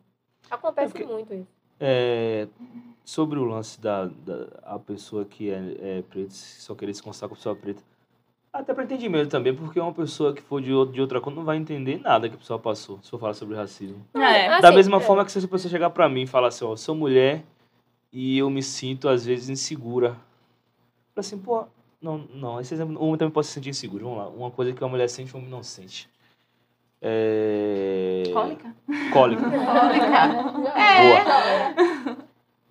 [0.51, 1.47] Acontece Porque- muito isso.
[1.79, 2.47] É,
[3.03, 7.27] sobre o lance da, da a pessoa que é, é preta, só querer se constar
[7.27, 7.81] com pessoa preta.
[8.57, 11.43] Até para entendimento também, porque uma pessoa que for de, outro- de outra cor não
[11.43, 14.03] vai entender nada que a pessoa passou, se for falar sobre racismo.
[14.15, 14.47] É.
[14.47, 14.99] Assim, da mesma é.
[14.99, 17.43] forma que se essa pessoa chegar pra mim e falar assim, ó, eu sou mulher
[18.11, 20.09] e eu me sinto, às vezes, insegura.
[21.13, 21.65] Fala assim, pô,
[22.01, 24.27] não, não, esse exemplo, homem também pode se sentir inseguro, vamos lá.
[24.27, 26.09] Uma coisa que uma mulher sente, um homem não sente.
[26.99, 28.23] É...
[28.33, 28.75] Cólica?
[29.13, 29.43] Cólica.
[30.75, 32.03] É.
[32.03, 32.17] Boa.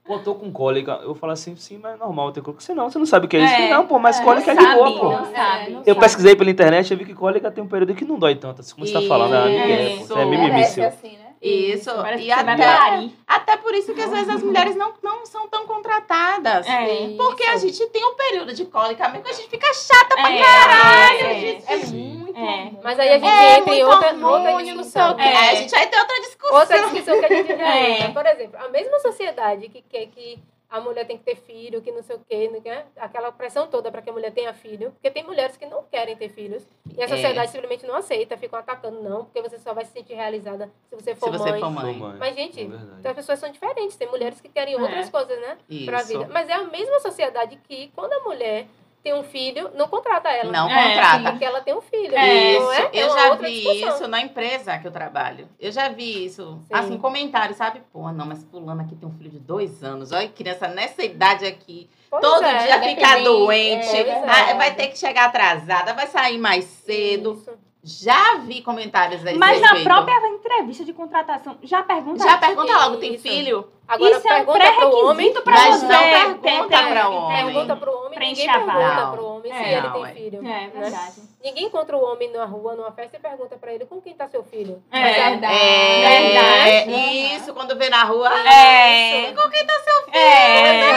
[0.07, 1.01] Pô, tô com cólica.
[1.03, 2.63] Eu falo assim, sim, mas é normal ter cólica.
[2.63, 3.55] Você não, você não sabe o que é isso.
[3.55, 3.71] É.
[3.71, 5.11] Não, pô, mas É, cólica é de boa, pô.
[5.11, 5.71] não sabe.
[5.73, 6.01] não Eu sabe.
[6.01, 8.61] pesquisei pela internet e vi que cólica tem um período que não dói tanto.
[8.61, 10.17] Assim como você tá falando, ah, ninguém é, pô.
[10.19, 10.87] É mimimi Parece seu.
[10.87, 11.26] assim, né?
[11.49, 11.91] Isso.
[11.95, 15.67] Parece E até, até por isso que às vezes as mulheres não, não são tão
[15.67, 16.67] contratadas.
[16.67, 17.15] É.
[17.17, 20.33] Porque a gente tem um período de cólica mesmo que a gente fica chata pra
[20.33, 21.27] É, caralho.
[21.27, 21.65] é, gente.
[21.73, 22.39] É muito.
[22.39, 22.71] É.
[22.83, 25.19] Mas aí a gente É, entra em muito outra, outra discussão.
[25.19, 25.37] É.
[25.37, 26.57] Aí a gente vai ter outra discussão.
[26.59, 27.91] Outra discussão que a gente já É.
[28.01, 28.09] entra.
[28.13, 30.39] Por exemplo, a mesma sociedade que quer que
[30.69, 33.69] a mulher tem que ter filho, que não sei o quê, não quer, aquela pressão
[33.69, 36.67] toda para que a mulher tenha filho, porque tem mulheres que não querem ter filhos
[36.97, 37.09] e a É.
[37.09, 40.95] sociedade simplesmente não aceita, ficam atacando, não, porque você só vai se sentir realizada se
[40.97, 41.61] você for Se você mãe.
[41.61, 42.17] for mãe.
[42.19, 42.65] Mas, gente, É.
[42.99, 44.81] Então as pessoas são diferentes, tem mulheres que querem É.
[44.81, 46.09] outras coisas, né, pra Isso.
[46.09, 46.29] vida.
[46.33, 48.67] Mas é a mesma sociedade que quando a mulher
[49.07, 50.51] tem um filho, não contrata ela.
[50.51, 51.31] Não É, contrata.
[51.31, 52.13] Porque ela tem um filho.
[52.13, 52.81] É, não é?
[52.81, 53.89] Isso, É eu uma já vi discussão.
[53.95, 55.49] isso na empresa que eu trabalho.
[55.61, 56.75] Eu já vi isso, Sim.
[56.75, 57.83] assim, comentários, sabe?
[57.93, 60.11] Pô, não, mas fulano aqui tem um filho de dois anos.
[60.11, 64.89] Olha, criança nessa idade aqui, Pois todo é, dia fica doente, é ah, vai ter
[64.89, 67.35] que chegar atrasada, vai sair mais cedo.
[67.41, 67.53] Isso.
[67.89, 69.85] Já vi comentários a esse Mas na respeito.
[69.85, 72.25] própria entrevista de contratação, já pergunta.
[72.25, 73.69] Já pergunta logo, tem filho?
[73.89, 75.35] Agora Isso é um pergunta pro homem.
[75.47, 77.45] Mas não pergunta ter- pra homem.
[77.45, 79.13] Pergunta pro homem, ninguém pergunta Não.
[79.13, 80.09] pro homem se É, ele não, tem é.
[80.15, 80.39] filho.
[80.39, 80.71] É né?
[80.75, 81.13] verdade.
[81.45, 84.29] Ninguém encontra o homem na rua, numa festa, e pergunta pra ele com quem tá
[84.29, 84.83] seu filho.
[84.91, 85.03] É.
[85.31, 85.55] Verdade.
[85.55, 87.37] É, Verdade.
[87.37, 88.29] isso, quando vê na rua.
[88.49, 89.33] É.
[89.33, 90.17] Com quem tá seu filho?
[90.17, 90.91] É.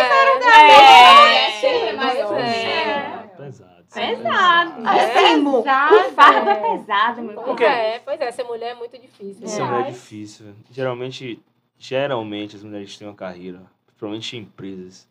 [1.90, 2.40] É maior.
[2.40, 3.30] É.
[3.38, 3.70] Pesado.
[3.94, 4.88] Pesado.
[4.88, 4.90] É.
[4.90, 6.12] Assim, o Pesado.
[6.16, 9.46] fardo é pesado, meu Pois é, pois é, ser mulher é muito difícil.
[9.46, 9.70] Isso é né?
[9.72, 10.46] mulher difícil.
[10.46, 10.58] velho.
[10.72, 11.40] Geralmente,
[11.80, 15.08] geralmente as mulheres têm uma carreira, principalmente em empresas.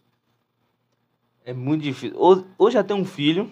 [1.45, 2.17] É muito difícil.
[2.19, 3.51] Ou, ou já tem um filho,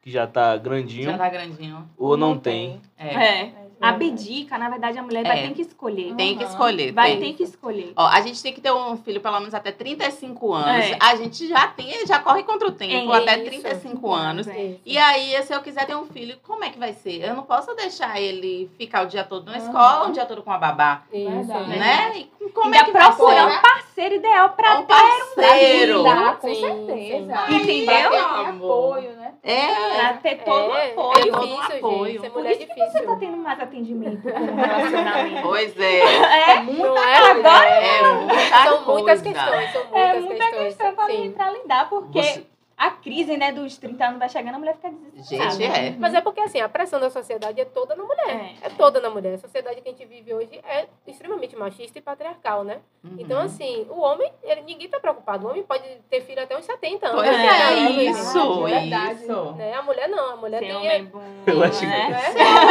[0.00, 1.90] que já tá grandinho, Já tá grandinho.
[1.98, 2.80] ou não, tem.
[2.96, 3.14] É.
[3.14, 3.65] É.
[3.80, 5.48] Abdica, na verdade, a mulher vai É.
[5.48, 6.14] ter que escolher.
[6.14, 6.50] Tem que Uhum.
[6.50, 6.92] escolher.
[6.92, 7.20] Vai tem.
[7.20, 7.92] ter que escolher.
[7.96, 10.84] Ó, a gente tem que ter um filho pelo menos até 35 anos.
[10.86, 10.98] É.
[11.00, 13.44] A gente já tem, já corre contra o tempo, É até isso.
[13.62, 14.46] 35 anos.
[14.46, 14.80] Isso.
[14.84, 17.22] E aí, se eu quiser ter um filho, como é que vai ser?
[17.22, 19.64] Eu não posso deixar ele ficar o dia todo na Uhum.
[19.64, 21.52] escola, o dia todo com a babá, Isso.
[21.68, 22.24] Né?
[22.40, 23.85] E como é Ainda que vai ser?
[23.96, 26.02] Parceiro ideal pra Um parceiro.
[26.02, 27.46] Dá, com Sim, certeza.
[27.46, 27.54] sim.
[27.56, 28.10] Entendeu?
[28.10, 29.32] Pra ter apoio, né?
[29.42, 29.66] É.
[29.96, 31.12] Pra ter todo o É, apoio.
[31.16, 32.04] é todo difícil, apoio.
[32.12, 32.20] gente.
[32.20, 33.16] Ser Por mulher é que você tá difícil.
[33.18, 35.42] tendo mais atendimento com relacionamento.
[35.42, 36.00] Pois é.
[36.00, 37.82] É, Não é, Agora mulher.
[37.82, 39.22] É muita São muitas coisa.
[39.22, 40.66] questões, são muitas é muita questões.
[40.66, 41.30] questão pra, sim.
[41.32, 44.90] pra lidar, porque Você- a crise, né, dos 30 anos vai chegando, a mulher fica
[45.14, 45.50] desesperada.
[45.52, 45.96] Gente, é.
[45.98, 48.54] Mas é porque assim, a pressão da sociedade é toda na mulher.
[48.62, 48.66] É.
[48.66, 49.34] É toda na mulher.
[49.34, 52.80] A sociedade que a gente vive hoje é extremamente machista e patriarcal, né?
[53.02, 53.16] Uhum.
[53.18, 55.46] Então, assim, o homem, ele, ninguém tá preocupado.
[55.46, 57.22] O homem pode ter filho até uns 70 anos.
[57.22, 57.90] Pois É, é, né?
[58.04, 59.22] isso, verdade.
[59.22, 59.52] isso.
[59.52, 59.72] Né?
[59.72, 60.76] A mulher não, a mulher Ser tem.
[60.76, 62.08] homem bom, Eu acho que- né?
[62.10, 62.22] né?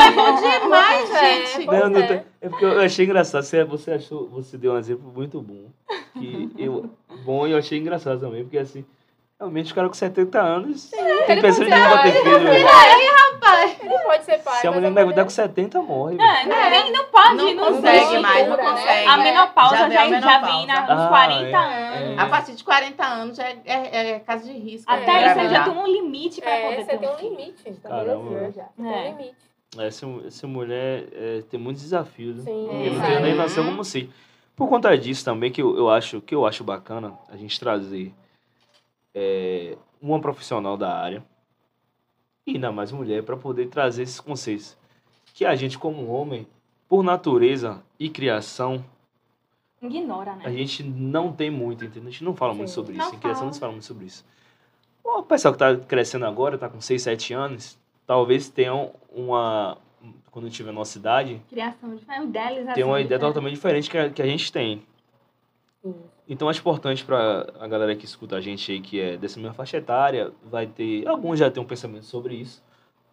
[0.07, 1.65] É bom demais, É, gente.
[1.65, 2.07] Não, não é.
[2.07, 3.43] tem- é porque eu achei engraçado.
[3.43, 5.65] Você, você achou, você deu um exemplo muito bom.
[6.13, 6.89] Que eu,
[7.25, 8.85] bom e eu achei engraçado também, porque assim,
[9.39, 12.23] realmente o cara com 70 anos tem ele pessoa de pode não ser bater pai.
[12.23, 12.39] filho.
[12.39, 12.67] velho.
[13.81, 14.61] Ele pode ser pai.
[14.61, 16.15] Se a mulher engravidar com 70, morre.
[16.15, 18.63] É, não, nem- não pode, Não não, consegue mais, não né?
[18.71, 19.07] consegue.
[19.07, 20.45] A menopausa Já já, a já, menopausa.
[20.57, 21.97] vem na, Ah, nos 40 é.
[22.07, 22.19] anos.
[22.19, 24.91] A partir de 40 anos já é, é, é caso de risco.
[24.91, 25.63] Até né, isso já engravidar.
[25.65, 27.29] tem um limite pra É, poder você ter tem um filho.
[27.37, 27.73] limite.
[27.83, 28.51] Caramba.
[28.51, 28.63] Já.
[28.63, 29.09] Tem um É.
[29.11, 29.35] limite.
[29.77, 32.37] Essa, essa mulher é, tem muitos desafios.
[32.37, 32.43] né?
[32.45, 32.67] Sim.
[32.69, 34.09] Porque não tem nem noção como ser.
[34.55, 38.13] Por conta disso também, que eu, eu acho que eu acho bacana a gente trazer
[39.15, 41.23] é, uma profissional da área
[42.45, 44.77] e ainda mais mulher para poder trazer esses conceitos.
[45.33, 46.45] Que a gente, como homem,
[46.87, 48.85] por natureza e criação,
[49.81, 50.51] Ignora, a né?
[50.51, 52.07] gente não tem muito, entendeu?
[52.07, 52.75] A gente não fala muito Sim.
[52.75, 53.15] sobre Não isso.
[53.15, 54.25] Em criação não se fala muito sobre isso.
[55.03, 59.77] O pessoal que tá crescendo agora, tá com 6, 7 anos, talvez tenham uma.
[60.31, 62.73] Quando tiver nossa idade, Criação de o idealização.
[62.73, 63.25] tem uma de ideia né?
[63.27, 64.83] totalmente diferente que a, que a gente tem.
[65.81, 65.95] Sim.
[66.27, 69.53] Então, acho importante para a galera que escuta a gente aí, que é dessa mesma
[69.53, 71.07] faixa etária, vai ter.
[71.07, 72.63] Alguns já têm um pensamento sobre isso.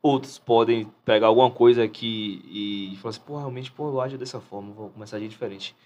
[0.02, 4.40] Outros podem pegar alguma coisa aqui e falar assim, pô, realmente, pô, eu ajo dessa
[4.40, 5.76] forma, vou começar a agir diferente.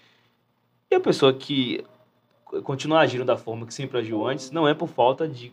[0.89, 1.83] E a pessoa que
[2.63, 5.51] continua agindo da forma que sempre agiu antes, não é por falta de,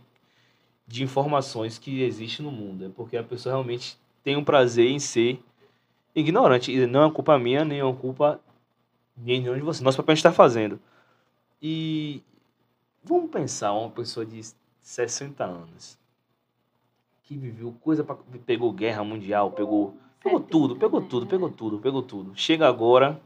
[0.87, 5.01] de informações que existem no mundo, é porque a pessoa realmente tem um prazer em
[5.01, 5.43] ser
[6.15, 6.73] ignorante.
[6.73, 8.41] E não é culpa minha, nem é culpa
[9.17, 9.83] nem de vocês.
[9.83, 10.81] Nosso papel gente está fazendo.
[11.67, 12.23] E
[13.03, 14.39] vamos pensar uma pessoa de
[14.83, 15.99] 60 anos
[17.23, 21.07] que viveu coisa pra, pegou guerra mundial, pegou pegou 70, tudo, pegou né?
[21.09, 22.33] tudo, pegou tudo, pegou tudo.
[22.37, 23.19] Chega agora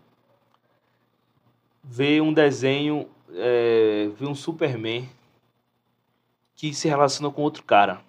[1.83, 5.09] vê um desenho, é, vê um Superman
[6.55, 8.01] que se relaciona com outro cara.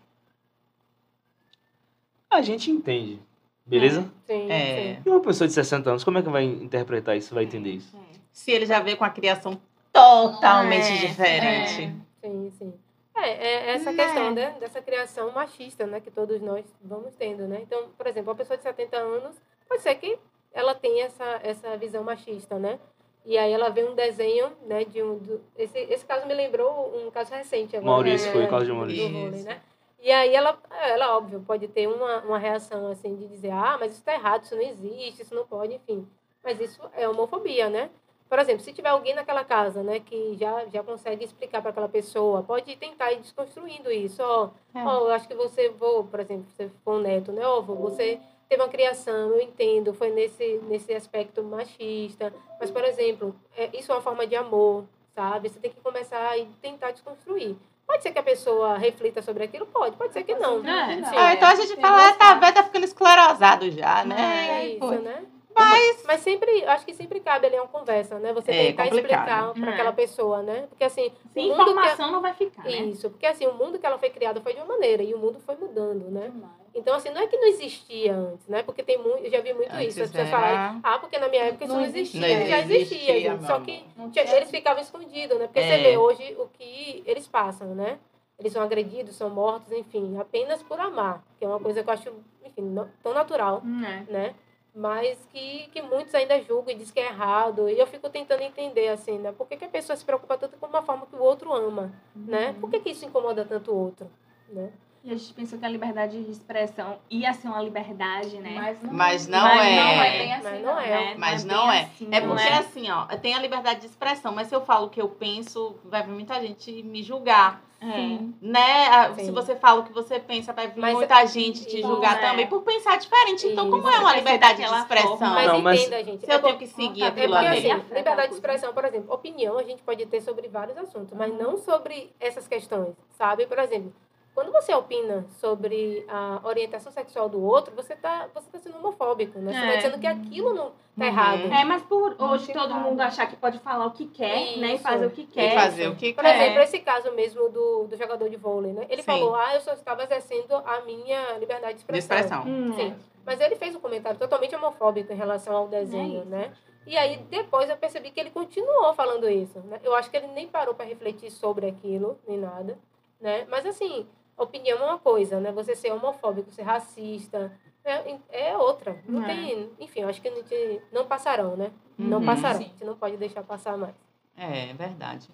[2.30, 3.20] A gente entende,
[3.66, 4.04] Beleza?
[4.28, 4.96] Sim, É.
[4.96, 5.02] sim.
[5.08, 7.34] E uma pessoa de 60 anos, como é que vai interpretar isso?
[7.34, 7.98] Vai entender isso?
[8.32, 9.60] Se ele já veio com a criação
[9.92, 11.96] totalmente É, diferente.
[12.22, 12.74] Sim, sim.
[13.16, 17.60] É, é essa questão né, dessa criação machista, né, que todos nós vamos tendo, né?
[17.62, 19.36] Então, por exemplo, uma pessoa de 70 anos,
[19.68, 20.18] pode ser que
[20.54, 22.80] ela tenha essa, essa visão machista, né?
[23.26, 25.18] E aí ela vê um desenho, né, de um...
[25.18, 27.92] Do, esse, esse caso me lembrou um caso recente agora.
[27.92, 29.12] Maurício, né, foi o caso de do Maurício.
[29.12, 29.62] vôlei, né?
[30.02, 33.92] E aí ela, ela, óbvio, pode ter uma, uma reação, assim, de dizer, ah, mas
[33.92, 36.08] isso tá errado, isso não existe, isso não pode, enfim.
[36.42, 37.90] Mas isso é homofobia, né?
[38.30, 41.90] Por exemplo, se tiver alguém naquela casa, né, que já, já consegue explicar para aquela
[41.90, 44.22] pessoa, pode tentar ir desconstruindo isso.
[44.22, 44.84] Ó, É.
[44.86, 48.20] ó, eu acho que você, vou, por exemplo, se for um neto, né, ó, você
[48.48, 53.92] teve uma criação, eu entendo, foi nesse, nesse aspecto machista, mas, por exemplo, é, isso
[53.92, 54.86] é uma forma de amor,
[55.16, 55.50] sabe?
[55.50, 57.56] Você tem que começar e tentar desconstruir.
[57.88, 59.66] Pode ser que a pessoa reflita sobre aquilo?
[59.66, 60.60] Pode, pode ser que não.
[60.64, 60.96] É.
[61.04, 64.68] Sim, Ah, então a gente fala, ah, tá velho, tá ficando esclerosado já, é né?
[64.68, 64.92] isso, Pô.
[64.92, 65.26] né?
[65.54, 68.32] Mas, mas sempre, acho que sempre cabe ali uma conversa, né?
[68.34, 68.96] Você É, tentar complicado.
[69.20, 69.74] explicar para É.
[69.74, 70.68] aquela pessoa, né?
[70.70, 72.72] Porque assim, Sem o mundo informação não vai ficar, né?
[72.84, 75.18] isso, porque assim, o mundo que ela foi criada foi de uma maneira e o
[75.20, 76.32] mundo foi mudando, né?
[76.74, 78.64] Então assim, não é que não existia antes, né?
[78.64, 81.18] Porque tem muito, eu já vi muito Antes isso, as pessoas era- falarem, ah, porque
[81.18, 82.48] na minha época isso Não não existia, existia.
[82.48, 83.40] já Não existia, existia, gente.
[83.40, 85.48] meu Só que Não tinha- eles ficavam escondidos, né?
[85.48, 85.64] Porque É.
[85.78, 87.98] você vê hoje o que eles passam, né?
[88.38, 91.94] Eles são agredidos, são mortos, enfim, apenas por amar, que é uma coisa que eu
[91.94, 92.14] acho,
[92.46, 94.06] enfim, não- tão natural Hum, é.
[94.10, 94.36] né?
[94.74, 97.68] Mas que, que muitos ainda julgam e dizem que é errado.
[97.68, 99.32] E eu fico tentando entender, assim, né?
[99.32, 101.92] Por que, que a pessoa se preocupa tanto com uma forma que o outro ama,
[102.16, 102.54] né?
[102.60, 104.10] Por que, que isso incomoda tanto o outro,
[104.50, 104.72] né?
[105.02, 108.52] E a gente pensou que a liberdade de expressão ia ser uma liberdade, né?
[108.56, 109.76] Mas não, Mas não Mas é.
[109.76, 110.90] não é bem assim, Mas não é.
[110.90, 111.16] Né?
[111.18, 111.80] Mas bem não é.
[111.84, 114.88] assim, É não porque assim, ó, tem a liberdade de expressão, mas se eu falo
[114.88, 117.62] o que eu penso, vai vir muita gente me julgar.
[117.82, 118.20] É.
[118.42, 118.88] Né?
[118.90, 119.24] Ah, Sim.
[119.24, 122.18] Se você fala o que você pensa, vai vir Mas- muita gente te Então, julgar
[122.18, 122.30] é.
[122.30, 123.48] também por pensar diferente.
[123.48, 123.96] Então, como Isso.
[123.98, 125.18] é uma liberdade de expressão?
[125.18, 126.26] Mas Não, mas- entenda, gente.
[126.26, 127.72] Se eu é tenho que seguir É É aquilo porque, ali.
[127.72, 131.34] assim, liberdade de expressão, por exemplo, opinião a gente pode ter sobre vários assuntos, mas
[131.34, 133.46] não sobre essas questões, sabe?
[133.48, 133.94] Por exemplo,
[134.40, 139.38] quando você opina sobre a orientação sexual do outro, você está você tá sendo homofóbico,
[139.38, 139.52] né?
[139.52, 139.76] Você está É.
[139.76, 141.06] dizendo que aquilo não tá Uhum.
[141.08, 141.54] errado.
[141.54, 144.72] É, mas por hoje todo fica mundo achar que pode falar o que quer, né?
[144.72, 144.84] E Isso.
[144.84, 145.54] fazer o que E quer.
[145.54, 146.36] fazer o que Por quer.
[146.36, 148.86] exemplo, esse caso mesmo do, do jogador de vôlei, né?
[148.90, 149.08] Ele Sim.
[149.08, 152.18] falou, ah, eu só estava exercendo a minha liberdade de De expressão.
[152.18, 152.44] expressão.
[152.48, 152.96] Hum, Sim.
[153.26, 156.54] Mas ele fez um comentário totalmente homofóbico em relação ao desenho, né?
[156.88, 159.82] E aí depois eu percebi que ele continuou falando isso, né?
[159.84, 162.80] Eu acho que ele nem parou para refletir sobre aquilo, nem nada,
[163.20, 163.46] né?
[163.50, 164.08] Mas assim,
[164.44, 165.52] opinião é uma coisa, né?
[165.52, 167.52] Você ser homofóbico, ser racista,
[167.84, 168.98] é, é outra.
[169.08, 169.26] Não É.
[169.28, 171.72] tem, enfim, acho que a gente não passarão, né?
[171.98, 172.26] Não Uhum.
[172.26, 172.58] passarão.
[172.60, 172.66] Sim.
[172.66, 173.94] A gente não pode deixar passar mais.
[174.38, 175.28] É, verdade.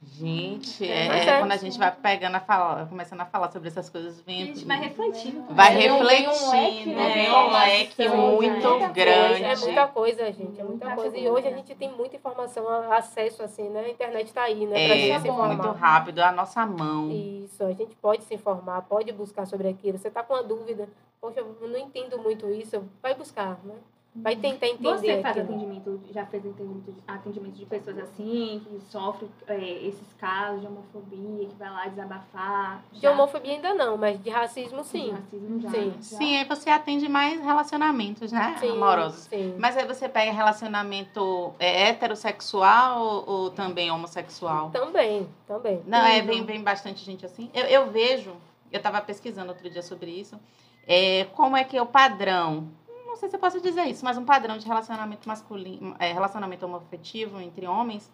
[0.00, 1.38] Gente, É, é, é é.
[1.40, 4.46] quando a gente vai pegando a falar, começando a falar sobre essas coisas, A vem.
[4.46, 5.42] gente vai refletindo.
[5.50, 8.88] Vai Vem um- vem um refletindo, leque, né, vem de um leque muito né?
[8.94, 9.42] grande.
[9.42, 10.60] É muita coisa, gente.
[10.60, 11.16] É muita Muita coisa.
[11.16, 11.32] E coisa.
[11.34, 13.80] hoje a gente tem muita informação, acesso, assim, né?
[13.86, 14.72] A internet está aí, né?
[14.86, 15.48] Pra É, gente se informar.
[15.56, 17.10] muito rápido, a nossa mão.
[17.10, 19.98] Isso, a gente pode se informar, pode buscar sobre aquilo.
[19.98, 20.88] Você está com uma dúvida,
[21.20, 23.74] poxa, eu não entendo muito isso, vai buscar, né?
[24.22, 25.54] Vai tentar entender Você faz aquilo.
[25.56, 31.46] atendimento, já fez atendimento, atendimento de pessoas assim, que sofrem é, esses casos de homofobia,
[31.46, 32.82] que vai lá desabafar?
[32.92, 33.10] De já?
[33.12, 35.10] homofobia ainda não, mas de racismo De sim.
[35.10, 35.70] racismo já.
[35.70, 35.92] Sim.
[35.96, 36.02] já.
[36.02, 38.56] Sim, aí você atende mais relacionamentos, né?
[38.58, 39.24] Sim, Amorosos.
[39.24, 39.54] Sim.
[39.58, 44.70] Mas aí você pega relacionamento é, heterossexual ou, ou também homossexual?
[44.70, 45.82] Também, também.
[45.86, 46.26] Não, é, Uhum.
[46.26, 47.50] vem, vem bastante gente assim.
[47.54, 48.32] Eu, eu vejo,
[48.72, 50.38] eu estava pesquisando outro dia sobre isso,
[50.86, 52.68] é, como é que é o padrão,
[53.08, 56.64] não sei se eu posso dizer isso, mas um padrão de relacionamento masculino, é, relacionamento
[56.66, 58.08] homoafetivo entre homens,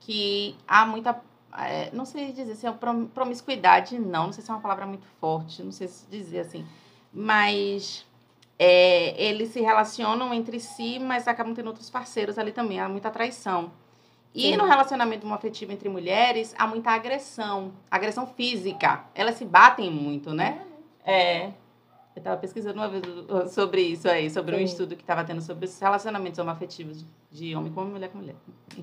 [0.00, 1.20] que há muita,
[1.58, 4.86] é, não sei dizer se é prom- promiscuidade, não, não sei se é uma palavra
[4.86, 6.66] muito forte, não sei se dizer assim,
[7.12, 8.06] mas
[8.58, 13.10] é, eles se relacionam entre si, mas acabam tendo outros parceiros ali também, há muita
[13.10, 13.70] traição.
[14.34, 14.56] E Sim.
[14.56, 19.04] no relacionamento homoafetivo entre mulheres, há muita agressão, agressão física.
[19.12, 20.64] Elas se batem muito, né?
[21.04, 21.50] É.
[22.20, 24.64] Eu estava pesquisando uma vez uh, sobre isso aí, sobre um Sim.
[24.64, 27.02] estudo que estava tendo sobre os relacionamentos homoafetivos
[27.32, 28.34] de homem com homem, mulher com mulher.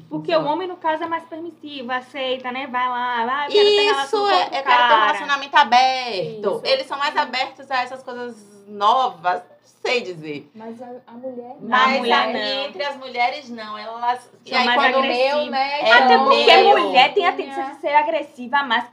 [0.09, 2.65] Porque sei o homem, no caso, é mais permissivo, aceita, né?
[2.65, 6.39] Vai lá, vai, quero Isso, é, quero ter um relacionamento aberto.
[6.39, 6.61] Isso.
[6.64, 10.49] Eles são mais abertos a essas coisas novas, sei dizer.
[10.55, 11.55] Mas a, a mulher.
[11.61, 12.65] Não, Mas a mulher não.
[12.65, 13.77] entre as mulheres, não.
[13.77, 14.31] Elas.
[14.43, 15.35] e aí, mais quando agressivas.
[15.35, 15.81] meu, né?
[15.81, 16.80] É, Até porque meu.
[16.80, 18.85] mulher tem a tendência de ser agressiva mais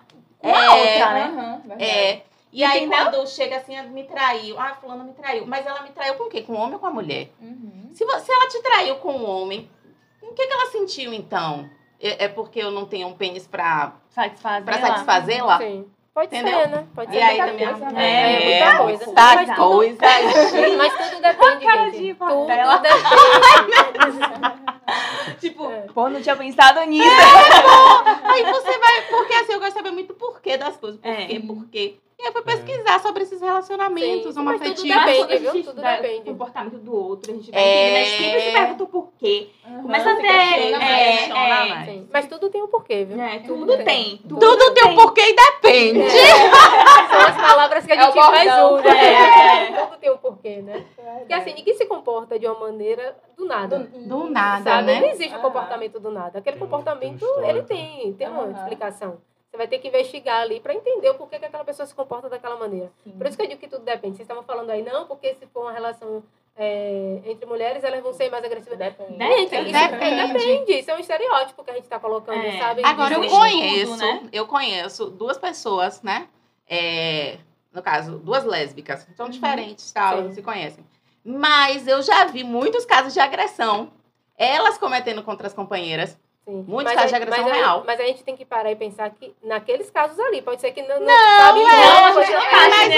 [0.43, 1.61] com a É, outra, né?
[1.65, 1.83] Verdade.
[1.83, 2.34] É.
[2.55, 3.10] E aí, Entendeu?
[3.10, 4.59] quando chega assim, me traiu.
[4.60, 5.44] Ah, fulano me traiu.
[5.44, 6.43] Mas ela me traiu com o quê?
[6.43, 7.31] Com o homem ou com a mulher?
[7.40, 7.90] Uhum.
[7.93, 9.68] Se, você, ela te traiu com o homem,
[10.22, 11.68] o que, que ela sentiu então?
[12.01, 14.86] É, é porque eu não tenho um pênis pra, Satisfazer pra lá.
[14.86, 15.59] satisfazê-la?
[15.59, 15.90] Sim.
[16.14, 16.60] Pode Entendeu?
[16.60, 16.86] ser, né?
[16.94, 17.98] Pode E ser aí também coisa.
[17.98, 19.06] é, É, é, muita coisa.
[19.06, 19.98] muita Mas tudo- coisa.
[20.78, 21.98] Mas tudo depende, cara gente.
[21.98, 22.94] de Tudo depende.
[25.40, 25.81] Tipo, É.
[25.93, 27.09] pô, não tinha pensado nisso.
[28.24, 31.01] Aí você vai, porque assim, eu gosto de saber muito o porquê das coisas.
[31.01, 31.26] Por É.
[31.26, 31.97] quê, por quê.
[32.25, 35.37] E eu fui pesquisar sobre esses relacionamentos Sim, uma mas tudo depende.
[35.37, 35.51] Viu?
[35.51, 36.21] Tudo estuda depende.
[36.21, 38.05] o comportamento do outro, a gente vai É.
[38.07, 39.49] gente sempre se pergunta o porquê.
[39.83, 40.71] Começa a ter, é,
[41.29, 42.03] é.
[42.11, 43.21] Mas tudo tem um porquê, viu?
[43.21, 44.17] É, tudo tem.
[44.27, 46.01] Tudo tem um porquê e depende.
[47.11, 48.89] São as palavras que a É gente mais usa.
[48.89, 49.71] É.
[49.71, 49.83] né?
[49.85, 50.85] Tudo tem um porquê, né?
[51.19, 53.81] Porque assim, ninguém se comporta de uma maneira do nada.
[53.81, 54.95] Do nada, sabe?
[54.95, 55.11] Não né?
[55.11, 55.43] existe um Aham.
[55.43, 56.39] comportamento do nada.
[56.39, 59.19] Aquele Tem tem comportamento, ele tem, tem uma explicação.
[59.55, 62.28] Você vai ter que investigar ali para entender o porquê que aquela pessoa se comporta
[62.28, 62.90] daquela maneira.
[63.16, 64.16] Por isso que eu digo que tudo depende.
[64.16, 66.24] Vocês estavam falando aí, não, porque se for uma relação
[66.56, 68.76] é, entre mulheres, elas vão ser mais agressivas.
[68.76, 69.16] Depende.
[69.16, 70.32] Gente, isso Depende.
[70.32, 70.72] depende.
[70.72, 72.59] Isso é um estereótipo que a gente está colocando, É.
[72.59, 72.82] sabe?
[72.85, 74.28] Agora eu Dizer- muito, conheço, né?
[74.32, 76.26] eu conheço duas pessoas, né?
[76.68, 77.39] É,
[77.72, 79.06] no caso, duas lésbicas.
[79.16, 80.22] São diferentes, tal, Sim.
[80.24, 80.85] não se conhecem.
[81.24, 83.93] Mas eu já vi muitos casos de agressão.
[84.36, 86.18] Elas cometendo contra as companheiras.
[86.47, 86.62] Sim.
[86.69, 87.85] Muitos Mas agressão mas real.
[87.87, 90.83] Mas a gente tem que parar e pensar que naqueles casos ali, pode ser que
[90.83, 92.91] não, não, sabe, é, não, a gente não é, tá mas aí,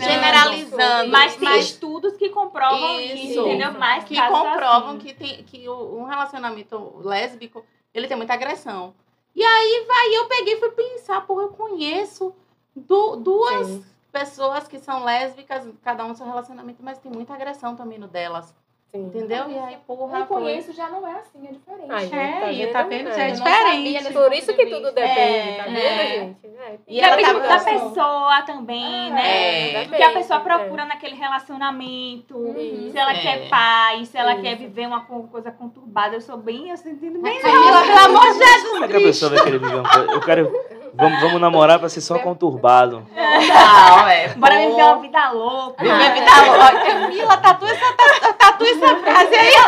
[0.00, 0.04] generalizando.
[0.12, 1.10] generalizando.
[1.12, 3.40] Mas tem Mas- estudos que comprovam isso, Isso.
[3.40, 3.72] entendeu?
[3.72, 4.98] Mais que casos comprovam assim.
[4.98, 7.64] que, tem, que o- um relacionamento lésbico,
[7.94, 8.92] ele tem muita agressão.
[9.34, 12.34] E aí vai, eu peguei e fui pensar, porra, eu conheço
[12.74, 13.84] du- duas Sim.
[14.10, 18.08] pessoas que são lésbicas, cada um no seu relacionamento, mas tem muita agressão também no
[18.08, 18.52] delas.
[18.90, 19.04] Sim.
[19.06, 19.50] Entendeu?
[19.50, 21.90] E aí, porra, Eu foi- conheço, já não é assim, é diferente.
[21.90, 22.72] Ai, É, e vendo?
[22.72, 23.10] tá vendo?
[23.12, 23.26] Já é É.
[23.26, 23.98] Eu não sabia diferente.
[23.98, 26.06] desse Por isso que de tudo depende, É, tá vendo, é.
[26.08, 26.36] gente?
[26.46, 26.78] É.
[26.88, 29.82] E Depende tava- da pessoa também, né?
[29.82, 29.86] É.
[29.86, 32.54] O que a pessoa procura naquele relacionamento.
[32.58, 32.92] Isso.
[32.92, 33.20] Se ela É.
[33.20, 36.16] quer paz, se ela quer viver uma co- coisa conturbada.
[36.16, 37.40] Eu sou bem, eu entendo bem.
[37.40, 40.12] Camila, pelo amor de Jesus, é que a pessoa vai querer viver uma coisa?
[40.12, 40.77] Eu quero.
[40.98, 43.06] Vamos, vamos namorar pra ser só conturbado.
[43.14, 44.34] Não, é.
[44.34, 45.80] Bora viver uma vida louca.
[45.80, 46.84] Viver a vida louca.
[46.84, 49.54] Camila, tatua essa, tatua, tatua essa frase aí.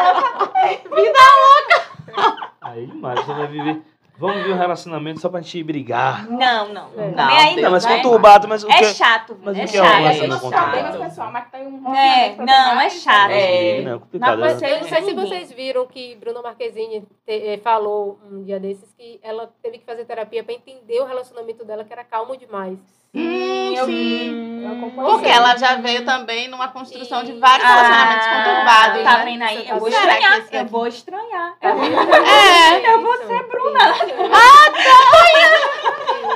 [2.61, 3.81] Aí demais, você vai viver.
[4.21, 6.29] Vamos viver um relacionamento só pra gente brigar.
[6.29, 6.91] Não, não.
[6.97, 7.09] É.
[7.09, 7.63] Não, Não, aí tem- não.
[7.63, 9.95] Não, mas conturbado, mas o que É chato, Mas é o que é um chato.
[9.97, 10.71] relacionamento Não conturbado?
[10.77, 13.31] sabe, mas pessoal, mas tem um É, relacionamento pra não, é chato.
[13.31, 13.83] É.
[13.83, 14.39] Não, é complicado.
[14.39, 14.73] Mas né?
[14.73, 17.09] Eu não sei se vocês viram que Bruna Marquezine te-
[17.55, 21.65] eh, falou um dia desses que ela teve que fazer terapia para entender o relacionamento
[21.65, 22.79] dela, que era calmo demais.
[23.15, 24.63] Hum, Eu sim.
[24.65, 25.11] Eu acompanhei.
[25.13, 27.41] Porque ela já veio também numa construção de Isso.
[27.41, 29.03] vários relacionamentos Ah, conturbados.
[29.03, 29.25] Tá né?
[29.25, 29.63] vendo aí?
[29.63, 30.45] Isso, Eu vou estranhar.
[30.53, 31.55] Eu vou estranhar.
[31.61, 32.15] Tá vendo?
[32.15, 33.81] É, eu vou ser Bruna.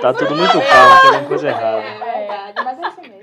[0.01, 1.83] Tá tudo muito calmo, tem alguma coisa errada.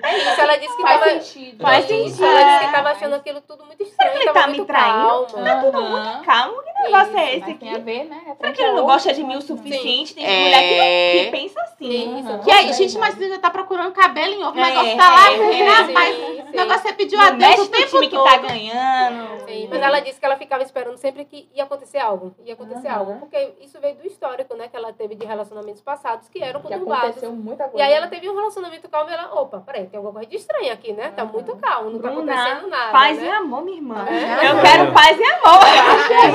[0.04, 0.30] É é isso.
[0.40, 1.12] É ela disse que Faz tava...
[1.22, 1.62] sentido.
[1.62, 2.26] Faz Isso, sentido.
[2.26, 2.72] Ela disse que É.
[2.72, 4.16] tava achando aquilo tudo muito estranho.
[4.22, 5.08] Ele tá me traindo?
[5.08, 5.44] calma.
[5.46, 6.62] Tá tudo muito calmo.
[6.64, 7.82] Que negócio é esse Mas tem a aqui?
[7.82, 8.22] ver, né?
[8.40, 10.16] Será que ele não gosta de mim o suficiente?
[10.16, 10.44] Tem É.
[10.44, 12.20] mulher que, não, que pensa assim.
[12.20, 12.40] Isso.
[12.40, 15.10] Que aí, gente, mas você já tá procurando cabelo em ovo, o É, negócio tá
[15.16, 16.16] lá, é, né, é, rapaz?
[16.16, 16.58] sim, O sim.
[16.58, 19.46] negócio você pediu Não a Deus mexe o tempo time que tá ganhando.
[19.46, 22.34] Sim, mas ela disse que ela ficava esperando sempre que ia acontecer algo.
[22.46, 23.20] Ia acontecer algo.
[23.20, 24.68] Porque isso veio do histórico, né?
[24.68, 27.04] Que ela teve de relacionamentos passados que eram Que conturbados.
[27.06, 27.78] aconteceu muita coisa.
[27.78, 30.38] E aí ela teve um relacionamento calmo e ela, opa, peraí, tem alguma coisa de
[30.38, 31.10] estranha aqui, né?
[31.12, 31.32] Tá Uhum.
[31.34, 32.92] muito calmo, não tá acontecendo nada.
[32.94, 33.26] Paz né?
[33.26, 34.06] e amor, minha irmã.
[34.08, 34.50] É.
[34.50, 35.60] Eu quero paz e amor.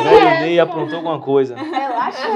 [0.01, 1.57] O velho Ney aprontou alguma coisa.
[1.57, 2.27] Relaxa.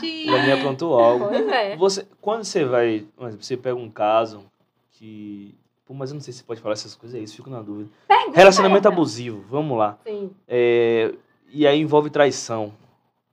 [0.00, 0.30] Gente.
[0.30, 1.28] Ney aprontou algo.
[1.28, 1.76] Pois é.
[1.76, 3.04] Você, quando você vai.
[3.14, 4.44] por exemplo, Você pega um caso
[4.92, 5.54] que.
[5.84, 7.60] Pô, mas eu não sei se você pode falar essas coisas, é isso, fico na
[7.60, 7.90] dúvida.
[8.08, 8.38] Pergunta.
[8.38, 9.98] Relacionamento abusivo, vamos lá.
[10.06, 10.30] Sim.
[10.48, 11.12] É,
[11.50, 12.72] e aí envolve traição.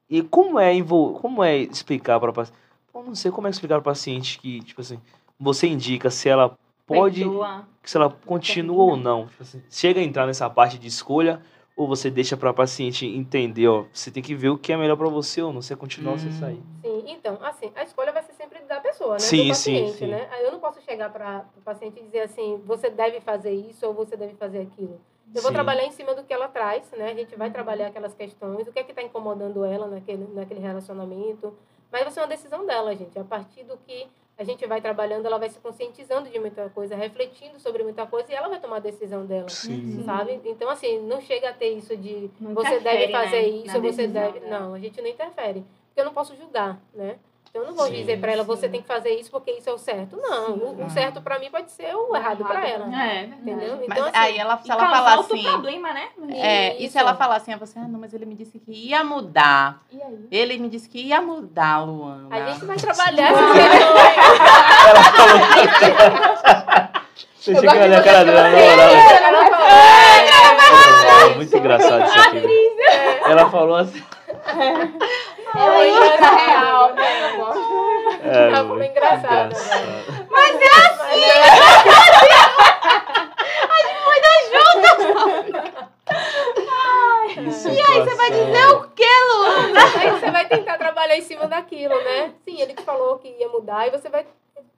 [0.09, 1.13] E como é, envol...
[1.13, 2.57] como é explicar para o paciente?
[2.93, 4.99] Eu não sei como é explicar para o paciente que, tipo assim,
[5.39, 7.67] você indica se ela pode, Perdoa.
[7.83, 9.27] se ela continua ou não.
[9.27, 11.41] Tipo assim, chega a entrar nessa parte de escolha
[11.75, 14.77] ou você deixa para o paciente entender, ó, você tem que ver o que é
[14.77, 16.31] melhor para você ou não, você continuar ou você Hum.
[16.31, 16.63] sair.
[16.81, 19.19] Sim, então, assim, a escolha vai ser sempre da pessoa, né?
[19.19, 20.07] Sim, do sim, paciente, sim.
[20.07, 20.27] né?
[20.29, 23.87] Aí eu não posso chegar para o paciente e dizer assim, você deve fazer isso
[23.87, 24.99] ou você deve fazer aquilo.
[25.33, 25.53] Eu vou Sim.
[25.53, 27.11] trabalhar em cima do que ela traz, né?
[27.11, 30.59] A gente vai trabalhar aquelas questões, o que é que está incomodando ela naquele, naquele
[30.59, 31.53] relacionamento.
[31.91, 33.17] Mas vai ser uma decisão dela, gente.
[33.17, 34.07] A partir do que
[34.39, 38.31] a gente vai trabalhando, ela vai se conscientizando de muita coisa, refletindo sobre muita coisa
[38.31, 39.49] e ela vai tomar a decisão dela.
[39.49, 40.01] Sim.
[40.05, 40.39] Sabe?
[40.45, 43.67] Então, assim, não chega a ter isso de Não você deve interfere, fazer né, isso,
[43.67, 44.39] na ou você deve.
[44.39, 44.59] dela.
[44.59, 45.65] Não, a gente não interfere.
[45.87, 47.19] Porque eu não posso julgar, né?
[47.49, 48.71] Então, eu não vou Sim, dizer pra ela, você sim.
[48.73, 50.15] tem que fazer isso porque isso é o certo.
[50.17, 52.85] Não, o, o certo pra mim pode ser o errado pra ela.
[53.03, 53.77] É, Entendeu?
[53.87, 55.43] Mas Então, assim, aí ela, se E ela falar outro assim...
[55.43, 56.09] problema, né?
[56.31, 56.93] É, e Isso.
[56.93, 59.81] se ela falar assim a você, ah, não, mas ele me disse que ia mudar.
[59.91, 60.27] E aí?
[60.31, 62.27] Ele me disse que ia mudar, Luana.
[62.29, 63.89] a gente vai trabalhar essas questões.
[64.85, 65.39] Ela falou.
[67.39, 68.89] Você tinha que olhar a cara dela, na moral.
[69.23, 72.75] Ela falou, É muito engraçado isso aqui.
[73.25, 74.03] Ela falou assim.
[75.55, 77.31] É uma irmã real, né?
[77.31, 77.59] Eu gosto.
[78.23, 78.93] É, tá como né?
[80.29, 81.19] Mas é assim!
[81.19, 81.41] Mas é
[82.49, 82.59] assim.
[83.69, 84.39] A gente foi dar
[87.49, 89.79] e aí, você vai dizer o quê, Luana?
[89.99, 92.33] Aí você vai tentar trabalhar em cima daquilo, né?
[92.43, 94.25] Sim, ele te falou que ia mudar e você vai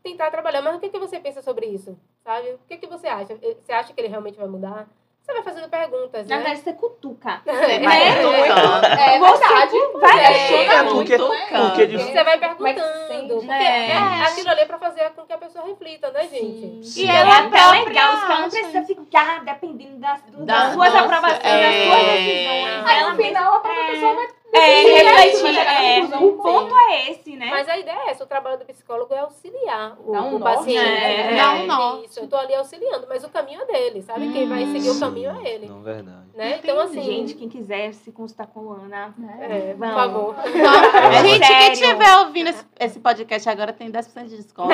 [0.03, 0.61] tentar trabalhar.
[0.61, 1.97] Mas o que, que você pensa sobre isso?
[2.23, 2.49] Sabe?
[2.49, 3.35] O que, que você acha?
[3.35, 4.87] Você acha que ele realmente vai mudar?
[5.31, 6.41] Você vai fazendo perguntas, Na né?
[6.43, 7.41] verdade, você cutuca.
[7.45, 7.55] Vai
[8.11, 8.85] É, cutucando.
[8.85, 9.77] É Você verdade.
[10.01, 13.35] vai É, mexer É porque- porque de- Você vai é perguntando.
[13.35, 13.91] Porque É.
[13.91, 16.85] é, aquilo ali é pra fazer com que a pessoa reflita, né, gente?
[16.85, 17.01] Sim.
[17.01, 18.49] E E ela é até legal, que ela não acha.
[18.49, 21.61] precisa ficar dependendo das, do- Da- das suas nossa, aprovações, é.
[21.61, 22.85] das suas decisões.
[22.85, 23.91] Aí no final a própria É.
[23.91, 25.11] pessoa vai É, né?
[25.11, 25.57] refletir.
[25.57, 26.27] É, conclusão.
[26.27, 27.47] o ponto é esse, né?
[27.49, 30.39] Mas a ideia é essa, o trabalho do psicólogo é auxiliar o, Dá um o
[30.39, 30.83] paciente.
[30.83, 31.35] né?
[31.35, 32.05] Dá um norte.
[32.07, 34.31] Isso, eu tô ali auxiliando, mas o caminho é dele, sabe?
[34.31, 35.67] Quem vai seguir o caminho é ele.
[35.67, 36.20] Não, verdade.
[36.33, 36.59] Né?
[36.63, 39.95] Então, assim, Gente, quem quiser se consultar com Luana, é, por Vamos.
[39.95, 40.35] favor.
[40.45, 40.73] Então,
[41.27, 41.73] gente, quem Sério.
[41.73, 44.73] estiver ouvindo esse, esse podcast agora tem 10% de desconto.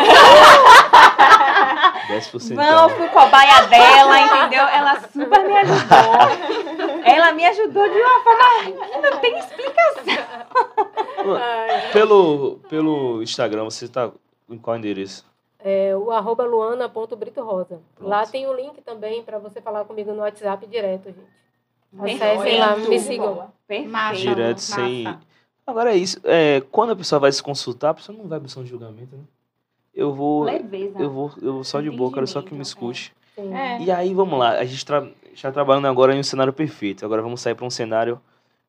[2.10, 2.56] 10%.
[2.56, 4.68] Vão, fui cobaia dela, entendeu?
[4.68, 7.02] Ela super me ajudou.
[7.04, 9.10] Ela me ajudou de uma forma.
[9.10, 10.04] Não tem explicação.
[11.92, 14.12] Pelo, pelo Instagram, você tá
[14.50, 15.26] em qual endereço?
[15.60, 17.82] é, o arroba luana.britorosa.
[18.00, 21.38] Lá tem o link também para você falar comigo no WhatsApp direto, gente.
[21.92, 22.24] Perfeito.
[22.24, 23.52] Acessem lá, me sigam.
[23.68, 24.16] Perfeito.
[24.18, 25.18] Direto, sem.
[25.66, 26.20] Agora é isso.
[26.24, 29.24] É, quando a pessoa vai se consultar, a pessoa não vai buscar um julgamento, né?
[29.94, 30.44] Eu vou.
[30.44, 31.00] Leveza.
[31.00, 33.14] Eu vou, eu vou só de boa, quero só que me escute.
[33.36, 33.54] Sim.
[33.54, 33.82] É.
[33.82, 34.52] E aí, vamos lá.
[34.52, 37.04] A gente tra- está trabalhando agora em um cenário perfeito.
[37.06, 38.22] Agora vamos sair para um cenário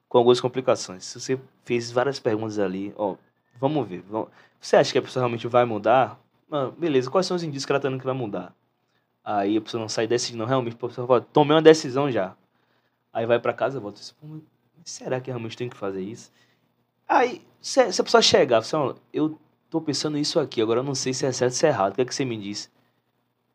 [0.09, 1.05] com algumas complicações.
[1.05, 3.15] Se você fez várias perguntas ali, ó,
[3.61, 4.03] vamos ver.
[4.09, 4.29] vamos-
[4.61, 6.19] Você acha que a pessoa realmente vai mudar?
[6.49, 8.55] Mano, beleza, quais são os indícios que ela tá dando que vai mudar?
[9.23, 12.35] Aí a pessoa não sai decidindo, realmente, a pessoa fala, tomei uma decisão já.
[13.13, 14.43] Aí vai para casa, volta e diz, "Pô, mas
[14.85, 16.31] será que realmente tem que fazer isso?
[17.09, 19.39] Aí, se, se a pessoa chegar, você fala, eu
[19.71, 21.93] tô pensando isso aqui, agora eu não sei se é certo ou se é errado.
[21.93, 22.71] O que é que você me diz?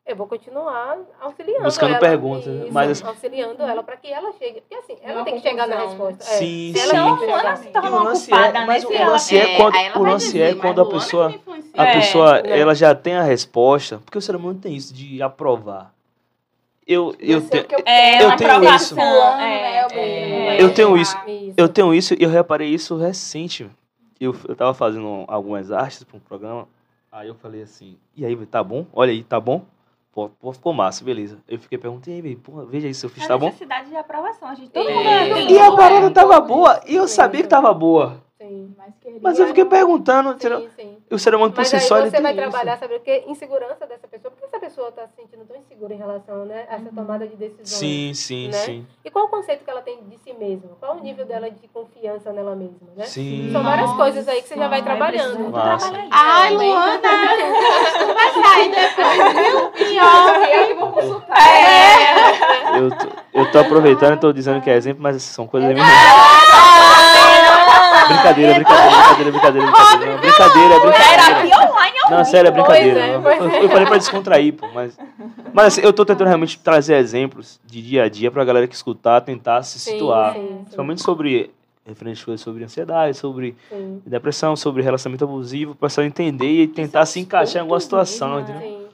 [0.04, 1.98] Eu vou continuar auxiliando Buscando ela.
[2.00, 2.64] perguntas, né?
[2.64, 4.60] Isso, Mas assim- auxiliando ela para que ela chegue.
[4.60, 6.22] Porque assim, ela Uma tem que chegar na resposta.
[6.24, 6.96] É, Sim, se ela sim.
[6.98, 7.56] Então, Luana chegar.
[7.56, 8.88] se torna o ocupada, é, mas né?
[8.88, 10.86] o Se ela- lance é quando, aí ela o lance dizer, é mas quando a
[10.86, 11.34] pessoa,
[11.72, 12.58] a É, pessoa, é.
[12.60, 15.93] ela já tem a resposta, porque o ser humano tem isso de aprovar.
[16.86, 19.00] Eu, eu, te, eu É, tenho aprovação, isso.
[19.00, 20.62] É, né, é.
[20.62, 21.16] Eu tenho isso.
[21.26, 21.54] Isso.
[21.56, 23.66] eu tenho isso e eu reparei isso recente.
[24.20, 26.68] Eu, eu tava fazendo algumas artes para um programa,
[27.10, 28.86] aí eu falei assim, e aí, tá bom?
[28.92, 29.62] Olha aí, tá bom?
[30.12, 31.38] Pô, pô, ficou massa, beleza.
[31.48, 33.46] Eu fiquei perguntando, e aí, porra, veja aí se eu fiz, A tá bom?
[33.46, 34.46] necessidade de aprovação.
[34.48, 34.94] A gente todo É.
[35.28, 38.22] mundo E E a parada é, tava boa, e eu sabia que tava boa.
[38.44, 40.98] Sim, Mas, queria- Mas eu fiquei perguntando, sim, sim.
[41.10, 42.42] E o ser humano por Mas si só, ele você tem vai isso.
[42.42, 43.24] trabalhar, sabe o quê?
[43.26, 44.30] Insegurança dessa pessoa.
[44.30, 47.26] Por que essa pessoa está se sentindo tão insegura em relação né, a essa tomada
[47.26, 47.68] de decisões?
[47.70, 48.52] Sim, sim, né?
[48.52, 48.86] sim.
[49.02, 50.76] E qual o conceito que ela tem de si mesma?
[50.78, 53.04] Qual o nível dela de confiança nela mesma, né?
[53.06, 53.48] Sim.
[53.50, 55.50] São várias Nossa, coisas aí que você já vai trabalhando.
[55.50, 56.54] trabalhar Ai.
[56.54, 57.00] Luana,
[57.98, 59.70] tu vai sair depois, viu?
[59.88, 60.48] Pior.
[60.50, 61.38] Eu que vou consultar.
[61.48, 62.78] É.
[62.78, 63.08] Eu tô,
[63.40, 65.86] eu tô aproveitando e tô dizendo que é exemplo, mas são coisas da minha
[68.08, 70.12] Brincadeira, brincadeira, brincadeira, brincadeira, brincadeira.
[70.14, 71.22] Não, brincadeira, brincadeira.
[71.24, 73.00] Terapia online ao Não, sério, é brincadeira.
[73.00, 73.68] é, pois Eu, é.
[73.68, 74.96] falei pra descontrair, pô, mas.
[75.52, 78.74] Mas assim, eu tô tentando realmente trazer exemplos de dia a dia pra galera que
[78.74, 80.34] escutar, tentar se situar.
[80.34, 81.50] Principalmente sobre.
[81.86, 84.00] Referente coisas sobre ansiedade, sobre sim.
[84.06, 88.50] depressão, sobre relacionamento abusivo, pra pessoa entender e tentar se encaixar em alguma situação, mesmo,
[88.54, 88.62] entendeu?
[88.78, 88.86] Sim.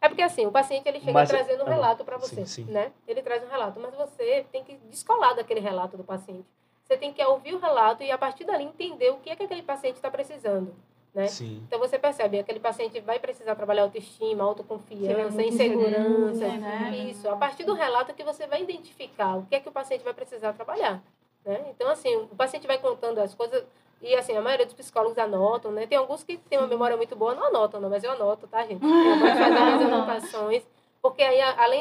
[0.00, 2.64] É porque assim, o paciente ele chega Mas- trazendo um ah, relato para você, sim,
[2.64, 2.64] sim.
[2.70, 2.92] né?
[3.08, 6.44] Ele traz um relato, mas você tem que descolar daquele relato do paciente.
[6.86, 9.42] Você tem que ouvir o relato e a partir dali entender o que é que
[9.42, 10.72] aquele paciente está precisando,
[11.12, 11.26] né?
[11.26, 11.62] Sim.
[11.66, 17.06] Então você percebe, aquele paciente vai precisar trabalhar autoestima, é autoconfiança, insegurança, inseguro, né?
[17.10, 17.28] isso.
[17.28, 20.14] A partir do relato que você vai identificar o que é que o paciente vai
[20.14, 21.02] precisar trabalhar,
[21.44, 21.64] né?
[21.70, 23.64] Então assim, o paciente vai contando as coisas
[24.00, 25.88] e assim, a maioria dos psicólogos anotam, né?
[25.88, 28.64] Tem alguns que têm uma memória muito boa, não anotam, não, mas eu anoto, tá,
[28.64, 28.82] gente?
[28.86, 30.62] Eu vou fazer minhas anotações,
[31.02, 31.80] porque aí, além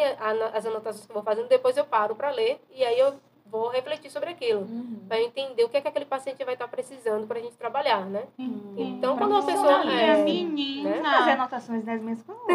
[0.51, 3.13] das anotações que eu vou fazendo, depois eu paro para ler e aí eu
[3.59, 4.99] vou refletir sobre aquilo, Uhum.
[5.07, 8.05] para entender o que é que aquele paciente vai estar precisando para a gente trabalhar,
[8.05, 8.23] né?
[8.37, 8.73] Uhum.
[8.77, 9.83] Então, quando uma pessoa...
[9.91, 10.89] É, menina.
[10.89, 11.01] né?
[11.01, 12.45] Fazer anotações das minhas coisas.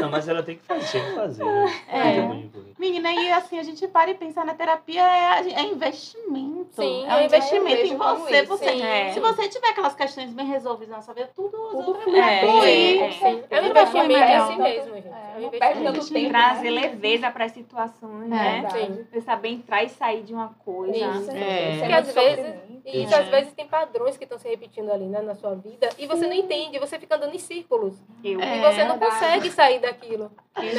[0.00, 1.74] Não, mas ela tem que fazer, tem que fazer, né?
[1.88, 2.20] É.
[2.22, 6.68] Porque- Menina, e assim, a gente para e pensar na terapia é, é investimento.
[6.72, 8.42] Sim, é um eu investimento em você.
[8.42, 8.82] você sim.
[8.82, 9.12] É.
[9.12, 12.20] Se você tiver aquelas questões bem resolvidas na sua vida, tudo, Tudo flui.
[12.20, 13.02] vai É, fluir.
[13.02, 14.46] é, Sim, é um investimento em melhor.
[14.52, 15.08] si mesmo, gente.
[15.08, 15.92] É um É, perde investimento.
[16.00, 16.30] tanto tempo.
[16.30, 16.80] Trazer né?
[17.24, 18.60] Leveza para as situações, É, né?
[18.62, 19.06] verdade.
[19.10, 20.96] Você saber entrar e sair de uma coisa.
[20.96, 21.30] Isso.
[21.30, 21.78] É.
[21.78, 22.54] Porque às vezes-.
[22.84, 23.14] E Isso.
[23.14, 26.26] às vezes tem padrões que estão se repetindo ali né, na sua vida e você
[26.26, 27.94] não entende, você fica andando em círculos.
[28.22, 28.38] Eu.
[28.40, 28.58] É.
[28.58, 29.12] e você não verdade.
[29.12, 30.30] consegue sair daquilo.
[30.56, 30.72] Né?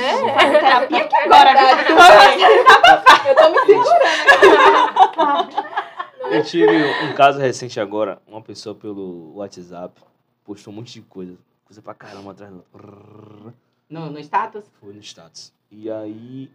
[0.60, 1.54] Terapia aqui agora.
[1.54, 1.94] Verdade.
[3.28, 4.06] Eu tô me segurando.
[6.32, 10.02] Eu tive um caso recente agora, uma pessoa pelo WhatsApp
[10.44, 13.54] postou um monte de coisa, coisa pra caramba atrás do outro.
[13.90, 14.66] No, no status?
[14.80, 15.54] Foi no status.
[15.78, 16.50] E aí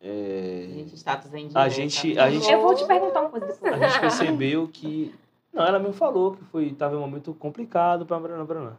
[0.00, 3.46] é, Gente, status em A gente- tá a gente- Eu vou te perguntar uma coisa
[3.46, 3.72] depois.
[3.72, 5.14] a gente percebeu que.
[5.52, 8.78] Não, ela mesmo falou que foi tava um momento complicado para Brana.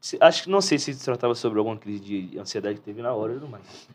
[0.00, 3.12] Se- Acho que não sei se tratava sobre alguma crise de ansiedade que teve na
[3.12, 3.88] hora e tudo mais.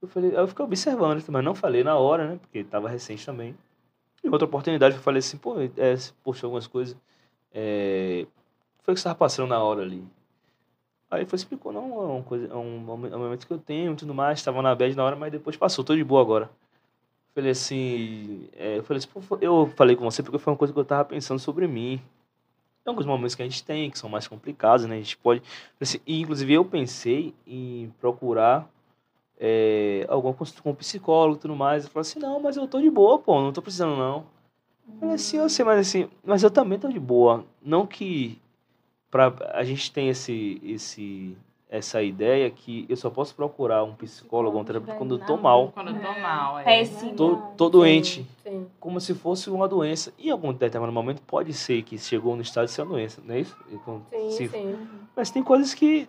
[0.00, 2.38] Eu falei, eu fiquei observando, mas não falei na hora, né?
[2.40, 3.54] Porque tava recente também.
[4.24, 5.68] Em outra oportunidade eu falei assim, pô, é,
[6.24, 6.96] poxa, algumas coisas.
[7.52, 8.26] É,
[8.82, 10.02] foi o que você estava passando na hora ali.
[11.10, 13.92] Aí foi, explicou, não, é uma coisa, é um, é um momento que eu tenho
[13.92, 16.48] e tudo mais, estava na bad na hora, mas depois passou, tô de boa agora.
[17.34, 19.08] Falei assim, é, eu falei assim,
[19.40, 22.00] eu falei com você porque foi uma coisa que eu tava pensando sobre mim.
[22.84, 24.96] Tem alguns momentos que a gente tem que são mais complicados, né?
[24.96, 25.42] A gente pode.
[25.80, 28.68] assim, e, inclusive eu pensei em procurar
[29.38, 31.84] é, alguma consulta com um psicólogo e tudo mais.
[31.84, 34.26] Eu falei assim, não, mas eu tô de boa, pô, não tô precisando não.
[34.88, 37.44] Eu falei assim, eu sei, mas assim, mas eu também tô de boa.
[37.62, 38.40] Não que
[39.10, 41.36] pra, a gente tem esse, esse,
[41.68, 45.72] essa ideia que eu só posso procurar um psicólogo, um terapeuta quando eu tô mal.
[45.72, 46.64] Quando eu tô mal, é.
[46.64, 47.14] Péssimo.
[47.16, 48.66] Tô, tô doente Sim.
[48.78, 50.12] como se fosse uma doença.
[50.18, 53.20] E em algum determinado momento pode ser que chegou no estado de ser uma doença,
[53.24, 53.56] não é isso?
[53.72, 54.76] E com- Sim, se- sim.
[55.16, 56.08] Mas tem coisas que.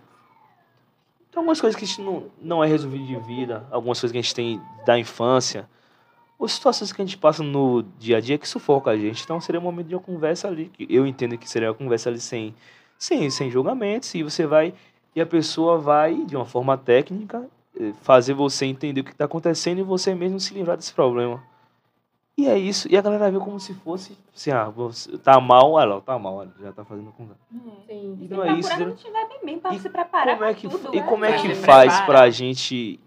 [1.32, 4.18] Tem algumas coisas que a gente não, não é resolvido de vida, algumas coisas que
[4.18, 5.68] a gente tem da infância,
[6.38, 9.23] ou situações que a gente passa no dia a dia que sufoca a gente.
[9.23, 12.10] Então seria um momento de uma conversa ali, que eu entendo que seria uma conversa
[12.10, 12.53] ali sem,
[13.02, 14.76] sem, sem julgamentos, e você vai.
[15.15, 19.26] E a pessoa vai, de uma forma técnica, eh, fazer você entender o que está
[19.26, 21.44] acontecendo e você mesmo se livrar desse problema.
[22.38, 22.88] E é isso.
[22.91, 26.18] E a galera vê como se fosse, assim, ah, você tá mal, olha lá, tá
[26.19, 27.41] mal, olha, já tá fazendo conversa.
[27.88, 28.18] Sim.
[28.22, 28.80] E Se é isso.
[28.80, 31.07] não estiver bem, bem pra E se preparar Como é que, tudo, e né?
[31.07, 32.06] como é que faz prepara.
[32.06, 32.99] pra gente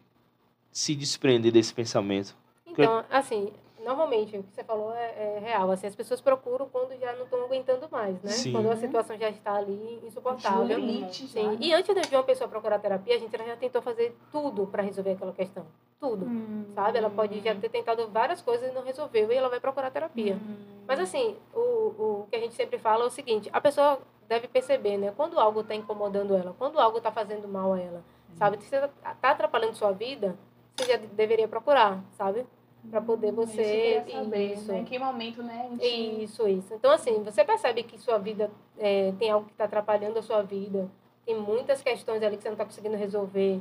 [0.72, 2.36] se desprender desse pensamento?
[2.66, 3.50] Então, assim,
[3.84, 5.70] normalmente o que você falou é, é real.
[5.70, 8.30] Assim, as pessoas procuram quando já não estão aguentando mais, né?
[8.30, 8.52] Sim.
[8.52, 10.78] Quando a situação já está ali insuportável.
[10.78, 11.56] Limite, Sim.
[11.56, 11.58] já.
[11.60, 15.12] E antes de uma pessoa procurar terapia, a gente já tentou fazer tudo para resolver
[15.12, 15.66] aquela questão.
[16.00, 16.24] Tudo.
[16.24, 16.64] Hum.
[16.74, 16.98] Sabe?
[16.98, 20.34] Ela pode já ter tentado várias coisas e não resolveu e ela vai procurar terapia.
[20.34, 20.56] Hum.
[20.86, 24.48] Mas assim, o, o que a gente sempre fala é o seguinte, a pessoa deve
[24.48, 25.12] perceber, né?
[25.16, 28.04] Quando algo está incomodando ela, quando algo está fazendo mal a ela,
[28.34, 28.62] sabe?
[28.62, 30.36] Se você está atrapalhando sua vida,
[30.76, 32.46] você já deveria procurar, sabe?
[32.90, 34.02] Para poder você...
[34.06, 34.72] Isso, saber, isso.
[34.72, 34.78] né?
[34.80, 35.68] Em que momento, né?
[35.70, 36.74] gente- Isso, isso.
[36.74, 40.42] Então, assim, você percebe que sua vida é, tem algo que está atrapalhando a sua
[40.42, 40.90] vida,
[41.24, 43.60] tem muitas questões ali que você não está conseguindo resolver.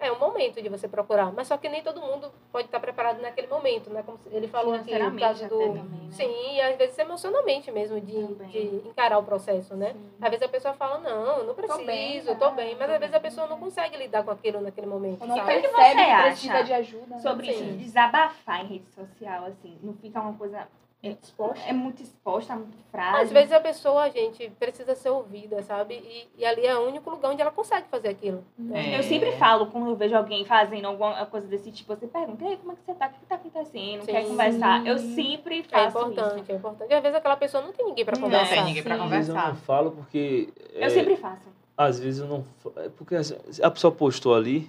[0.00, 1.32] É um momento de você procurar.
[1.32, 4.02] Mas só que nem todo mundo pode estar preparado naquele momento, né?
[4.04, 5.58] Como ele falou aqui, no caso do.
[5.58, 6.08] também, né?
[6.12, 8.48] Sim, e às vezes emocionalmente mesmo, de, Também.
[8.48, 9.96] de encarar o processo, né?
[10.20, 12.76] Às vezes a pessoa fala, não, eu não preciso, bem, eu tô bem.
[12.76, 15.40] Mas às vezes a pessoa não consegue lidar com aquilo naquele momento, não sabe?
[15.40, 17.06] que percebe você que, acha precisa de ajuda.
[17.16, 17.18] né?
[17.18, 17.68] Sobre Sim.
[17.68, 20.68] isso, desabafar em rede social, assim, não fica uma coisa.
[21.00, 21.64] É, Exposta.
[21.64, 23.22] é muito exposta, muito frágil.
[23.22, 25.94] Às vezes a pessoa, gente, precisa ser ouvida, sabe?
[25.94, 28.44] E, e ali é o único lugar onde ela consegue fazer aquilo.
[28.58, 28.94] né?
[28.94, 28.98] É.
[28.98, 32.48] Eu sempre falo, quando eu vejo alguém fazendo alguma coisa desse tipo, você pergunta, e
[32.48, 33.06] aí, como é que você tá?
[33.06, 34.04] O que tá acontecendo?
[34.06, 34.28] Quer Sim.
[34.30, 34.84] conversar?
[34.86, 36.50] Eu sempre É faço importante, isso.
[36.52, 36.90] é importante.
[36.90, 38.54] E às vezes aquela pessoa não tem ninguém para Não conversar.
[38.56, 39.02] tem ninguém pra Sim.
[39.04, 39.54] Às vezes eu conversar.
[39.54, 40.52] não falo porque.
[40.74, 41.46] é, Eu sempre faço.
[41.76, 42.44] Às vezes eu não.
[42.76, 44.68] é Porque assim, a pessoa postou ali.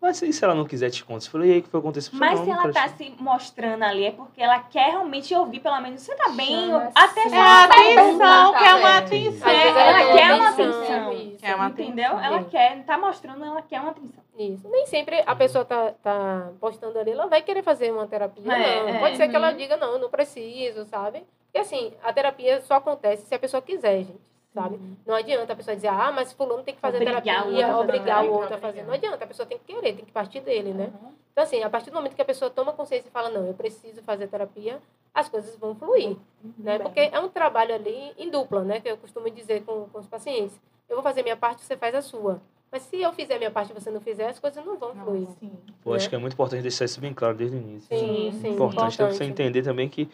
[0.00, 1.20] Mas e se ela não quiser te contar?
[1.22, 2.10] Você falou, e aí o que foi acontecer?
[2.14, 5.58] Mas não, se ela tá te- se mostrando ali, é porque ela quer realmente ouvir,
[5.58, 6.66] pelo menos, você tá bem?
[6.68, 9.48] Chama Até É tá atenção, quer uma atenção.
[9.48, 11.36] É, ela quer uma atenção, isso.
[11.38, 12.12] Quer uma Entendeu?
[12.12, 12.24] atenção.
[12.24, 14.22] Ela quer, tá mostrando, ela quer uma atenção.
[14.38, 14.68] Isso.
[14.68, 18.52] Nem sempre a pessoa tá, tá postando ali, ela vai querer fazer uma terapia.
[18.52, 18.88] É, não.
[18.90, 18.98] é.
[19.00, 19.56] Pode ser que ela Uhum.
[19.56, 21.24] diga, não, não preciso, sabe?
[21.46, 24.20] Porque assim, a terapia só acontece se a pessoa quiser, gente.
[24.58, 24.80] Sabe?
[25.06, 27.80] Não adianta a pessoa dizer, ah, mas fulano tem que fazer Obrigar o terapia, fazer
[27.80, 28.82] obrigar o outro a fazer.
[28.82, 30.90] Não adianta, a pessoa tem que querer, tem que partir dele, né?
[31.00, 31.12] Uhum.
[31.30, 33.54] Então, assim, a partir do momento que a pessoa toma consciência e fala, não, eu
[33.54, 34.80] preciso fazer terapia,
[35.14, 36.16] as coisas vão fluir,
[36.58, 36.78] né?
[36.78, 36.80] Bem.
[36.80, 38.80] Porque é um trabalho ali em dupla, né?
[38.80, 40.60] Que eu costumo dizer com, com os pacientes.
[40.88, 42.40] Eu vou fazer minha parte, você faz a sua.
[42.72, 45.28] Mas se eu fizer minha parte e você não fizer, as coisas não vão fluir.
[45.38, 45.52] Sim.
[45.82, 46.10] Pô, acho né?
[46.10, 47.88] que é muito importante deixar isso bem claro desde o início.
[47.88, 48.48] Sim, sim.
[48.48, 50.08] importante, é você entender também que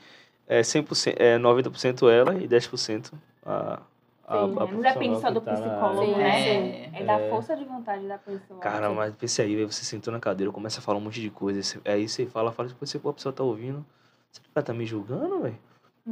[0.46, 3.12] é 100%, é 90% ela e 10%
[3.44, 3.80] a,
[4.26, 6.32] a, a Sim, Não depende só do tá na- psicólogo, Sim, né?
[6.42, 6.90] sim.
[6.94, 7.28] É da É.
[7.30, 8.58] força de vontade da pessoa.
[8.60, 11.30] Cara, mas pense aí, aí você sentou na cadeira, começa a falar um monte de
[11.30, 11.62] coisa.
[11.62, 13.84] você- Aí você fala, fala, depois você, pô, a pessoa tá ouvindo.
[14.32, 15.56] Será que ela tá me julgando, velho?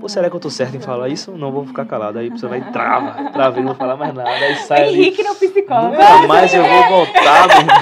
[0.01, 1.33] Pô, será que eu tô certo em falar isso?
[1.33, 2.19] Não vou ficar calado.
[2.19, 4.31] Aí a pessoa vai trava, trava e não vou falar mais nada.
[4.31, 5.01] Aí sai ali.
[5.01, 5.93] Henrique no psicólogo.
[5.93, 7.77] Nunca mais eu vou voltar, meu irmão.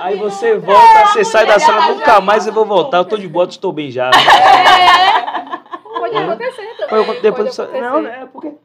[0.00, 2.98] Aí você volta, você sai da sala, nunca mais eu vou voltar.
[2.98, 4.10] Eu tô de bota, estou bem já.
[5.84, 7.20] Pode acontecer também.
[7.20, 7.80] Depois pode você- acontecer.
[7.80, 8.58] não, é porque Sim.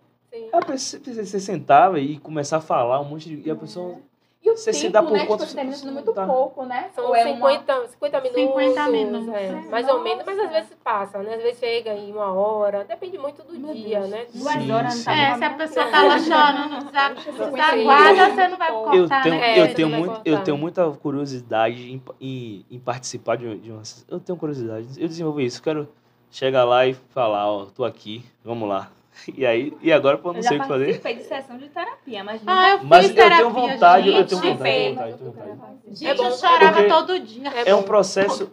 [0.57, 3.47] A pessoa, você sentava e começar a falar um monte de.
[3.47, 3.97] E a pessoa.
[4.45, 5.25] E o Você tempo, se dá por né?
[5.25, 6.25] conta, Tipo, você termina você muito tá.
[6.25, 6.89] pouco, né?
[6.93, 8.43] São Ou é uma- 50, 50 minutos.
[8.43, 9.33] 50 minutos.
[9.33, 11.35] é, mais ou menos, mas às vezes passa, né?
[11.35, 14.09] Às vezes chega em uma hora, depende muito do Meu dia, Deus.
[14.11, 14.25] né?
[14.33, 15.05] Duas Sim, horas sim.
[15.05, 18.83] não É, tá se a pessoa tá lá chorando, desa- desaguada, você não vai Eu
[18.83, 19.49] cortar, tenho, né?
[19.57, 20.29] É, eu, você tenho não vai muito, cortar.
[20.29, 23.81] eu tenho muita curiosidade em, em, em participar de, de uma.
[24.09, 24.87] Eu tenho curiosidade.
[25.01, 25.63] Eu desenvolvi isso.
[25.63, 25.87] Quero
[26.29, 28.91] chegar lá e falar, ó, tô aqui, vamos lá.
[29.37, 30.85] E aí, e agora Eu não já sei o que fazer.
[30.85, 34.13] participei de sessão de terapia, mas Ah, eu fiz Mas eu terapia, tenho vontade, eu
[34.15, 34.29] gente.
[34.29, 35.73] tenho vontade, eu tenho vontade, eu tenho vontade.
[35.91, 37.49] Gente, É bom, eu chorava porque- todo dia.
[37.65, 38.51] É um processo,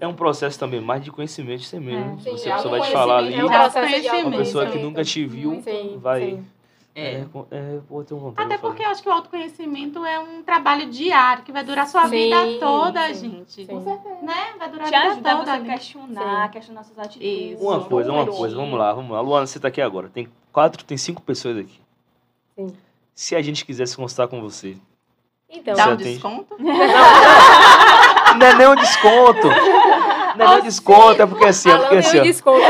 [0.00, 2.18] é um processo também mais de conhecimento de você mesmo.
[2.20, 4.28] Sim, Você, é a pessoa vai te falar ali, É um processo de autoconhecimento.
[4.28, 6.20] uma pessoa que nunca te viu Sim, vai.
[6.20, 6.44] sim.
[6.98, 7.02] É.
[7.10, 8.34] É, é, vontade.
[8.38, 12.04] Até porque eu acho que o autoconhecimento é um trabalho diário, que vai durar sua
[12.08, 13.66] Sim, vida toda, sim, gente.
[13.66, 13.74] sim.
[14.22, 14.54] Né?
[14.58, 15.58] Vai durar te a vida toda.
[15.58, 17.52] você questionar, questionar suas atitudes.
[17.52, 17.62] Isso.
[17.62, 19.20] Uma coisa, uma coisa, vamos lá, vamos lá.
[19.20, 20.08] Luana, você tá aqui agora.
[20.08, 21.78] Tem quatro, tem cinco pessoas aqui.
[22.58, 22.68] Sim.
[23.14, 24.78] Se a gente quisesse consultar com você,
[25.50, 26.12] Então, Dá um atende?
[26.14, 26.56] desconto?
[26.58, 29.46] não é nem um desconto.
[29.48, 32.62] Não é nem um desconto, é porque assim, é porque assim, um ó, desconto.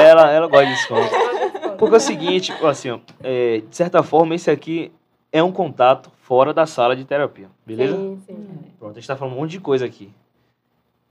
[0.00, 1.10] ela, ela gosta de desconto.
[1.78, 4.92] Porque é o seguinte, assim, ó, é, de certa forma, esse aqui
[5.32, 7.96] é um contato fora da sala de terapia, beleza?
[7.96, 8.48] Sim, sim.
[8.78, 10.12] Pronto, a gente tá falando um monte de coisa aqui.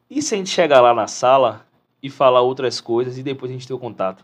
[0.10, 1.66] E se a gente chegar lá na sala
[2.02, 4.24] e falar outras coisas e depois a gente ter o contato?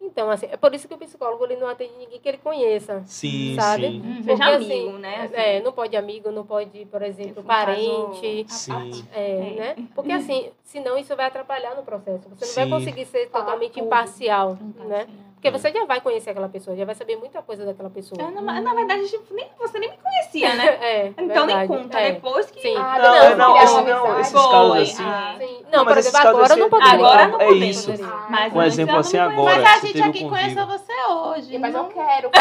[0.00, 3.02] Então, assim, é por isso que o psicólogo ele não atende ninguém que ele conheça.
[3.04, 3.82] Sim, Sabe?
[3.86, 4.22] sim.
[4.24, 5.16] Seja Porque, amigo, assim, né?
[5.22, 5.34] assim.
[5.34, 8.44] É, não pode amigo, não pode, por exemplo, parente.
[8.48, 9.04] Sim.
[9.12, 9.54] É, É.
[9.54, 9.76] né?
[9.94, 12.28] Porque assim, senão isso vai atrapalhar no processo.
[12.30, 12.70] Você não vai Sim.
[12.70, 13.86] conseguir ser totalmente tudo.
[13.86, 15.06] imparcial, né?
[15.38, 18.20] Porque você já vai conhecer aquela pessoa, já vai saber muita coisa daquela pessoa.
[18.20, 20.66] é, na, na verdade, tipo, nem, você nem me conhecia, né?
[20.82, 21.68] É, Então nem verdade.
[21.68, 22.00] conta.
[22.00, 22.12] É.
[22.12, 22.60] Depois que.
[22.60, 22.74] Sim.
[22.76, 25.02] Ah, Não, depois não, criar esse não, esses casos assim.
[25.06, 25.34] ah.
[25.38, 25.64] Sim.
[25.70, 26.92] Não, Não, mas por exemplo, agora assim, não poderia.
[26.94, 27.68] Agora não é podemos.
[27.68, 27.90] isso.
[27.92, 28.12] Poderia.
[28.28, 29.60] Mas Um exemplo assim não agora.
[29.60, 31.58] Mas a gente aqui conheceu você hoje.
[31.58, 31.88] Mas eu não?
[31.88, 32.30] quero.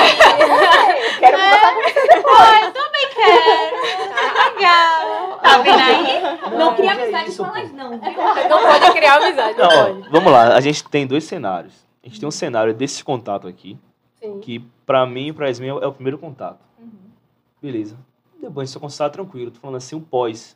[1.17, 2.73] Eu quero conversar com você depois.
[2.73, 4.55] também quero.
[4.55, 5.39] Legal.
[5.43, 6.21] Tá vendo aí?
[6.51, 7.89] Não, Não, cria é amizade com elas, não?
[8.49, 11.86] Não pode criar amizade, não, Não, vamos lá, a gente tem dois cenários.
[12.07, 13.77] A gente tem um cenário desse contato aqui,
[14.15, 14.39] Sim.
[14.39, 16.59] que pra mim e pra Yasmin é o primeiro contato.
[17.61, 17.97] Beleza.
[18.41, 20.55] Depois você consultar tranquilo, tô falando assim, o pós.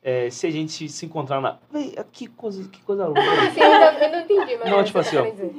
[0.00, 1.58] É, se a gente se encontrar na.
[1.72, 3.20] Véi, que coisa, que coisa louca.
[3.48, 5.22] Assim, eu, não entendi, mas Não, é tipo assim, ó.
[5.28, 5.52] dizer.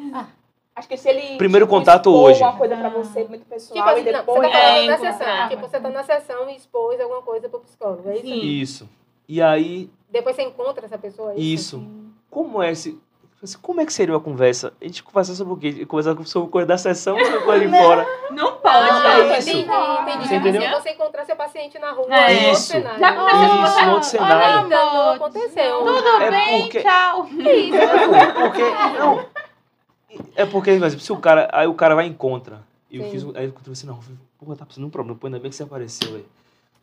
[0.73, 1.35] Acho que se ele.
[1.37, 2.41] Primeiro tipo, contato hoje.
[2.41, 4.39] uma coisa pra você muito pessoal Tipo assim, e não, depois.
[4.39, 5.13] você tá falando É, na encontrar.
[5.17, 5.49] sessão.
[5.49, 8.25] Tipo, você tá na sessão e expôs alguma coisa pro psicólogo, é isso?
[8.25, 8.39] Sim.
[8.41, 8.89] Isso.
[9.27, 11.77] E aí, Depois você encontra essa pessoa, é isso?
[11.77, 11.87] isso.
[12.31, 12.97] Como é esse.
[13.43, 14.73] Assim, Como é que seria uma conversa?
[14.81, 15.85] A gente conversa sobre o quê?
[15.85, 18.07] Conversar sobre coisa da sessão ou sobre coisa de fora?
[18.31, 18.89] Não pode.
[18.89, 19.59] Ah, é entendi, isso.
[19.59, 20.27] entendi.
[20.27, 20.71] Você Tipo entendeu?
[20.81, 22.15] você encontrar seu paciente na rua, É.
[22.17, 22.61] é outro Isso.
[22.63, 22.99] cenário.
[22.99, 23.85] Já aconteceu com você?
[23.89, 24.59] outro cenário.
[24.63, 25.77] Ainda não aconteceu.
[25.85, 27.27] Tudo É bem, porque- tchau.
[27.39, 28.61] É, porque.
[28.99, 29.25] Não.
[30.35, 31.49] É porque, por exemplo, se o cara.
[31.53, 32.61] Aí o cara vai e encontra.
[32.89, 33.11] E eu Sim.
[33.11, 33.23] fiz.
[33.35, 33.99] Aí eu falei assim, não,
[34.39, 35.17] porra, tá precisando de um problema.
[35.19, 36.25] Pô, ainda bem que você apareceu, velho.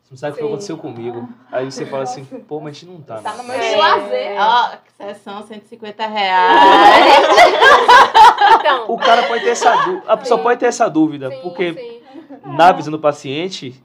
[0.07, 1.27] Você não sabe o que aconteceu comigo.
[1.51, 3.17] Aí você fala assim, pô, mas a gente não tá.
[3.17, 3.37] Tá né?
[3.37, 3.75] no meu É.
[3.75, 4.37] lazer.
[4.39, 6.61] Ó, sessão 150 reais.
[8.59, 10.03] Então, O cara pode ter essa dúvida.
[10.07, 11.29] A pessoa pode ter essa dúvida.
[11.29, 12.01] sim, porque sim.
[12.45, 13.75] na visão do paciente,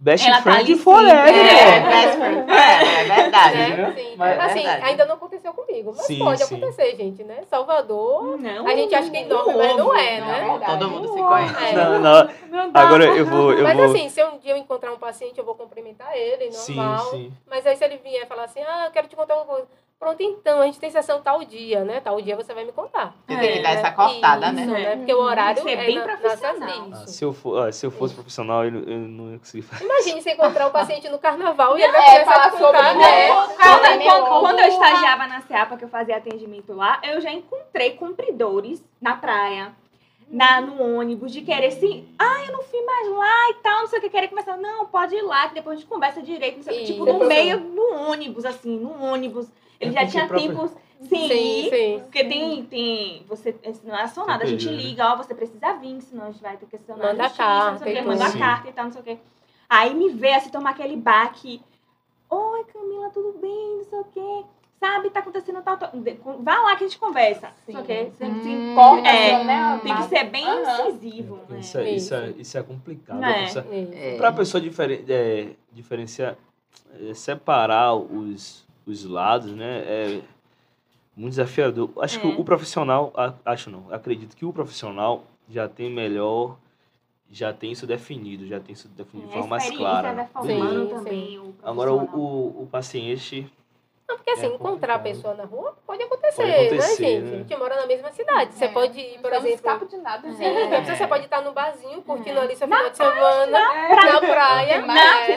[0.00, 1.34] best Ela tá friend ali forever.
[1.34, 1.40] sim.
[1.40, 1.86] É, pô.
[1.86, 2.50] best friend.
[2.50, 3.56] É, é verdade.
[3.56, 3.92] Né?
[3.94, 4.14] Sim.
[4.16, 4.84] Mas- assim, Verdade.
[4.84, 6.54] ainda não aconteceu comigo, mas Sim, pode sim.
[6.56, 7.38] acontecer, gente, né?
[7.48, 8.66] Salvador, Não.
[8.66, 10.58] a gente acha que é enorme, mas não é, Não, né?
[10.62, 10.66] é.
[10.66, 11.64] Todo mundo se conhece.
[11.64, 11.72] É.
[11.74, 12.30] Não, não.
[12.50, 12.70] Não.
[12.74, 13.52] Agora eu vou.
[13.52, 13.86] Eu mas vou...
[13.86, 17.10] assim, se um dia eu encontrar um paciente, eu vou cumprimentar ele, sim, normal.
[17.10, 17.32] sim.
[17.48, 19.66] Mas aí se ele vier falar assim, ah, eu quero te contar uma coisa.
[20.00, 22.00] Pronto, então, a gente tem sessão tal dia, né?
[22.00, 23.14] Tal dia você vai me contar.
[23.28, 24.96] Você tem que dar É, essa cortada, isso, né?
[24.96, 26.88] Porque o horário ser é bem na- profissional.
[26.88, 29.60] nessas- Ah, se, eu for, ah, se eu fosse profissional, eu, eu não ia conseguir
[29.60, 29.84] fazer.
[29.84, 32.66] Imagine você encontrar o paciente no carnaval e ele vai É, começar a falar contar,
[32.66, 32.94] sobre, né?
[32.94, 33.28] né?
[33.28, 33.98] Quando, Cara,
[34.40, 39.16] quando- eu estagiava na CEAPA, que eu fazia atendimento lá, eu já encontrei cumpridores na
[39.16, 39.72] praia,
[40.32, 43.86] na, no ônibus, de querer assim, ah, eu não fui mais lá e tal, não
[43.88, 44.56] sei o que, querer conversar.
[44.56, 46.92] Não, pode ir lá, que depois a gente conversa direito, não sei o que.
[46.92, 47.58] Tipo, no meio,
[48.10, 49.48] ônibus, assim, no ônibus.
[49.80, 50.70] Ele É já tinha próprio- tempos,
[51.00, 52.00] Sim, sim, sim.
[52.00, 53.54] porque tem, tem, você,
[53.84, 54.72] não é nada, a gente né?
[54.72, 57.42] liga, ó, você precisa vir, senão a gente vai ter que acionar a Manda justiça,
[57.48, 58.38] não carta sei o manda Sim.
[58.38, 59.18] carta e tal, não sei o que.
[59.68, 61.62] Aí me vê, assim, tomar aquele baque,
[62.28, 64.44] oi Camila, tudo bem, não sei o que,
[64.78, 65.90] sabe, tá acontecendo tal, tal,
[66.40, 67.78] vá lá que a gente conversa, Sim.
[67.78, 68.12] ok?
[68.14, 68.42] Você Hum.
[68.42, 69.80] se Corta, é, assim, né?
[69.82, 70.88] tem que ser bem Aham.
[70.88, 71.60] incisivo, né?
[71.60, 73.24] Isso, é, isso, é, isso é complicado.
[73.24, 73.32] É.
[73.32, 73.58] Pra, Isso.
[73.94, 74.16] É.
[74.18, 76.36] pra pessoa diferen, é, diferenciar,
[77.00, 79.78] é, separar os, os lados, né?
[79.86, 80.22] É
[81.16, 81.90] muito desafiador.
[82.00, 82.20] Acho É.
[82.20, 86.56] que o, o profissional, a- acho não, acredito que o profissional já tem melhor,
[87.30, 90.12] já tem isso definido, já tem isso definido de É, forma mais clara.
[90.14, 93.50] vai formando também o Agora, o, o, o paciente
[94.10, 97.22] Não, porque assim, É encontrar a pessoa na rua pode acontecer, Pode acontecer, né, gente?
[97.22, 97.34] né?
[97.34, 98.54] A gente mora na mesma cidade.
[98.54, 98.68] Você É.
[98.68, 99.54] pode ir, por Por exemplo, exemplo.
[99.70, 100.32] escapo de nada.
[100.32, 104.18] Sim, então você pode estar no barzinho, curtindo ali seu Na final de semana, na
[104.20, 104.78] praia.
[104.80, 104.94] Na?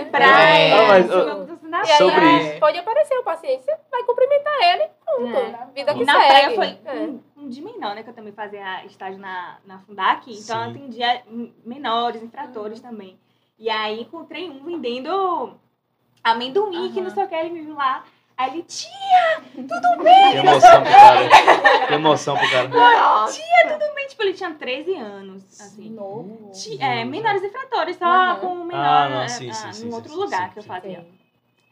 [0.09, 0.75] Praia.
[0.81, 2.59] Ah, mas, não na E aí Sobre isso.
[2.59, 5.37] pode aparecer o paciente, você vai cumprimentar ele, pronto.
[5.37, 5.67] É.
[5.75, 6.27] Vida E que na segue.
[6.27, 6.93] praia foi É.
[7.37, 8.01] um, de menor, né?
[8.03, 10.31] Que eu também fazia estágio na, na Fundac.
[10.33, 10.77] Então eu Sim.
[10.79, 13.19] atendia m- menores, infratores também.
[13.59, 15.59] E aí encontrei um vendendo
[16.23, 18.03] amendoim, que não sei o que, ele me viu lá.
[18.37, 20.31] Aí ele, tia, tudo bem?
[20.31, 21.87] Que emoção pro cara.
[21.87, 22.67] Que emoção pro cara.
[22.67, 23.41] Nossa.
[24.09, 25.89] Tipo, ele tinha 13 anos, assim.
[25.89, 26.51] Novo.
[26.51, 28.35] Ti- É, menores infratores, só Uhum.
[28.39, 30.49] com o menor Ah, não, é, sim, ah, sim, num sim, outro sim, lugar sim,
[30.53, 31.05] que eu fazia.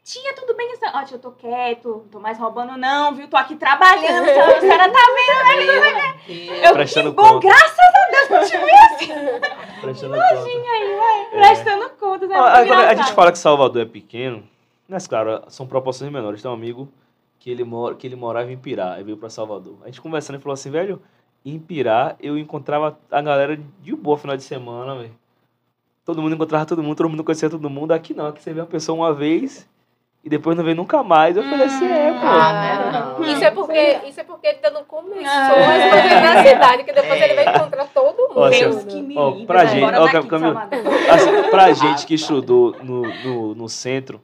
[0.04, 0.22] Sim.
[0.22, 0.68] Tia, tudo bem?
[0.94, 3.28] Ó, tia, eu tô quieto, não tô mais roubando não, viu?
[3.28, 4.24] Tô aqui trabalhando,
[4.58, 6.64] a senhora tá Meu Deus.
[6.64, 7.48] Eu, Prestando que bom, conta.
[7.48, 7.78] graças
[9.82, 10.42] Prestando conta.
[11.42, 12.32] prestando contas.
[12.32, 12.98] É Ah, muito Agora, a engraçado.
[13.06, 14.44] gente fala que Salvador é pequeno,
[14.92, 16.42] mas claro, são proporções menores.
[16.42, 16.88] Tem um amigo
[17.40, 19.78] que ele, mora, que ele morava em Pirá e veio pra Salvador.
[19.82, 21.02] A gente conversando, ele falou assim, velho,
[21.44, 25.12] em Pirá eu encontrava a galera de boa final de semana, velho.
[26.06, 27.92] Todo mundo encontrava todo mundo, todo mundo conhecia todo mundo.
[27.94, 29.68] Aqui não, aqui você vê uma pessoa uma vez
[30.24, 31.36] e depois não vê nunca mais.
[31.38, 32.20] Eu falei assim, é, pô.
[32.28, 32.92] Ah, né?
[32.92, 33.24] Não.
[33.34, 36.02] Isso é porque, isso é porque ele ainda não começou Ah.
[36.02, 38.40] viver na cidade, que depois ele vai encontrar todo mundo.
[38.40, 39.70] Ó, Deus assim, que me ó, pra né?
[39.70, 41.14] gente- ó.
[41.14, 44.20] Assim, pra gente que estudou no, no, no centro,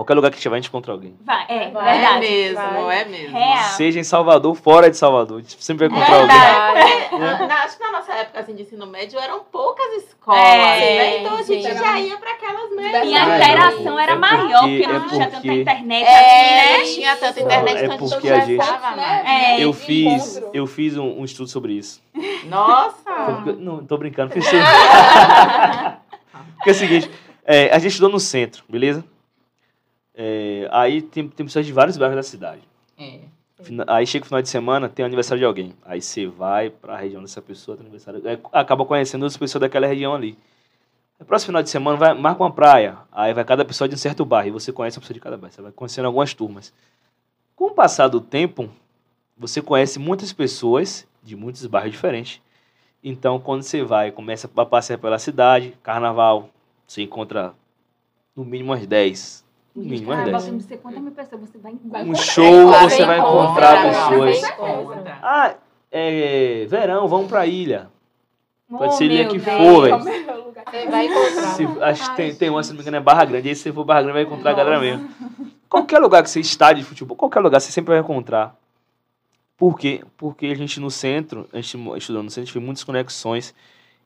[0.00, 1.14] qualquer lugar que tiver, a gente encontra alguém.
[1.24, 1.88] Vai, é, Vai.
[1.88, 2.20] É verdade.
[2.20, 3.00] mesmo, Vai.
[3.00, 3.38] é mesmo.
[3.38, 3.64] Real.
[3.76, 7.18] Seja em Salvador, fora de Salvador, a gente sempre vai encontrar alguém.
[7.20, 7.46] Verdade.
[7.48, 11.18] Na- acho que na nossa época assim, de ensino médio eram poucas escolas, É, né?
[11.20, 11.74] Então a gente sim.
[11.78, 13.06] já ia pra aquelas mesmas.
[13.08, 16.04] E a É, interação era é maior, porque- porque não é tinha tanta porque- internet
[16.06, 16.84] É, assim, não né?
[16.94, 19.26] tinha tanta internet, É então a gente porque a gente- conversava mais.
[19.28, 19.60] É.
[19.64, 22.00] Eu fiz, eu fiz um, um estudo sobre isso.
[22.46, 23.10] Nossa!
[23.44, 24.32] porque- não, tô brincando.
[24.32, 24.62] Fiz estudo.
[26.56, 27.10] porque é o seguinte,
[27.44, 29.04] é, a gente estudou no centro, beleza?
[30.22, 32.60] É, aí tem, tem pessoas de vários bairros da cidade.
[32.98, 33.20] É.
[33.86, 35.72] Aí chega o final de semana, tem aniversário de alguém.
[35.82, 38.20] Aí você vai pra região dessa pessoa, tem aniversário.
[38.28, 40.36] aí acaba conhecendo outras pessoas daquela região ali.
[41.18, 42.98] No próximo final de semana, vai, marca uma praia.
[43.10, 44.48] Aí vai cada pessoa de um certo bairro.
[44.48, 45.54] E você conhece a pessoa de cada bairro.
[45.54, 46.70] Você vai conhecendo algumas turmas.
[47.56, 48.68] Com o passar do tempo,
[49.38, 52.42] você conhece muitas pessoas de muitos bairros diferentes.
[53.02, 56.50] Então, quando você vai, começa a passear pela cidade, carnaval,
[56.86, 57.54] você encontra
[58.36, 59.48] no mínimo umas 10.
[59.76, 59.80] Ah,
[60.24, 60.32] 10.
[60.32, 62.02] bota não sei quantas mil pessoas, você vai encontrar.
[62.04, 64.42] Um show, Você você vai encontra, encontrar você pessoas.
[65.22, 65.54] Ah,
[65.92, 67.88] é verão, vamos pra ilha.
[68.68, 69.98] Pode ser ilha Oh, meu que for, velho.
[69.98, 70.64] Qualquer lugar.
[70.70, 71.42] Você vai encontrar.
[71.54, 73.48] Se- acho que tem, tem uma, se não me engano, é Barra Grande.
[73.48, 75.08] Aí se você for Barra Grande, vai encontrar a galera mesmo.
[75.68, 78.56] Qualquer lugar que você está de futebol, qualquer lugar, você sempre vai encontrar.
[79.56, 80.02] Por quê?
[80.16, 83.54] Porque a gente no centro, a gente estudando no centro, a gente fez muitas conexões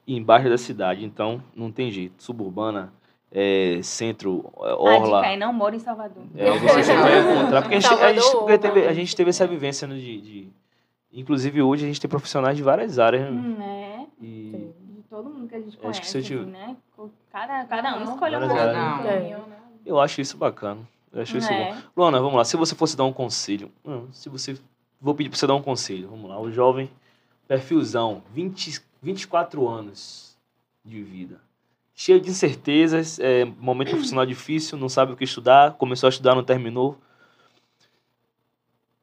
[0.07, 1.05] embaixo da cidade.
[1.05, 2.23] Então, não tem jeito.
[2.23, 2.93] Suburbana,
[3.35, 5.27] é, centro, é, orla.
[5.27, 6.23] é não mora em Salvador.
[6.37, 7.63] É, você sempre vai encontrar.
[7.63, 10.49] Porque a gente, a gente- porque teve, a gente teve essa vivência né, de, de-
[11.13, 13.23] Inclusive, hoje a gente tem profissionais de várias áreas.
[13.31, 13.31] né?
[13.31, 14.07] Hum, é.
[14.21, 16.51] E De todo mundo que a gente Eu acho conhece, que se eu tive- assim,
[16.51, 16.77] né?
[17.31, 18.13] Cada, cada um Não.
[18.15, 18.79] escolhe uma Várias coisa.
[18.81, 19.07] áreas.
[19.07, 19.19] É.
[19.19, 19.57] Caminho, né?
[19.85, 20.81] eu acho isso bacana.
[21.13, 21.55] Eu acho isso bom.
[21.55, 21.77] É.
[21.97, 22.45] Luana, vamos lá.
[22.45, 24.57] Se você fosse dar um conselho, hum, se você.
[25.01, 26.09] Vou pedir pra você dar um conselho.
[26.09, 26.41] Vamos lá.
[26.41, 26.91] O jovem,
[27.47, 30.37] perfilzão, 20, 24 anos
[30.85, 31.41] de vida.
[31.95, 36.35] Cheio de incertezas, é, momento profissional difícil, não sabe o que estudar, começou a estudar,
[36.35, 36.99] não terminou.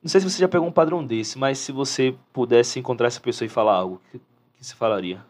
[0.04, 3.22] Não sei se você já pegou um padrão desse, mas se você pudesse encontrar essa
[3.22, 4.26] pessoa e falar algo, o que, que
[4.60, 5.24] você falaria?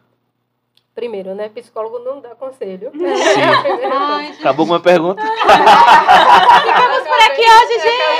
[0.94, 1.48] Primeiro, né?
[1.48, 2.90] Psicólogo não dá conselho.
[2.90, 2.98] Sim.
[3.92, 4.32] Ai.
[4.40, 5.22] Acabou com a pergunta?
[5.22, 8.12] Ficamos por aqui hoje, gente!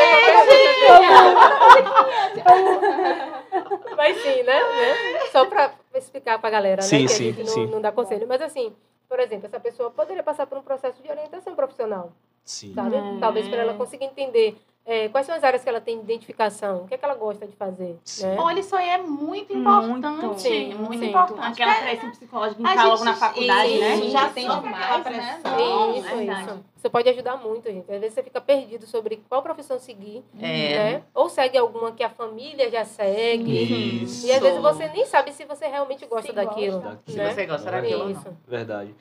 [3.96, 4.54] Mas sim, né?
[4.54, 5.20] né?
[5.30, 7.08] Só pra explicar pra galera, Sim, né?
[7.08, 7.64] Que sim, a gente sim.
[7.64, 8.26] não, não dá conselho.
[8.26, 8.72] Mas assim,
[9.12, 12.14] por exemplo, essa pessoa poderia passar por um processo de orientação profissional,
[12.46, 12.72] Sim.
[12.72, 12.96] sabe?
[13.20, 16.82] Talvez para ela conseguir entender é, quais são as áreas que ela tem de identificação,
[16.82, 18.36] o que é que ela gosta de fazer, né?
[18.38, 19.98] Olha, isso aí é muito Muito.
[20.06, 20.40] importante.
[20.42, 21.08] Sim, muito sim.
[21.08, 21.62] importante.
[21.62, 23.94] Aquela pressão psicológica que A tá logo na faculdade, né?
[23.96, 25.02] isso, já Tem aquela né?
[25.04, 25.94] pressão.
[25.94, 26.42] Isso, verdade.
[26.42, 26.64] isso.
[26.76, 27.92] Isso pode ajudar muito, gente.
[27.92, 30.94] Às vezes você fica perdido sobre qual profissão seguir, É.
[30.94, 31.02] né?
[31.14, 34.02] Ou segue alguma que a família já segue.
[34.02, 34.26] Isso.
[34.26, 36.80] E às vezes você nem sabe se você realmente gosta Se daquilo.
[36.80, 37.00] gosta.
[37.06, 37.32] Se né?
[37.32, 38.12] você gosta É daquilo ou não.
[38.20, 38.94] Isso, Verdade.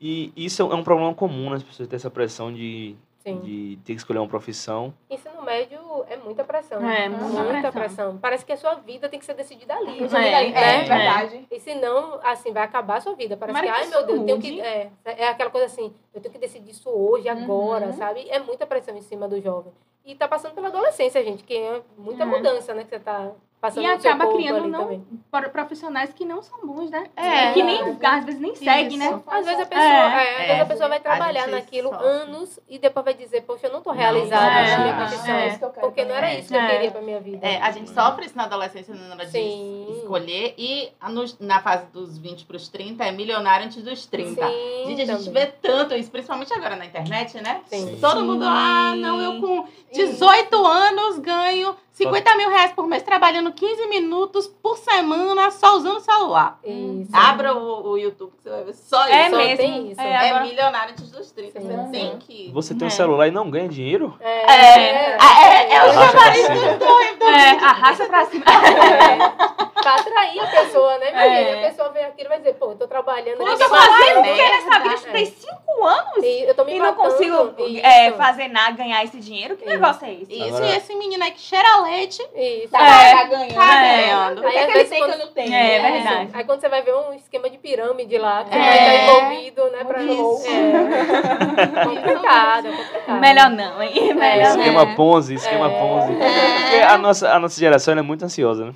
[0.00, 1.56] E isso é um problema comum, né?
[1.56, 2.94] As pessoas têm essa pressão de,
[3.26, 3.40] sim.
[3.40, 4.94] de ter que escolher uma profissão.
[5.10, 5.78] Ensino médio
[6.08, 6.88] é muita pressão.
[6.88, 8.18] É, muita, muita pressão.
[8.18, 9.98] Parece que a sua vida tem que ser decidida ali.
[10.04, 10.50] É, né?
[10.50, 11.46] é, verdade.
[11.50, 13.36] E senão, assim, vai acabar a sua vida.
[13.36, 14.60] Parece Tomara que, ai meu Deus, eu tenho que.
[14.60, 17.92] É, é aquela coisa assim, eu tenho que decidir isso hoje, agora, Uhum.
[17.92, 18.28] sabe?
[18.30, 19.72] É muita pressão em cima do jovem.
[20.04, 22.26] E tá passando pela adolescência, gente, que é muita É.
[22.26, 22.84] mudança, né?
[22.84, 25.04] Que você tá passando E acaba criando não-.
[25.30, 27.04] Para profissionais que não são bons, né?
[27.16, 27.52] É.
[27.52, 29.20] Que nem, às vezes, nem seguem, né?
[29.26, 29.98] Às vezes a pessoa, É.
[29.98, 32.06] é, às vezes a pessoa vai trabalhar naquilo sofre.
[32.06, 35.34] anos e depois vai dizer, poxa, eu não tô realizada é, na minha é, profissão.
[35.34, 36.70] é isso que eu quero Porque não era isso que eu É.
[36.70, 37.46] queria pra minha vida.
[37.46, 39.86] É, a gente sofre isso na adolescência na hora de Sim.
[40.00, 40.54] escolher.
[40.56, 40.92] E
[41.40, 44.46] na fase dos 20 para os 30 é milionário antes dos 30.
[44.46, 45.44] Sim, Gente, a gente também.
[45.44, 47.60] vê tanto isso, principalmente agora na internet, né?
[47.66, 47.98] Sim.
[48.00, 53.50] Todo mundo, ah, não, eu com 18 anos ganho 50 mil reais por mês trabalhando
[53.52, 56.58] 15 minutos por semana só usando o celular.
[56.62, 57.10] Isso.
[57.10, 59.14] Abra o, o YouTube que você vai ver só isso.
[59.14, 59.56] É Só mesmo.
[59.56, 60.00] tem isso.
[60.02, 61.58] É, É agora- milionário antes dos 30.
[61.58, 61.66] Sim.
[61.68, 62.50] Você tem que.
[62.52, 62.90] Você tem um É.
[62.90, 64.14] celular e não ganha dinheiro?
[64.20, 66.54] É, É, é, é o Arrasta pra chamariz cima.
[66.74, 67.24] do doido.
[67.24, 68.44] É, arrasta pra cima.
[68.52, 69.56] é.
[69.86, 71.10] Pra atrair a pessoa, né?
[71.10, 71.66] Imagina, É.
[71.66, 74.14] a pessoa vem aqui e vai dizer, pô, eu tô trabalhando Pô, eu tô fazendo
[74.16, 75.26] Porque nessa vida eu estudei É.
[75.26, 79.56] cinco anos e eu tô me e não consigo é, fazer nada, ganhar esse dinheiro.
[79.56, 80.32] Que negócio é esse?
[80.34, 82.22] Isso, Agora- e esse menino aí que cheira leite.
[82.34, 82.68] Isso.
[82.70, 83.12] Tá, É.
[83.12, 83.54] tá ganhando.
[83.54, 84.02] Tá É.
[84.06, 84.46] ganhando.
[84.46, 85.54] Aí, é às que ele vezes, quando- eu não tenho?
[85.54, 85.90] É, né?
[85.92, 86.30] verdade.
[86.34, 88.58] Aí quando você vai ver um esquema de pirâmide lá, que É.
[88.58, 89.84] vai estar envolvido, né?
[89.84, 90.02] Pra...
[90.02, 90.46] Isso.
[90.48, 91.84] É.
[91.84, 93.20] complicado, é complicado.
[93.20, 94.14] Melhor não, hein?
[94.14, 94.58] Melhor não.
[94.60, 95.80] Esquema Ponzi, esquema É.
[95.80, 96.12] Ponzi.
[96.12, 96.60] É.
[96.60, 98.74] Porque a nossa, a nossa geração é muito ansiosa, né?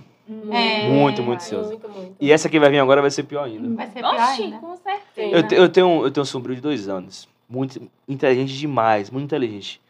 [0.52, 0.88] É.
[0.88, 1.70] Muito, muito ansiosa.
[1.70, 2.16] Muito, muito.
[2.20, 3.74] E essa que vai vir agora vai ser pior ainda.
[3.76, 4.58] Vai ser pior Oxi, ainda.
[4.58, 5.36] com certeza.
[5.36, 7.28] Eu, te- eu tenho, eu tenho um sobrinho de dois anos.
[7.48, 9.80] Muito inteligente demais, muito inteligente.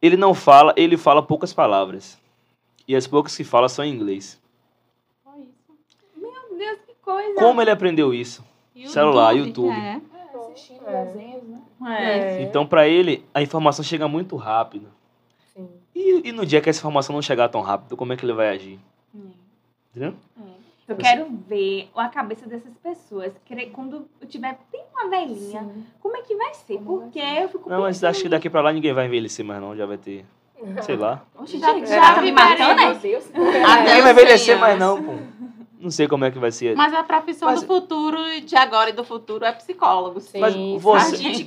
[0.00, 2.18] Ele não fala, ele fala poucas palavras.
[2.88, 4.40] E as poucas que fala são em inglês.
[6.16, 7.34] Meu Deus, que coisa.
[7.38, 8.42] Como ele aprendeu isso?
[8.86, 9.70] Celular, YouTube.
[9.74, 10.00] É.
[10.14, 11.04] É, assistindo É.
[11.04, 11.62] desenhos, né?
[11.86, 12.18] É.
[12.38, 12.42] É.
[12.42, 14.88] Então, pra ele, a informação chega muito rápido.
[15.54, 15.68] Sim.
[15.94, 18.32] E, e no dia que essa informação não chegar tão rápido, como é que ele
[18.32, 18.78] vai agir?
[19.90, 20.14] Entendeu?
[20.86, 23.32] Eu quero ver a cabeça dessas pessoas.
[23.74, 25.68] Quando eu tiver bem uma velhinha,
[26.00, 26.78] como é que vai ser?
[26.78, 29.44] Como vai Porque eu fico Não, mas acho que daqui pra lá ninguém vai envelhecer
[29.44, 30.24] mais não, já vai ter,
[30.82, 31.22] sei lá.
[31.38, 32.98] Oxe, Já- já, já já tá me matando, Meu né?
[33.00, 33.24] Deus.
[33.34, 35.14] Até Ninguém vai envelhecer 100 mais não, pô.
[35.80, 36.74] Não sei como é que vai ser.
[36.76, 40.20] Mas a profissão Mas- do futuro, de agora e do futuro, é psicólogo.
[40.20, 41.44] Sim, Mas você- A gente.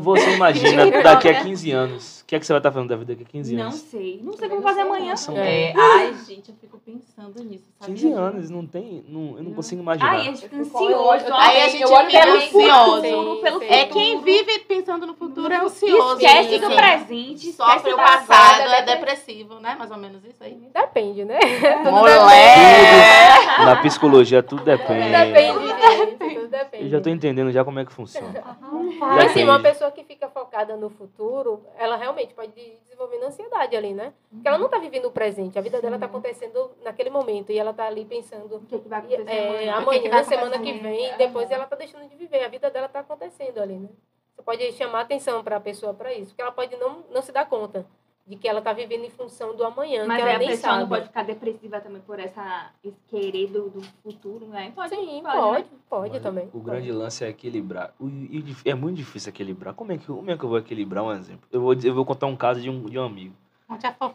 [0.00, 2.23] Você imagina daqui a 15 anos.
[2.34, 3.74] O que é que você vai estar fazendo da vida daqui a 15 Não anos?
[3.76, 4.20] sei.
[4.20, 5.14] Não sei como não fazer sei, amanhã.
[5.28, 5.36] não.
[5.38, 7.64] É, ai, gente, eu fico pensando nisso.
[7.78, 7.94] Sabia?
[7.94, 9.04] 15 anos, não tem.
[9.08, 10.10] Não, eu não consigo imaginar.
[10.10, 11.24] Ai, a gente fica ansioso.
[11.32, 13.40] Aí a gente fica pelo ansioso.
[13.40, 13.66] Pelo sim.
[13.66, 16.20] É quem vive pensando no futuro é ansioso.
[16.20, 17.52] Esquece do presente.
[17.52, 18.94] Sofre esquece o do passado, agora, é né?
[18.96, 19.76] depressivo, né?
[19.78, 20.58] Mais ou menos isso aí.
[20.74, 21.38] Depende, né?
[21.88, 23.64] Mulher!
[23.64, 25.04] Na psicologia tudo depende.
[25.04, 26.33] Tudo depende.
[26.72, 28.42] Eu já tô entendendo já como é que funciona.
[28.98, 33.76] Mas assim, uma pessoa que fica focada no futuro, ela realmente pode ir desenvolvendo ansiedade
[33.76, 34.12] ali, né?
[34.30, 37.58] Porque ela não tá vivendo o presente, a vida dela tá acontecendo naquele momento e
[37.58, 39.84] ela tá ali pensando O que, que vai e, acontecer é, amanhã?
[39.84, 40.78] que que vai semana acontecer?
[40.78, 43.88] que vem, depois ela tá deixando de viver, a vida dela tá acontecendo ali, né?
[44.34, 47.30] Você pode chamar atenção para a pessoa para isso, porque ela pode não, não se
[47.32, 47.86] dar conta
[48.26, 50.48] de que ela tá vivendo em função do amanhã, Mas que aí ela a nem
[50.48, 50.80] pessoa sabe.
[50.82, 54.72] não pode ficar depressiva também por essa, esse querer do, do futuro, né?
[54.74, 55.68] Pode, Sim, pode, pode, né?
[55.90, 56.48] pode, Mas também.
[56.54, 57.90] O grande lance é equilibrar.
[58.00, 59.74] O- e é muito difícil equilibrar.
[59.74, 61.46] Como é que, como é que eu vou equilibrar um exemplo?
[61.52, 63.34] Eu vou, eu vou contar um caso de um, de um amigo.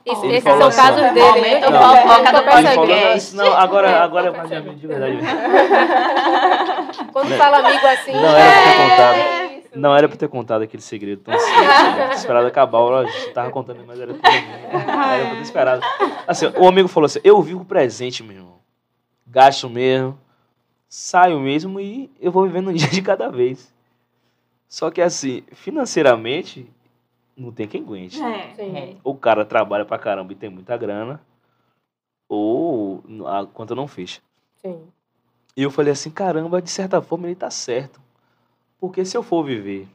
[0.05, 1.59] Isso, esses são assim, casos dele, né?
[1.59, 3.35] Momento fofoca do tô Ele falou, podcast.
[3.37, 5.17] não, agora, É, agora é mais de amigo de verdade.
[7.11, 9.15] Quando fala amigo assim, Não era pra ter contado.
[9.15, 9.38] é isso.
[9.73, 12.13] Não era pra ter contado aquele segredo tão cedo.
[12.13, 14.25] Esperado acabar, eu tava contando, mas era tudo.
[14.25, 15.81] Era pra ter esperado.
[16.27, 18.59] Assim, o amigo falou assim: eu vivo o presente, meu irmão.
[19.27, 20.19] Gasto mesmo,
[20.87, 23.73] saio mesmo e eu vou vivendo um dia de cada vez.
[24.67, 26.69] Só que assim, financeiramente,
[27.37, 28.21] não tem quem aguente.
[28.21, 28.53] É.
[28.55, 28.99] Sim.
[29.03, 31.21] O cara trabalha pra caramba e tem muita grana,
[32.27, 34.21] ou a conta não fecha.
[34.57, 34.81] Sim.
[35.55, 37.99] E eu falei assim, caramba, de certa forma ele tá certo.
[38.79, 39.87] Porque se eu for viver,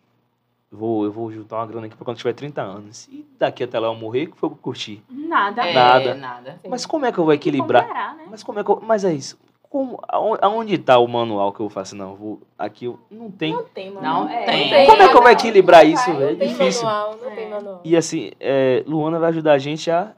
[0.71, 3.09] eu vou, eu vou juntar uma grana aqui pra quando tiver 30 anos.
[3.11, 5.03] E daqui até lá eu morrer, o que foi que eu curti?
[5.11, 5.63] Nada.
[5.67, 6.15] É, Nada.
[6.15, 6.61] nada.
[6.69, 7.83] Mas como é que eu vou equilibrar?
[7.83, 8.25] Ponderar, né?
[8.31, 9.39] Mas como é que eu, Mas é isso.
[9.71, 11.97] Como, aonde, aonde tá o manual que eu faço?
[11.97, 13.53] Não, eu vou, aqui eu, não tem.
[13.53, 14.07] Não tem, mano.
[14.07, 14.69] Não tem.
[14.71, 14.87] tem.
[14.87, 16.23] Como é que eu vou equilibrar não isso, velho?
[16.29, 16.85] É Não tem difícil.
[16.85, 17.51] manual, não tem É.
[17.51, 17.81] manual.
[17.83, 20.13] E assim, é, Luana vai ajudar a gente a.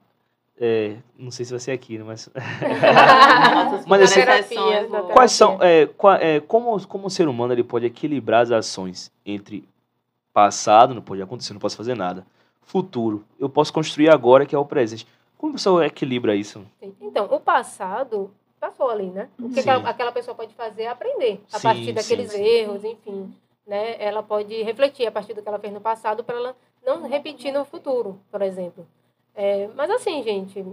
[0.59, 2.05] é, não sei se vai ser aqui, né?
[2.05, 2.31] Mas.
[3.87, 4.57] Mas, assim,
[4.89, 5.59] vou- Quais são.
[5.63, 9.69] É, qua- é, como, como o ser humano ele pode equilibrar as ações entre
[10.33, 12.27] passado, não pode acontecer, não posso fazer nada.
[12.63, 15.07] Futuro, eu posso construir agora, que é o presente.
[15.39, 16.65] Como a pessoa equilibra isso?
[17.01, 19.29] Então, o passado passou ali, né?
[19.41, 22.45] O que aquela, aquela pessoa pode fazer é aprender a Sim, partir daqueles sim, sim.
[22.45, 23.33] erros, enfim.
[23.67, 23.97] Né?
[24.03, 27.53] Ela pode refletir a partir do que ela fez no passado para ela não repetir
[27.53, 28.87] no futuro, por exemplo.
[29.37, 30.65] É, mas assim, gente,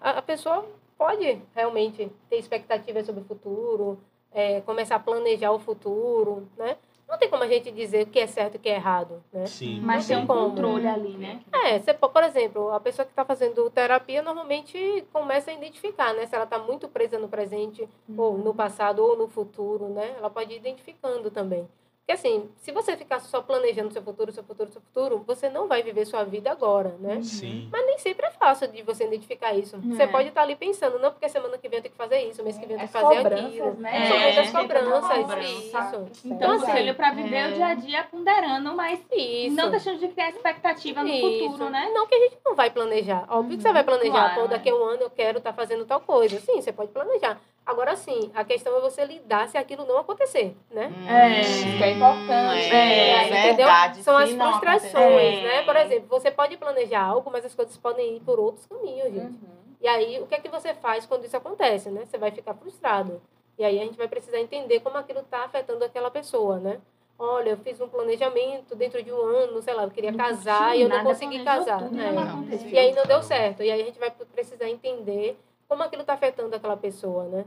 [0.00, 0.64] a, a pessoa
[0.96, 3.98] pode realmente ter expectativas sobre o futuro,
[4.32, 6.76] é, começar a planejar o futuro, né?
[7.10, 9.20] não tem como a gente dizer o que é certo e o que é errado,
[9.32, 9.44] né?
[9.46, 9.80] Sim.
[9.80, 10.48] Mas tem um como.
[10.50, 11.40] controle ali, né?
[11.52, 16.14] É, você, po- por exemplo, a pessoa que está fazendo terapia normalmente começa a identificar,
[16.14, 16.24] né?
[16.26, 20.14] Se ela está muito presa no presente, ou no passado, ou no futuro, né?
[20.18, 21.68] Ela pode ir identificando também.
[22.10, 25.68] Porque assim, se você ficar só planejando seu futuro, seu futuro, seu futuro, você não
[25.68, 27.22] vai viver sua vida agora, né?
[27.22, 27.68] Sim.
[27.70, 29.78] Mas nem sempre é fácil de você identificar isso.
[29.78, 30.06] Você É.
[30.08, 32.58] pode estar ali pensando, não, porque semana que vem eu tenho que fazer isso, mês
[32.58, 33.74] que vem eu tenho As que fazer cobranças, aquilo.
[33.74, 34.08] né?
[34.08, 35.42] São É, muitas sempre cobranças, cobrança.
[35.44, 35.66] isso.
[35.68, 37.48] Então, Então, conselho assim, pra viver é.
[37.48, 39.54] o dia a dia ponderando, mas Isso.
[39.54, 41.48] não deixando de criar expectativa no Isso.
[41.48, 41.92] futuro, né?
[41.94, 43.24] Não que a gente não vai planejar.
[43.28, 45.84] Óbvio que você vai planejar, claro, pô, daqui a um ano eu quero estar fazendo
[45.84, 46.40] tal coisa.
[46.40, 47.40] Sim, você pode planejar.
[47.70, 50.92] Agora sim, a questão é você lidar se aquilo não acontecer, né?
[51.08, 51.40] É.
[51.40, 52.70] Isso que é importante.
[52.74, 53.56] É, entendeu?
[53.56, 54.02] verdade.
[54.02, 55.42] São as frustrações, acontecer.
[55.44, 55.62] né?
[55.62, 59.38] Por exemplo, você pode planejar algo, mas as coisas podem ir por outros caminhos, gente.
[59.80, 62.02] E aí, o que é que você faz quando isso acontece, né?
[62.04, 63.22] Você vai ficar frustrado.
[63.56, 66.80] E aí a gente vai precisar entender como aquilo está afetando aquela pessoa, né?
[67.18, 70.74] Olha, eu fiz um planejamento dentro de um ano, sei lá, eu queria Não casar
[70.76, 71.78] e eu não nada, consegui casar.
[71.78, 72.10] tudo, É.
[72.10, 72.32] não Não.
[72.40, 72.68] aconteceu.
[72.70, 73.62] E aí não deu certo.
[73.62, 75.38] E aí a gente vai precisar entender
[75.68, 77.44] como aquilo está afetando aquela pessoa, né?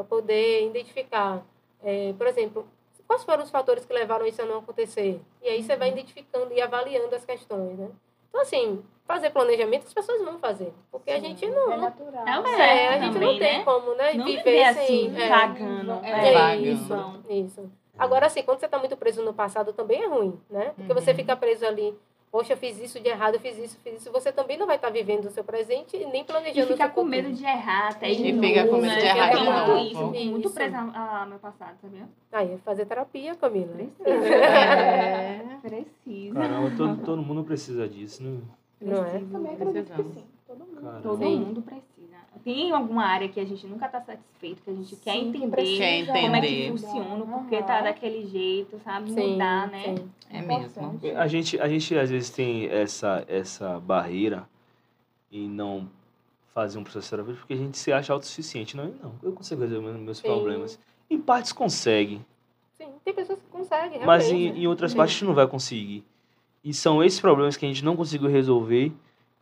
[0.00, 1.42] Para poder identificar.
[1.84, 2.66] É, por exemplo,
[3.06, 5.20] quais foram os fatores que levaram isso a não acontecer?
[5.42, 7.90] E aí você vai identificando e avaliando as questões, né?
[8.30, 10.72] Então, assim, fazer planejamento as pessoas vão fazer.
[10.90, 11.70] Porque a gente não.
[11.72, 12.26] É não natural.
[12.26, 13.64] É o é, certo a gente também, não tem né?
[13.64, 14.14] como, né?
[14.14, 15.28] Não viver viver assim, é.
[15.28, 15.92] vagando.
[16.02, 16.66] É, É, vagando.
[16.66, 16.94] isso,
[17.28, 17.72] isso.
[17.98, 20.72] Agora, assim, quando você está muito preso no passado, também é ruim, né?
[20.76, 21.16] Porque você Uhum.
[21.18, 21.94] fica preso ali,
[22.30, 24.12] poxa, eu fiz isso de errado, eu fiz isso, fiz isso.
[24.12, 26.76] Você também não vai estar vivendo o seu presente e nem E planejando fica o
[26.76, 27.08] seu com futuro.
[27.08, 29.08] medo de errar até E de fica com medo de né?
[29.08, 29.72] errar de novo.
[29.74, 30.54] muito isso, muito Isso.
[30.54, 32.08] presa ao meu passado, sabia?
[32.32, 33.72] Aí, fazer terapia, Camila.
[33.74, 34.34] Precisa.
[34.34, 35.40] É.
[35.62, 36.34] Precisa.
[36.40, 38.38] Caramba, todo, todo mundo precisa disso, né?
[38.80, 39.10] Não é?
[39.10, 39.30] Precisa.
[39.32, 40.14] Também acredito que Precisamos.
[40.14, 40.24] sim.
[40.46, 41.02] Todo mundo.
[41.02, 41.90] Todo mundo precisa.
[42.44, 45.38] Tem alguma área que a gente nunca tá satisfeito, que a gente quer Sim, que
[45.38, 46.70] entender precisa Quer como é que entender.
[46.70, 49.12] funciona, porque tá daquele jeito, sabe?
[49.12, 49.82] Sim, Mudar, né?
[49.84, 50.10] sim.
[50.32, 51.00] É mesmo.
[51.16, 54.48] A gente, a gente às vezes tem essa, essa barreira
[55.30, 55.88] em não
[56.54, 58.76] fazer um processo terapêutico porque a gente se acha autossuficiente.
[58.76, 60.24] Não, não, eu consigo resolver meus Sim.
[60.24, 60.78] problemas.
[61.08, 62.20] Em partes consegue,
[62.78, 64.58] Sim, tem pessoas que conseguem, mas realmente.
[64.58, 64.96] em, em outras Sim.
[64.96, 66.04] partes a gente não vai conseguir.
[66.62, 68.92] E são esses problemas que a gente não conseguiu resolver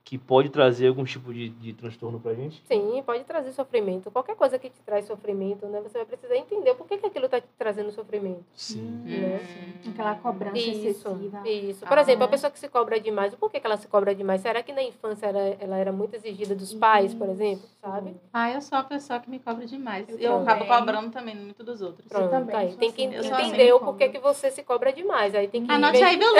[0.09, 2.63] que pode trazer algum tipo de, de transtorno pra gente.
[2.67, 4.11] Sim, pode trazer sofrimento.
[4.11, 5.83] Qualquer coisa que te traz sofrimento, né?
[5.83, 8.43] Você vai precisar entender por que, que aquilo está te trazendo sofrimento.
[8.55, 9.03] Sim.
[9.05, 9.39] Né?
[9.87, 11.47] Aquela cobrança Isso, excessiva.
[11.47, 11.85] isso.
[11.85, 12.01] Por Ah.
[12.01, 14.41] exemplo, a pessoa que se cobra demais, por que, que ela se cobra demais?
[14.41, 17.69] Será que na infância ela, ela era muito exigida dos pais, por exemplo?
[17.79, 18.17] Sabe?
[18.33, 20.09] Ah, eu sou a pessoa que me cobra demais.
[20.09, 22.09] Eu Eu, acabo cobrando também muito dos outros.
[22.09, 22.75] Pronto, também aí.
[22.77, 23.15] Tem que assim.
[23.15, 25.35] Eu sou assim, entender o porquê que você se cobra demais.
[25.35, 26.35] Aí tem que Anote inve- aí, Belu.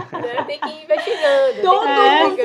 [0.46, 1.62] Tem que ir investigando.
[1.62, 2.40] Todo mundo.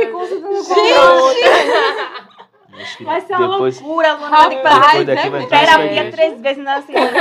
[2.77, 4.27] Acho que Vai ser uma depois, loucura, Luna.
[4.27, 5.37] Rapaz, é verdade.
[5.37, 7.11] isso Terapia três vezes na semana.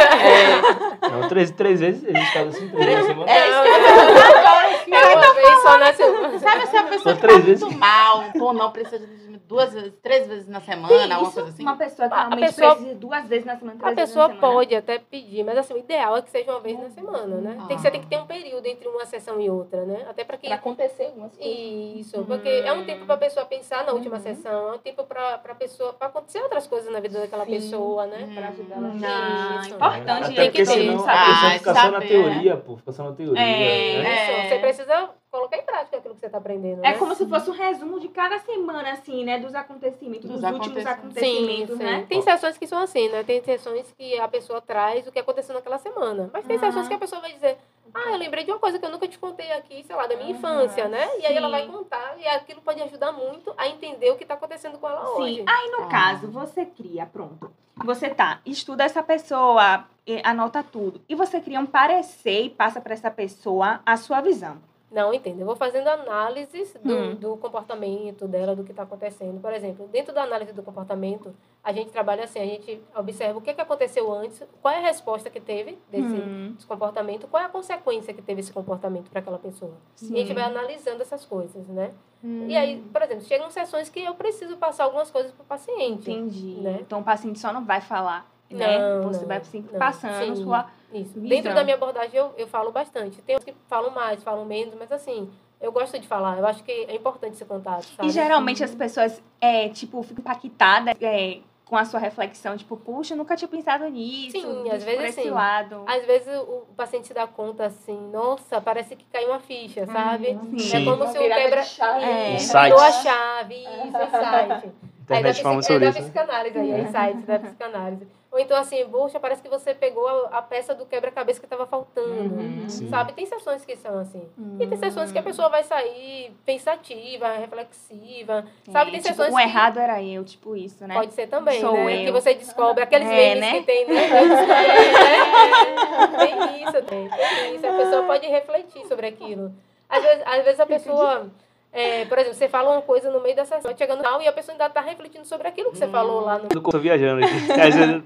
[1.00, 3.30] Não, três, três vezes, a gente faz assim três vezes na semana.
[3.30, 5.18] É eu.
[5.18, 6.38] Uma vez só na semana.
[6.38, 7.62] Sabe essa pessoa Só que três tá vezes.
[7.62, 11.62] muito mal, ou não precisa de duas vezes, três vezes na semana, alguma coisa assim?
[11.62, 14.28] uma pessoa que A realmente pessoa- precisa duas vezes na semana, três A vezes pessoa
[14.28, 14.54] na semana.
[14.54, 17.64] pode até pedir, mas assim, o ideal é que seja uma vez na semana, né?
[17.68, 20.06] Tem que, você tem que ter um período entre uma sessão e outra, né?
[20.08, 21.54] Até para que Pra acontecer algumas coisas.
[21.56, 25.04] Isso, porque é um tempo para a pessoa pensar na última sessão, é um tempo
[25.04, 27.50] para a pessoa, para acontecer outras coisas na vida daquela Sim.
[27.52, 28.30] pessoa, né?
[28.34, 28.92] Pra ajudar ela.
[29.04, 29.74] Ah, Isso.
[29.74, 30.66] importante Até tem que ter.
[30.66, 31.24] mundo senão a saber.
[31.26, 32.76] pessoa Ah, fica só na saber, teoria, pô.
[32.78, 33.42] Fica só na teoria.
[33.42, 34.22] É, né?
[34.24, 34.48] Isso, É.
[34.48, 36.90] você precisa precisa colocar em prática aquilo que você está aprendendo, né?
[36.90, 39.40] É como se fosse um resumo de cada semana, assim, né?
[39.40, 41.76] Dos acontecimentos, dos, Dos últimos acontecimentos.
[41.76, 42.06] Sim, né?
[42.08, 43.24] Tem sessões que são assim, né?
[43.24, 46.30] Tem sessões que a pessoa traz o que aconteceu naquela semana.
[46.32, 46.66] Mas tem Aham.
[46.66, 47.58] sessões que a pessoa vai dizer,
[47.92, 50.14] ah, eu lembrei de uma coisa que eu nunca te contei aqui, sei lá, da
[50.14, 51.04] minha Aham, infância, né?
[51.18, 54.34] E aí ela vai contar e aquilo pode ajudar muito a entender o que está
[54.34, 55.38] acontecendo com ela hoje.
[55.40, 55.44] Sim.
[55.48, 55.88] Aí, no Ah.
[55.88, 57.52] caso, você cria, pronto.
[57.84, 59.84] Você tá, estuda essa pessoa,
[60.22, 61.00] anota tudo.
[61.08, 64.58] E você cria um parecer e passa para essa pessoa a sua visão.
[64.94, 65.40] Não, entendo.
[65.40, 67.14] Eu vou fazendo análises do, Hum.
[67.16, 69.40] do comportamento dela, do que está acontecendo.
[69.40, 71.34] Por exemplo, dentro da análise do comportamento,
[71.64, 74.82] a gente trabalha assim, a gente observa o que, que aconteceu antes, qual é a
[74.82, 79.10] resposta que teve desse, Hum, desse comportamento, qual é a consequência que teve esse comportamento
[79.10, 79.72] para aquela pessoa.
[80.00, 81.90] E a gente vai analisando essas coisas, né?
[82.22, 86.10] E aí, por exemplo, chegam sessões que eu preciso passar algumas coisas para o paciente.
[86.10, 86.60] Entendi.
[86.60, 86.78] Né?
[86.80, 88.78] Então, o paciente só não vai falar, né?
[88.78, 89.78] Não, Você não, vai sempre não.
[89.80, 90.42] passando Sim.
[90.44, 90.66] sua...
[90.94, 91.18] Isso.
[91.18, 93.20] Dentro da minha abordagem eu, eu falo bastante.
[93.22, 95.28] Tem uns que falam mais, falam menos, mas assim,
[95.60, 96.38] eu gosto de falar.
[96.38, 98.08] Eu acho que é importante esse contato, sabe?
[98.08, 103.14] E geralmente as pessoas, é, tipo, ficam impactadas é, com a sua reflexão, tipo, puxa,
[103.14, 104.38] eu nunca tinha pensado nisso.
[104.38, 105.30] Sim, às vezes por esse sim.
[105.30, 105.82] lado.
[105.86, 110.26] Às vezes o, paciente se dá conta assim, nossa, parece que caiu uma ficha, sabe?
[110.26, 110.58] Sim.
[110.58, 110.76] Sim.
[110.76, 111.62] É como Uma se o quebra.
[111.62, 112.04] de chave.
[112.04, 112.34] É.
[112.34, 112.64] Insight.
[112.64, 114.72] virou a chave, isso, insight.
[115.04, 115.98] Internet falando sobre é isso.
[115.98, 118.06] da psicanálise aí, é insight da psicanálise.
[118.32, 121.66] Ou então assim, poxa, parece que você pegou a, a peça do quebra-cabeça que estava
[121.66, 122.34] faltando.
[122.34, 122.68] Uhum.
[122.90, 123.12] Sabe?
[123.12, 124.28] Tem sessões que são assim.
[124.58, 128.44] E tem sessões que a pessoa vai sair pensativa, reflexiva.
[128.72, 128.90] Sabe?
[128.90, 130.94] Tem tipo, sessões o que errado era eu, tipo isso, né?
[130.94, 132.00] pode ser também, Sou né?
[132.02, 132.06] eu.
[132.06, 133.52] Que você descobre aqueles É, memes né?
[133.52, 134.00] que tem, né?
[134.08, 136.16] Descobri, né?
[136.18, 137.66] Tem isso, tem, tem isso.
[137.66, 139.52] A pessoa pode refletir sobre aquilo.
[139.88, 141.30] Às vezes, às vezes a pessoa,
[141.74, 144.22] é, por exemplo, você fala uma coisa no meio da sessão, vai chegando no final
[144.22, 146.78] e a pessoa ainda está refletindo sobre aquilo que você falou lá no Eu tô
[146.78, 147.34] viajando aqui.
[147.52, 148.04] Vezes-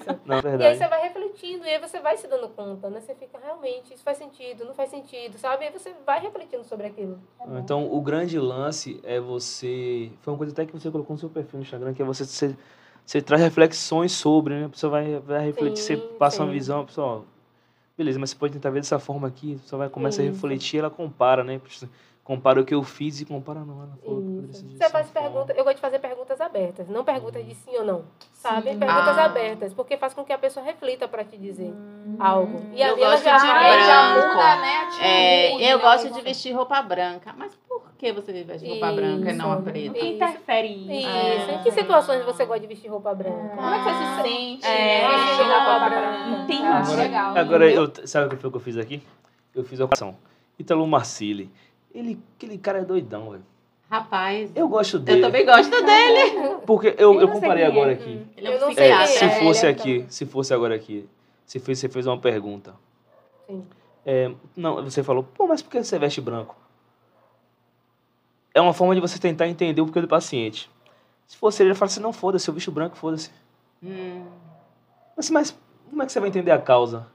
[0.00, 0.20] isso.
[0.24, 3.00] Não, é E aí você vai refletindo, e aí você vai se dando conta, né?
[3.00, 5.64] Você fica, realmente, isso faz sentido, não faz sentido, sabe?
[5.64, 7.20] E aí você vai refletindo sobre aquilo.
[7.56, 10.10] Então, o grande lance é você.
[10.22, 12.24] Foi uma coisa até que você colocou no seu perfil no Instagram, que é você.
[12.24, 12.56] Você,
[13.06, 14.66] você traz reflexões sobre, né?
[14.66, 16.52] A pessoa vai, vai refletir, você Sim, passa uma sim.
[16.52, 17.20] visão, a pessoa, ó,
[17.96, 20.34] beleza, mas você pode tentar ver dessa forma aqui, a pessoa vai começar a Isso.
[20.34, 21.60] refletir, ela compara, né?
[22.28, 23.78] Compara o que eu fiz e compara não.
[23.82, 24.62] Ela falou, Isso.
[24.76, 25.28] Você faz forma.
[25.30, 28.64] perguntas, eu gosto de fazer perguntas abertas, não perguntas de sim ou não, sabe?
[28.76, 29.24] Perguntas Ah.
[29.24, 31.72] abertas, porque faz com que a pessoa reflita para te dizer
[32.20, 32.60] algo.
[32.74, 33.84] E Eu ali ela gosto já branco.
[33.86, 34.76] já muda, né?
[34.76, 37.34] atitude, É, eu né, gosto de vestir roupa branca.
[37.34, 39.60] Mas por que você veste roupa branca e não a Isso.
[39.62, 39.94] O preta?
[39.98, 40.92] que interfere isso?
[40.92, 41.50] Isso.
[41.50, 41.52] Ah.
[41.54, 43.56] Em que situações você gosta de vestir roupa branca?
[43.56, 44.66] Como é que você se sente?
[44.66, 46.42] É, né, vestindo roupa branca.
[46.42, 46.62] Entendi.
[46.66, 47.36] Agora, legal.
[47.38, 49.02] agora eu, sabe o que foi que eu fiz aqui?
[49.54, 50.14] Eu fiz a operação.
[50.58, 51.50] Italo Marcilli.
[51.98, 53.44] Ele, aquele cara é doidão, velho.
[53.90, 55.20] Rapaz, Eu gosto eu dele.
[55.22, 56.56] também gosto dele.
[56.66, 57.66] Porque eu, Eu eu sei comparei é.
[57.66, 58.26] agora aqui.
[58.36, 61.08] Ele é Eu um É, se é, fosse é aqui, se fosse agora aqui,
[61.44, 62.74] se fez, você fez uma pergunta.
[63.46, 63.66] Sim.
[64.06, 66.54] É, não, você falou, pô, mas por que você veste branco?
[68.54, 70.70] É uma forma de você tentar entender o porquê do paciente.
[71.26, 73.30] Se fosse ele, ele fala assim, não, foda-se, eu visto branco, foda-se.
[73.82, 74.24] Hum.
[75.16, 75.58] Mas, mas
[75.88, 77.06] como é que você vai entender a causa?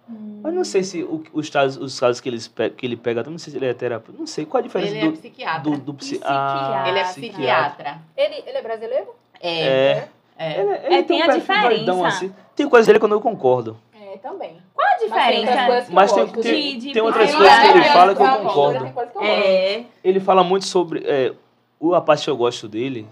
[0.41, 3.23] Mas não sei se o- os, casos, os casos que, eles pe- que ele pega,
[3.23, 5.61] não sei se ele é terapeuta, não sei qual a diferença Ele é do, psiquiatra.
[5.61, 6.83] do, do psi- Psiquiatra.
[6.83, 7.69] ah, ele é psiquiatra.
[7.69, 8.01] psiquiatra.
[8.17, 9.07] Ele, ele é brasileiro?
[9.39, 9.61] É.
[9.61, 10.07] É.
[10.37, 10.59] é.
[10.59, 12.07] Ele, ele É, tem um a diferença.
[12.07, 12.33] assim.
[12.55, 13.77] Tem coisas dele quando eu concordo.
[13.93, 14.57] É, também.
[14.73, 15.95] Qual a Mas tem outras diferença?
[16.05, 18.21] coisas que tem, tem, de- de tem outras Tem coisas que ele é, fala que
[18.21, 18.79] eu concordo.
[18.83, 19.21] tem que eu.
[19.23, 19.85] É.
[20.03, 21.03] Ele fala muito sobre.
[21.05, 21.33] É,
[21.79, 23.07] o- a parte que eu gosto dele,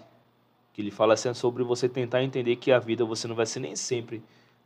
[0.73, 3.45] que ele fala assim, é sobre você tentar entender que a vida você não vai
[3.45, 4.21] ser nem sempre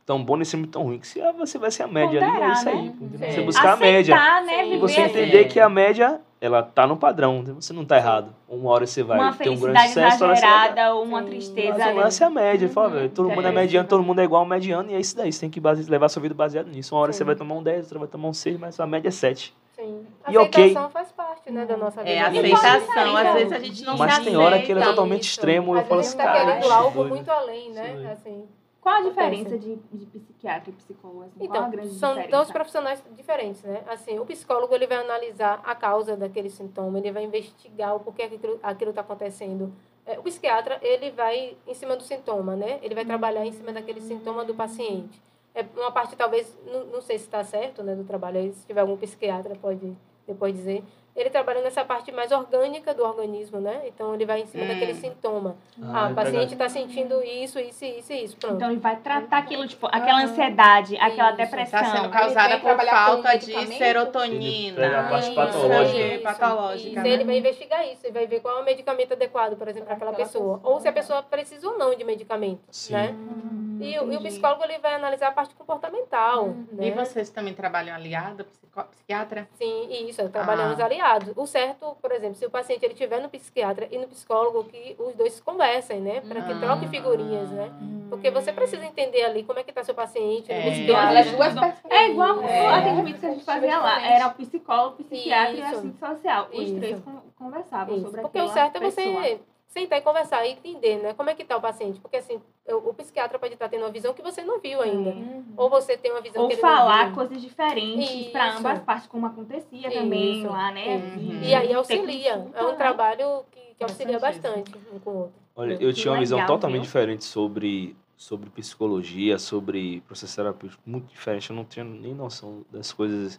[0.06, 0.98] tão bom nem sempre tão ruim.
[0.98, 2.90] Que se ah, você vai ser a média ali, é Ponderar, isso aí.
[3.18, 3.30] né?
[3.32, 4.14] Você buscar a média.
[4.16, 4.68] Aceitar, né?
[4.68, 5.10] E você assim.
[5.10, 7.42] entender que a média, ela tá no padrão.
[7.56, 8.32] Você não tá errado.
[8.48, 11.76] Uma hora você vai Uma ter um grande felicidade sucesso, vai- exagerada ou uma tristeza.
[11.78, 12.68] Mas o lance é a média.
[12.68, 13.52] Fala, velho, todo mundo é É.
[13.52, 15.32] mediano, todo mundo é igual ao mediano, e é isso daí.
[15.32, 16.94] Você tem que base- levar sua vida baseado nisso.
[16.94, 17.18] Uma hora Sim.
[17.18, 19.52] você vai tomar um 10, outra vai tomar um 6, mas sua média é 7.
[19.74, 20.06] Sim.
[20.28, 20.64] E ok.
[20.64, 22.10] Aceitação faz parte, né, da nossa vida.
[22.10, 23.16] É, aceitação.
[23.16, 25.32] Às vezes a gente não Mas tem hora que ele é totalmente Isso.
[25.32, 25.74] extremo.
[25.74, 28.10] Eu Às falo vezes assim, tá cara, querendo algo muito além, né?
[28.12, 28.44] Assim.
[28.86, 31.24] Qual a diferença de, de psiquiatra e psicólogo?
[31.24, 31.44] Assim?
[31.44, 31.62] Então,
[31.98, 32.30] são diferença?
[32.30, 33.82] dois profissionais diferentes, né?
[33.88, 38.22] Assim, o psicólogo ele vai analisar a causa daquele sintoma, ele vai investigar o porquê
[38.22, 39.72] aquilo aquilo está acontecendo.
[40.06, 42.78] É, o psiquiatra ele vai em cima do sintoma, né?
[42.80, 45.20] Ele vai trabalhar em cima daquele sintoma do paciente.
[45.52, 48.38] É uma parte talvez não, não sei se está certo, né, do trabalho.
[48.38, 49.96] Aí, se tiver algum psiquiatra pode
[50.28, 50.84] depois dizer.
[51.16, 53.82] Ele trabalha nessa parte mais orgânica do organismo, né?
[53.86, 54.68] Então ele vai em cima Hum.
[54.68, 55.56] daquele sintoma.
[55.82, 58.36] Ah, Ah, o paciente está sentindo isso, isso, isso, isso.
[58.36, 58.56] Pronto.
[58.56, 61.38] Então ele vai tratar aquilo, tipo, aquela ansiedade, aquela Isso.
[61.38, 61.80] depressão.
[61.80, 64.78] Está sendo causada por falta de serotonina.
[64.78, 65.98] Ele pega a parte Isso, patológica.
[66.14, 67.08] isso, patológica, Isso, né?
[67.08, 69.94] ele vai investigar isso, ele vai ver qual é o medicamento adequado, por exemplo, para
[69.96, 70.58] aquela Aquela pessoa.
[70.58, 70.74] pessoa.
[70.74, 72.92] Ou se a pessoa precisa ou não de medicamento, Sim.
[72.92, 73.14] né?
[73.14, 76.86] Hum, E, o- e o psicólogo ele vai analisar a parte comportamental, né?
[76.88, 78.46] E vocês também trabalham aliado,
[78.90, 79.48] psiquiatra?
[79.54, 80.84] Sim, isso, trabalhamos Ah.
[80.84, 81.32] aliados.
[81.36, 84.94] O certo, por exemplo, se o paciente ele estiver no psiquiatra e no psicólogo, que
[84.98, 86.20] os dois conversem, né?
[86.20, 86.58] Para que Ah.
[86.60, 87.70] troquem figurinhas, né?
[88.10, 90.68] Porque você precisa entender ali como é que está seu paciente, É.
[90.68, 90.78] as
[91.26, 91.56] duas.
[91.90, 92.62] É igual É.
[92.62, 94.00] o atendimento que a gente fazia lá.
[94.06, 95.66] Era o psicólogo, o psiquiatra e o Isso.
[95.78, 96.48] assistente social.
[96.52, 96.76] Os Isso.
[96.76, 99.22] três con- conversavam Isso, sobre porque aquela o certo é pessoa.
[99.22, 99.40] você
[99.76, 101.12] sentar e conversar e entender, né?
[101.12, 102.00] Como é que tá o paciente?
[102.00, 105.14] Porque assim, o, o psiquiatra pode estar tendo uma visão que você não viu ainda.
[105.56, 107.14] Ou você tem uma visão Ou que ele falar não viu.
[107.16, 108.58] coisas diferentes para Isso.
[108.58, 110.48] ambas partes, como acontecia também Isso.
[110.50, 110.96] lá, né?
[110.96, 111.40] Uhum.
[111.42, 112.36] E aí auxilia.
[112.38, 112.76] consulta, É um né?
[112.76, 115.34] trabalho que, que auxilia Bastante um com o outro.
[115.54, 116.86] Olha, Que eu tinha uma visão totalmente viu?
[116.86, 121.50] diferente sobre, sobre psicologia, sobre processo terapêutico, muito diferente.
[121.50, 123.38] Eu não tinha nem noção das coisas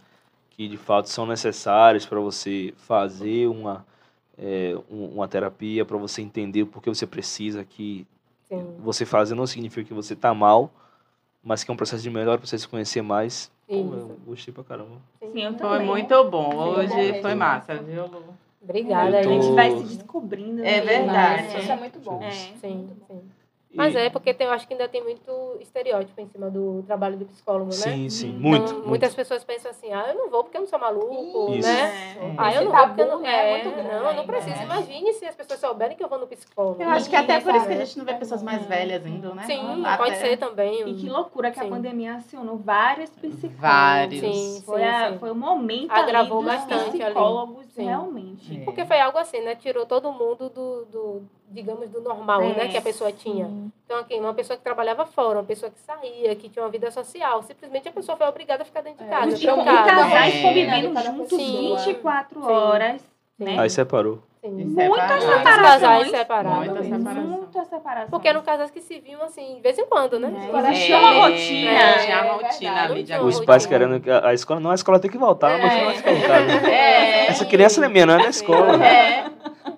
[0.52, 3.86] que de fato são necessárias para você fazer uma,
[4.38, 8.06] é, um- uma terapia, para você entender o porquê você precisa, que
[8.50, 8.76] Sim.
[8.80, 10.72] você fazer não significa que você tá mal,
[11.44, 13.52] mas que é um processo de melhor para você se conhecer mais.
[13.68, 15.02] Pô, eu gostei pra caramba.
[15.20, 16.52] Sim, eu Foi muito bom.
[16.52, 18.24] Sim, Hoje bom foi massa, viu, Lu?
[18.62, 20.62] Obrigada, Eu A tô- gente vai se descobrindo.
[20.62, 20.82] É né?
[20.82, 21.58] verdade.
[21.58, 22.24] Isso é muito bom.
[22.24, 22.30] É.
[22.30, 23.22] Sim, sim.
[23.78, 26.84] Mas E- é, porque tem, eu acho que ainda tem muito estereótipo em cima do
[26.88, 27.72] trabalho do psicólogo, né?
[27.76, 28.74] Sim, sim, Então, muito.
[28.74, 28.88] muito.
[28.90, 31.68] muitas pessoas pensam assim, ah, eu não vou porque eu não sou maluco, Isso.
[31.68, 32.16] né?
[32.18, 32.34] É.
[32.38, 33.20] Ah, eu não vou porque eu não...
[33.22, 34.56] né, é É, muito grande não, eu não ainda, preciso.
[34.56, 34.64] né?
[34.64, 36.82] Imagine se as pessoas souberem que eu vou no psicólogo.
[36.82, 39.36] Eu acho que até por isso que a gente não vê pessoas mais velhas indo,
[39.36, 39.44] né?
[39.44, 40.90] Sim, Até- pode ser também.
[40.90, 41.68] E que loucura que Sim.
[41.68, 43.60] a pandemia acionou vários psicólogos.
[43.60, 44.20] Vários.
[44.22, 45.20] Sim, Foi, sim, a- sim.
[45.20, 47.04] foi o momento Agravou ali dos bastante ali.
[47.04, 47.86] psicólogos, Sim.
[47.86, 48.62] realmente.
[48.62, 48.64] É.
[48.66, 49.54] Porque foi algo assim, né?
[49.56, 52.68] Tirou todo mundo do, do digamos, do normal, É, né?
[52.68, 53.50] Que a pessoa tinha.
[53.86, 56.92] Então, aqui, uma pessoa que trabalhava fora, uma pessoa que saía, que tinha uma vida
[56.92, 57.42] social.
[57.44, 59.64] Simplesmente a pessoa foi obrigada a ficar dentro de É, casa, os E Ficam com
[59.64, 59.90] trancada.
[59.90, 60.42] casais É.
[60.42, 61.78] convivendo juntos pessoa.
[61.78, 62.48] 24 Sim.
[62.52, 63.02] horas.
[63.02, 63.08] Sim.
[63.46, 63.60] Né?
[63.60, 64.20] Aí separou.
[64.42, 64.50] Sim.
[64.52, 65.44] Muitas separações.
[65.44, 66.58] casais separados.
[66.68, 67.28] Muitas separações.
[67.28, 68.10] Muitas separações.
[68.10, 70.34] Porque eram casais que se viam assim, de vez em quando, né?
[70.44, 71.40] É, Agora, existia uma É, rotina.
[72.06, 73.68] Tinha a É rotina ali de Os tinha pais rotina.
[73.88, 74.60] querendo que a, escola.
[74.60, 75.62] Não, a escola tem que voltar, É.
[75.62, 76.68] mas não vai ficar em casa.
[76.72, 77.28] É.
[77.28, 78.84] Essa criança não é minha, não é na escola.
[78.84, 79.26] É.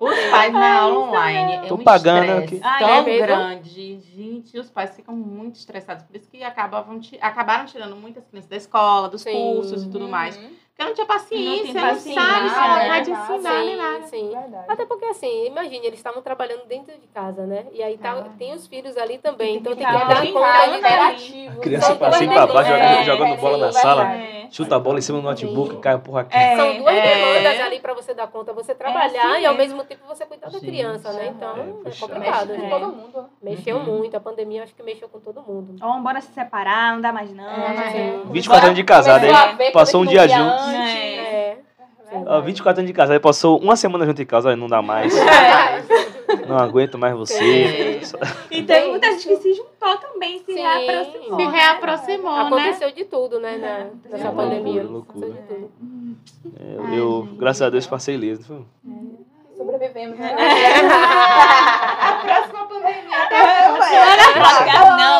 [0.00, 1.52] Os pais na aula online.
[1.52, 2.58] É Tô um pagando aqui.
[2.58, 4.00] Tão é grande.
[4.00, 6.04] Gente, os pais ficam muito estressados.
[6.04, 9.32] Por isso que acabavam, acabaram tirando muitas crianças da escola, dos Sim.
[9.32, 10.40] cursos e tudo mais.
[10.80, 12.88] Porque não tinha paciência, não, paciência, sabe se não né?
[12.88, 14.06] pode ensinar nem nada.
[14.06, 14.30] Sim, sim.
[14.30, 14.64] Verdade.
[14.68, 17.66] Até porque, assim, imagine, eles estavam trabalhando dentro de casa, né?
[17.72, 20.72] E aí tá, tem os filhos ali também, então tem que dar conta né?
[20.72, 21.60] de interativo.
[21.60, 24.14] Criança São pra pra baixo, jogando, bola na sim, sala.
[24.14, 24.40] É.
[24.50, 25.80] Chuta a bola em cima do notebook, Sim.
[25.80, 26.36] cai porra aqui.
[26.36, 26.56] É.
[26.56, 27.14] São duas É.
[27.14, 29.84] demandas ali para você dar conta, você trabalhar assim e ao mesmo.
[29.84, 31.28] tempo você cuidar da criança, né?
[31.36, 32.48] Então É, é, complicado.
[32.48, 32.60] Mexe gente.
[32.62, 33.20] com todo mundo.
[33.22, 33.28] né?
[33.42, 33.84] Mexeu Uhum.
[33.98, 35.76] muito, a pandemia acho que mexeu com todo mundo.
[35.80, 37.48] Ó, bora se separar, não dá mais não.
[37.48, 37.90] É.
[37.92, 38.22] Sim.
[38.30, 39.72] 24 anos de casado, Começou a hein?
[39.72, 40.69] Passou um dia não juntos.
[40.70, 40.94] Antes.
[40.94, 41.56] É.
[42.26, 45.14] Ó, 24 anos de casado, passou uma semana junto em casa, não dá mais.
[46.48, 48.00] Não aguento mais você.
[48.50, 50.60] E teve muita gente que se juntou também, se Sim.
[50.60, 51.36] reaproximou.
[51.40, 52.42] Se reaproximou, né?
[52.46, 53.56] Aconteceu de tudo, né?
[53.58, 54.82] Na, É, nessa loucura, pandemia.
[54.82, 55.26] loucura.
[55.30, 55.70] De tudo.
[56.60, 58.42] É, eu, eu, graças a Deus, passei ileso.
[58.44, 58.64] Foi-
[59.56, 60.34] Sobrevivemos, né?
[62.24, 63.28] Próxima pandemia.
[63.30, 65.19] Fala, Não,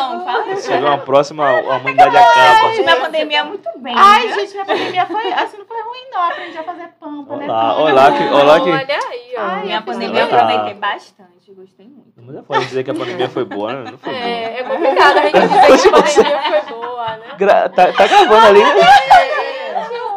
[0.57, 2.69] Chegou uma próxima, a humanidade acaba.
[2.69, 3.93] Minha pandemia é muito bem.
[3.97, 4.33] Ai, né?
[4.33, 6.21] gente, minha pandemia foi assim, não foi ruim, não.
[6.21, 7.47] Aprendi a fazer pão, Olha panetone.
[7.51, 8.23] lá, olha lá que.
[8.23, 8.69] Olha lá que...
[8.71, 9.41] Olha aí, ó.
[9.41, 10.55] Ai, Minha pandemia eu também.
[10.55, 12.11] aproveitei bastante, gostei muito.
[12.17, 13.91] Não é pode dizer que a pandemia foi boa, né?
[13.91, 14.23] Não foi boa.
[14.25, 17.25] É, é complicado a gente dizer que a pandemia foi boa, né?
[17.37, 18.69] Gra- tá, tá gravando ali, né?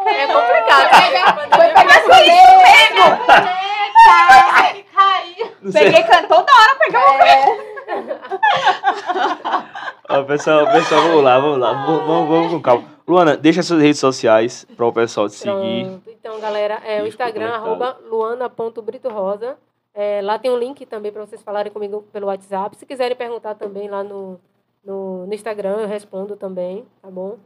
[0.07, 0.91] É complicado.
[1.11, 1.21] né?
[1.25, 3.05] A pandemia Foi pegar isso mesmo!
[5.61, 5.83] Não sei.
[5.85, 7.25] Peguei can- toda hora pegava.
[10.17, 11.85] Ó, pessoal, pessoal, vamos lá, vamos lá.
[11.85, 12.85] Vamos, vamos, vamos com calma.
[13.05, 15.85] Luana, deixa suas redes sociais para o pessoal te seguir.
[15.85, 16.09] Pronto.
[16.09, 19.57] Então, galera, é o Instagram, arroba luana.britorosa.
[19.93, 22.77] É, lá tem um link também para vocês falarem comigo pelo WhatsApp.
[22.77, 24.39] Se quiserem perguntar também lá no,
[24.83, 27.37] no, no Instagram, eu respondo também, tá bom?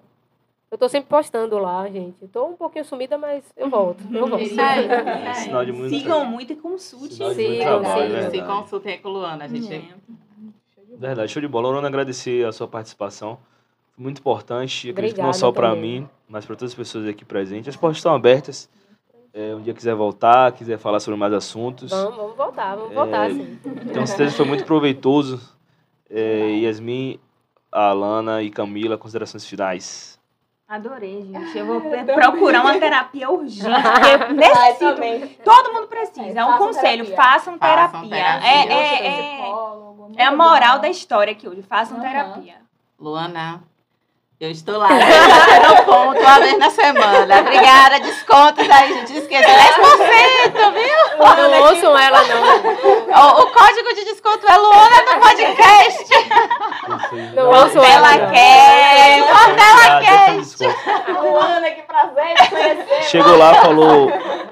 [0.71, 2.21] Eu tô sempre postando lá, gente.
[2.21, 4.03] Eu tô um pouquinho sumida, mas eu volto.
[4.13, 4.43] Eu volto.
[4.43, 4.85] Isso aí.
[4.87, 5.89] É sinal de muito.
[5.89, 7.15] Sigam muito e consulte.
[7.15, 9.73] Sinal de Sim, trabalho, é Se consultem com a Luana, gente.
[9.73, 9.81] É.
[10.99, 11.69] Verdade, show de bola.
[11.69, 13.39] Luana, agradecer a sua participação.
[13.95, 17.07] Foi muito importante, acredito que não Obrigada só para mim, mas para todas as pessoas
[17.07, 17.69] aqui presentes.
[17.69, 18.69] As portas estão abertas.
[19.33, 21.89] É, um dia quiser voltar, quiser falar sobre mais assuntos.
[21.91, 23.57] Vamos, vamos voltar, vamos É, voltar, sim.
[23.93, 25.39] Tenho certeza foi muito proveitoso.
[26.09, 27.17] É, Yasmin,
[27.71, 30.18] Alana e Camila, considerações finais.
[30.69, 31.57] Adorei, gente.
[31.57, 31.81] Eu vou
[32.13, 33.65] procurar uma terapia urgente.
[33.65, 35.41] Eu Ai, necessito.
[35.43, 36.39] Todo mundo precisa.
[36.39, 37.05] É um conselho.
[37.05, 37.15] terapia.
[37.15, 38.47] Façam Façam terapia.
[38.47, 39.51] É, é, é,
[40.17, 40.81] é a moral bom.
[40.83, 41.63] da história aqui hoje.
[41.63, 42.07] Façam Aham.
[42.07, 42.55] terapia.
[42.99, 43.63] Luana,
[44.39, 44.87] eu estou lá.
[44.95, 47.39] Batendo ponto uma vez na semana.
[47.41, 49.11] Obrigada, descontos aí, gente.
[49.13, 50.97] Não esqueça, 10%, viu?
[51.19, 52.41] Não ouçam ela, não.
[53.39, 56.05] O, o código de desconto é Luana no podcast.
[57.35, 58.31] Não ouçam Ela ela.
[58.31, 59.19] quer.
[60.31, 60.75] Um desconto.
[61.21, 63.03] Luana, que prazer te conhecer.
[63.09, 64.09] Chegou lá, falou,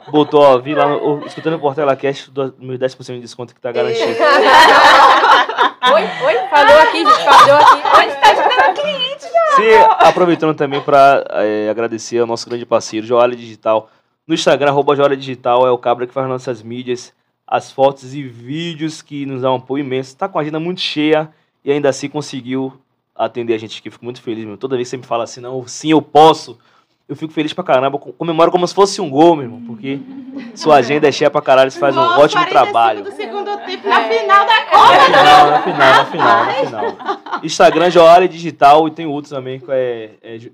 [0.09, 3.55] botou, ó, vi lá, no- o- escutando o Portela Cast, do- meus 10% de desconto
[3.55, 4.15] que tá garantido.
[5.93, 8.56] Oi, oi, falou aqui, gente, falou aqui.
[9.57, 9.73] Se
[10.05, 11.25] aproveitando também para
[11.71, 13.89] agradecer ao nosso grande parceiro, Joalha Digital.
[14.27, 17.11] No Instagram, arroba Joalha Digital, é o cabra que faz nossas mídias,
[17.47, 20.11] as fotos e vídeos que nos dá um apoio imenso.
[20.11, 21.31] Está com a agenda muito cheia
[21.65, 22.79] e ainda assim conseguiu
[23.15, 23.89] atender a gente aqui.
[23.89, 24.57] Fico muito feliz, meu.
[24.57, 26.59] Toda vez que você me fala assim, não, sim, eu posso.
[27.09, 29.99] Eu fico feliz pra caramba, com- comemoro como se fosse um gol, meu irmão, porque
[30.53, 33.03] sua agenda é cheia pra caralho, você faz um Gol, ótimo 45 trabalho.
[33.03, 34.91] do segundo tempo, na final da Copa.
[34.91, 37.39] Na final, na final, na final, na final.
[37.43, 40.51] Instagram, Joale Digital, e tem outros também, que é, é Jo-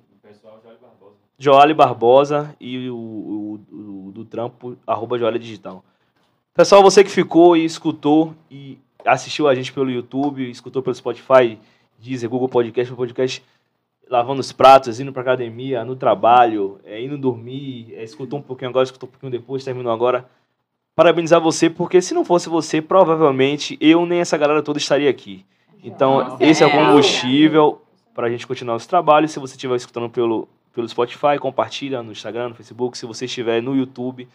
[1.40, 5.84] Joale Barbosa e o, o- o do trampo, arroba Joale Digital.
[6.54, 11.58] Pessoal, você que ficou e escutou e assistiu a gente pelo YouTube, escutou pelo Spotify,
[12.00, 13.44] Deezer, Google Podcast, podcast
[14.14, 18.70] lavando os pratos, indo pra academia, no trabalho, é, indo dormir, é, escutou um pouquinho
[18.70, 20.30] agora, escutou um pouquinho depois, terminou agora.
[20.96, 25.44] Parabenizar você, porque se não fosse você, provavelmente eu nem essa galera toda estaria aqui.
[25.84, 27.82] Então, Com esse é o combustível
[28.14, 29.32] para a gente continuar os trabalhos.
[29.32, 32.96] Se você estiver escutando pelo, pelo Spotify, compartilha no Instagram, no Facebook.
[32.96, 34.28] Se você estiver no YouTube,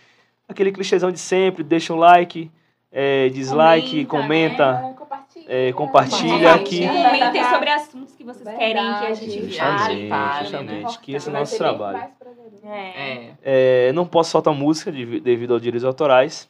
[0.48, 2.50] aquele clichêzão de sempre, deixa um like,
[2.90, 4.64] é, dislike, comenta.
[4.64, 5.07] É, compartilha.
[5.46, 6.86] É, compartilha aqui.
[6.86, 10.98] Comentem sobre assuntos que vocês querem que a gente Justamente, fale, justamente, né?
[11.02, 11.98] que esse é o nosso trabalho.
[12.18, 12.66] prazeroso.
[12.66, 13.30] É.
[13.42, 13.88] É.
[13.88, 16.48] É, não posso soltar música devi- devido aos direitos autorais.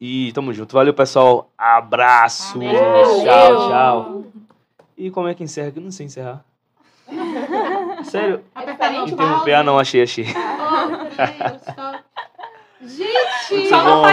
[0.00, 0.74] E tamo junto.
[0.74, 1.48] Valeu, pessoal.
[1.56, 2.58] Abraço.
[2.58, 3.24] Valeu.
[3.24, 4.24] Tchau, tchau.
[4.98, 5.72] E como é que encerra?
[5.74, 6.44] Eu não sei encerrar.
[8.04, 8.42] Sério?
[9.06, 9.54] Interromper?
[9.54, 10.26] Ah, não, achei, achei.
[10.26, 11.94] Oh, meu Deus, só-
[12.86, 13.50] Gente!
[13.50, 14.04] Muito bom.